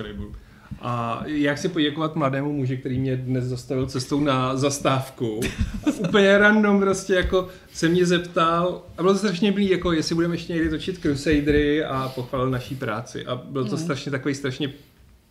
[0.81, 5.39] A já chci poděkovat mladému muži, který mě dnes zastavil cestou na zastávku.
[5.83, 10.15] A úplně random prostě jako se mě zeptal, a bylo to strašně blí, jako jestli
[10.15, 13.25] budeme ještě někdy točit Crusadery a pochválil naší práci.
[13.25, 13.77] A byl to Mm.
[13.83, 14.73] strašně takový strašně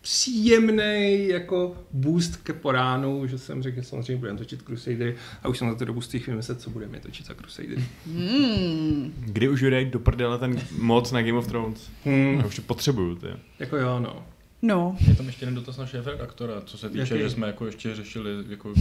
[0.01, 5.59] příjemný jako boost ke poránu, že jsem řekl, že samozřejmě budeme točit Crusadery a už
[5.59, 7.85] jsem za tu dobu z těch vymyslet, co budeme točit za Crusadery.
[8.07, 9.13] Hmm.
[9.21, 11.91] Kdy už jde do prdele ten mod na Game of Thrones?
[12.05, 13.27] Hmm, Já už to potřebuju, ty.
[13.59, 14.23] jako jo, no.
[14.63, 17.19] No, Je tam ještě jeden dotaz na šéfa redaktora, co se týče, Jaký?
[17.19, 18.73] že jsme jako ještě řešili jako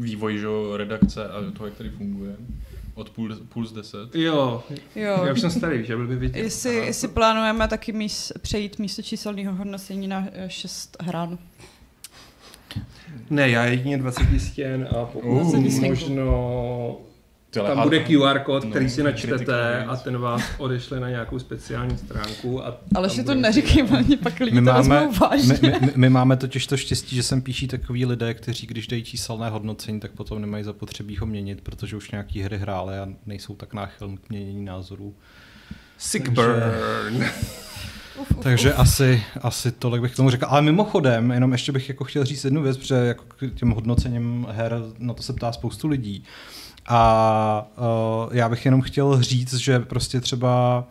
[0.00, 2.36] vývoj že, redakce a toho, jak tady funguje.
[2.94, 4.14] Od půl, půl z deset.
[4.14, 4.62] Jo,
[4.96, 5.24] jo.
[5.26, 6.38] já už jsem starý, že byl by vidět.
[6.38, 6.86] Jestli, Aha.
[6.86, 11.38] jestli plánujeme taky míst, přejít místo číselného hodnocení na 6 hrán.
[13.30, 15.42] Ne, já jedině 20 stěn a pokud Uh.
[15.52, 15.86] 20 stěnku.
[15.88, 16.96] možno
[17.62, 21.08] Ty, ale tam bude QR kód, no, který si načtete a ten vás odešle na
[21.08, 22.66] nějakou speciální stránku.
[22.66, 25.58] A Ale že to neříkej, oni pak lidi My to máme, vážně.
[25.62, 29.02] my, my, my máme totiž to štěstí, že sem píší takový lidé, kteří když dají
[29.04, 33.54] číselné hodnocení, tak potom nemají zapotřebí ho měnit, protože už nějaký hry hráli a nejsou
[33.54, 35.14] tak náchylní k měnění názorů.
[35.98, 37.24] Sick Takže- burn.
[38.20, 38.78] Uf, uf, Takže uf.
[38.80, 40.46] asi, asi tolik bych k tomu řekl.
[40.48, 44.46] Ale mimochodem, jenom ještě bych jako chtěl říct jednu věc, protože jako k těm hodnocením
[44.50, 46.24] her, na to se ptá spoustu lidí.
[46.88, 47.68] A
[48.26, 50.84] uh, já bych jenom chtěl říct, že prostě třeba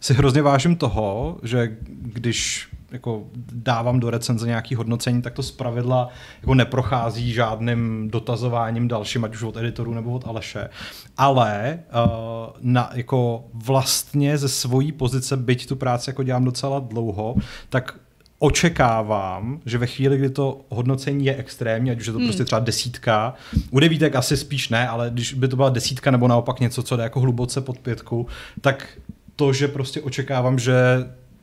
[0.00, 6.08] si hrozně vážím toho, že když jako dávám do recenze nějaký hodnocení, tak to zpravidla
[6.40, 10.68] jako neprochází žádným dotazováním dalším, ať už od editorů nebo od Aleše.
[11.16, 17.34] Ale uh, na, jako vlastně ze svojí pozice, byť tu práci jako dělám docela dlouho,
[17.68, 17.94] tak
[18.42, 22.28] očekávám, že ve chvíli, kdy to hodnocení je extrémní, ať už je to hmm.
[22.28, 23.34] prostě třeba desítka,
[23.70, 26.96] u devítek asi spíš ne, ale když by to byla desítka nebo naopak něco, co
[26.96, 28.26] jde jako hluboce pod pětku,
[28.60, 28.88] tak
[29.36, 30.74] to, že prostě očekávám, že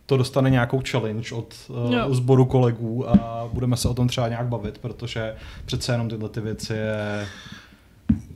[0.05, 4.47] to dostane nějakou challenge od uh, sboru kolegů a budeme se o tom třeba nějak
[4.47, 7.27] bavit, protože přece jenom tyhle ty věci je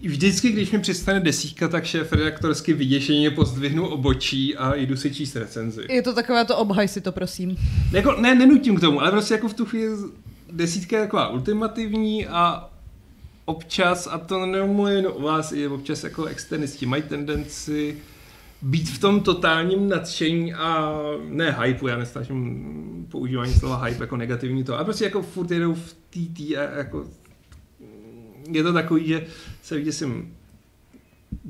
[0.04, 5.36] Vždycky, když mi přistane desítka, tak šéf redaktorsky vyděšeně pozdvihnu obočí a jdu si číst
[5.36, 5.82] recenzi.
[5.90, 7.58] Je to takové to obhaj si to, prosím.
[7.92, 9.98] Jako, ne, nenutím k tomu, ale prostě jako v tu chvíli
[10.52, 12.70] desítka je taková ultimativní a
[13.46, 17.98] občas, a to nemluví jen o vás, i občas jako externisti mají tendenci
[18.62, 20.94] být v tom totálním nadšení a
[21.30, 25.74] ne hypeu, já nesnažím používání slova hype jako negativní to, a prostě jako furt jedou
[25.74, 27.06] v TT a jako
[28.52, 29.28] je to takový, že
[29.62, 30.38] se vyděsím,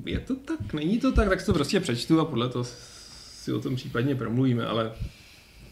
[0.05, 2.65] je to tak, není to tak, tak si to prostě přečtu a podle toho
[3.43, 4.91] si o tom případně promluvíme, ale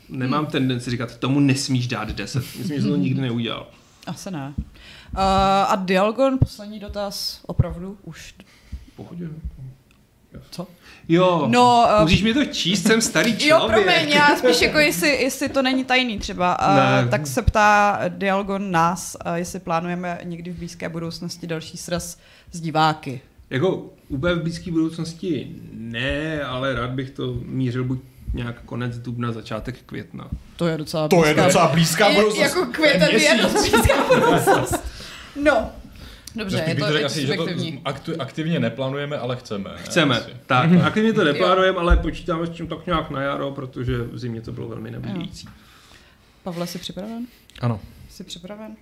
[0.10, 0.52] nemám hmm.
[0.52, 2.40] tendenci říkat, tomu nesmíš dát 10.
[2.40, 3.68] Myslím, že jsem to nikdy neudělal.
[4.08, 4.54] Asi ne.
[4.58, 5.22] Uh,
[5.68, 8.36] a Dialgon, poslední dotaz, opravdu už.
[8.96, 9.30] Pohodě.
[10.52, 10.68] Co?
[11.08, 13.50] Jo, no, uh, musíš mi to číst, jsem starý člověk.
[13.50, 16.58] Jo, promiň, já spíš jako jestli, jestli to není tajný třeba,
[17.04, 22.18] uh, tak se ptá Dialgon nás, uh, jestli plánujeme někdy v blízké budoucnosti další sraz
[22.52, 23.22] s diváky.
[23.50, 28.00] Jako úplně v blízké budoucnosti ne, ale rád bych to mířil buď
[28.34, 30.28] nějak konec dubna, začátek května.
[30.56, 31.22] To je docela blízká.
[31.22, 32.38] To je docela blízká budoucnost.
[32.38, 34.84] Je, jako květen je docela blízká budoucnost.
[35.44, 35.70] No,
[36.36, 37.48] Dobře, je to řekl asi, že to
[37.86, 39.70] aktu, aktivně neplánujeme, ale chceme.
[39.76, 40.32] Chceme, asi.
[40.46, 40.70] tak.
[40.84, 44.52] Aktivně to neplánujeme, ale počítáme s tím tak nějak na jaro, protože v zimě to
[44.52, 45.48] bylo velmi nabíjející.
[46.44, 47.28] Pavle, jsi připraven?
[47.62, 47.80] Ano.
[48.10, 48.76] Jsi připraven?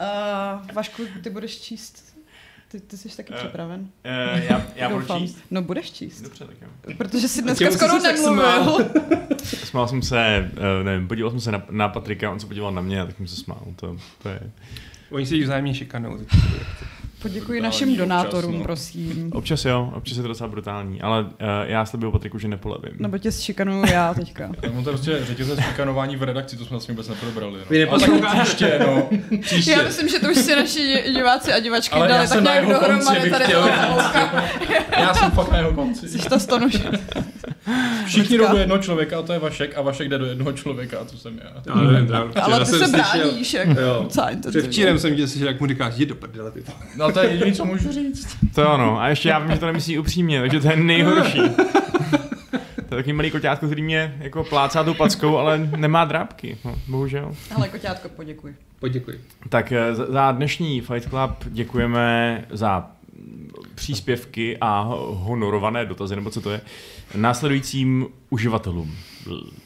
[0.00, 2.10] Uh, Vašku, ty budeš číst
[2.70, 3.80] ty, ty jsi taky uh, připraven?
[3.80, 5.38] Uh, já, já budu číst?
[5.50, 6.20] No budeš číst.
[6.20, 6.94] Dobře, tak jo.
[6.98, 8.90] Protože jsi dneska skoro nemluvil.
[9.44, 10.50] smál jsem se,
[10.82, 13.26] nevím, podíval jsem se na, na Patrika, on se podíval na mě a tak jsem
[13.26, 13.62] se smál.
[13.76, 14.40] To, to je...
[15.10, 16.18] Oni si vzájemně šikanou.
[17.22, 18.64] Poděkuji našim donátorům, občas, no.
[18.64, 19.30] prosím.
[19.32, 21.28] Občas jo, občas je to docela brutální, ale uh,
[21.64, 22.92] já slibuju Patriku, že nepolevím.
[22.98, 24.50] Nebo tě šikanuju já teďka.
[24.60, 27.58] tak on to prostě řetězec šikanování v redakci, to jsme vlastně vůbec neprobrali.
[27.58, 27.64] No.
[27.70, 28.42] Vy neposloucháte.
[28.42, 29.08] příště, no.
[29.40, 29.70] Příště.
[29.70, 33.30] Já myslím, že to už si naši diváci a divačky ale dali tak nějak dohromady
[33.30, 33.68] tady chtěl.
[34.98, 36.08] Já jsem fakt na jeho konci.
[36.08, 36.68] Jsi to stonu.
[38.06, 40.98] Všichni jdou do jednoho člověka a to je Vašek a Vašek jde do jednoho člověka
[41.00, 41.72] a to jsem já.
[41.72, 42.06] Ale,
[42.42, 43.68] ale ty se bráníš, jak
[44.64, 46.62] Včírem jsem tě slyšel, jak mu říkáš, jdi do prdele, ty.
[47.10, 48.36] No to je jediný, co můžu říct.
[48.54, 49.00] To ano.
[49.00, 51.40] A ještě já vím, že to nemyslí upřímně, takže to je nejhorší.
[52.88, 56.78] To je takový malý koťátko, který mě jako plácá tou packou, ale nemá drápky, no,
[56.88, 57.34] bohužel.
[57.54, 58.56] Ale koťátko, poděkuji.
[58.78, 59.20] Poděkuji.
[59.48, 62.90] Tak eh, za dnešní Fight Club děkujeme za
[63.74, 66.60] příspěvky a honorované dotazy, nebo co to je,
[67.14, 68.94] následujícím uživatelům,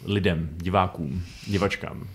[0.04, 2.08] lidem, divákům, divačkám.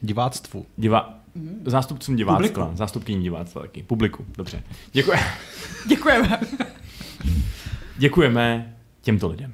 [0.00, 0.66] Diváctvu.
[0.76, 1.62] Diva, Mm.
[1.66, 2.76] Zástupcům diváctva, Publiku.
[2.76, 3.82] zástupkyní diváctva taky.
[3.82, 4.62] Publiku, dobře.
[4.92, 5.18] Děkuji.
[5.88, 6.40] Děkujeme.
[7.98, 9.52] Děkujeme těmto lidem.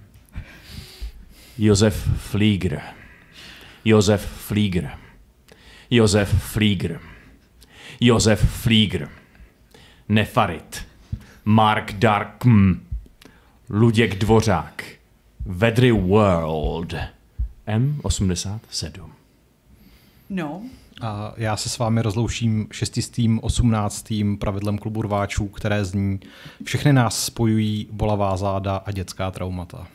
[1.59, 2.81] Josef Flieger.
[3.85, 4.91] Josef Flieger.
[5.91, 7.01] Josef Flieger.
[8.01, 9.09] Josef Flieger.
[10.09, 10.87] Nefarit.
[11.45, 12.73] Mark Darkm.
[13.71, 14.85] Luděk Dvořák.
[15.47, 16.95] Vedry World.
[17.69, 19.11] M87.
[20.31, 20.63] No,
[21.01, 26.21] a já se s vámi rozlouším šestistým, osmnáctým pravidlem klubu rváčů, které zní
[26.65, 29.87] všechny nás spojují bolavá záda a dětská traumata.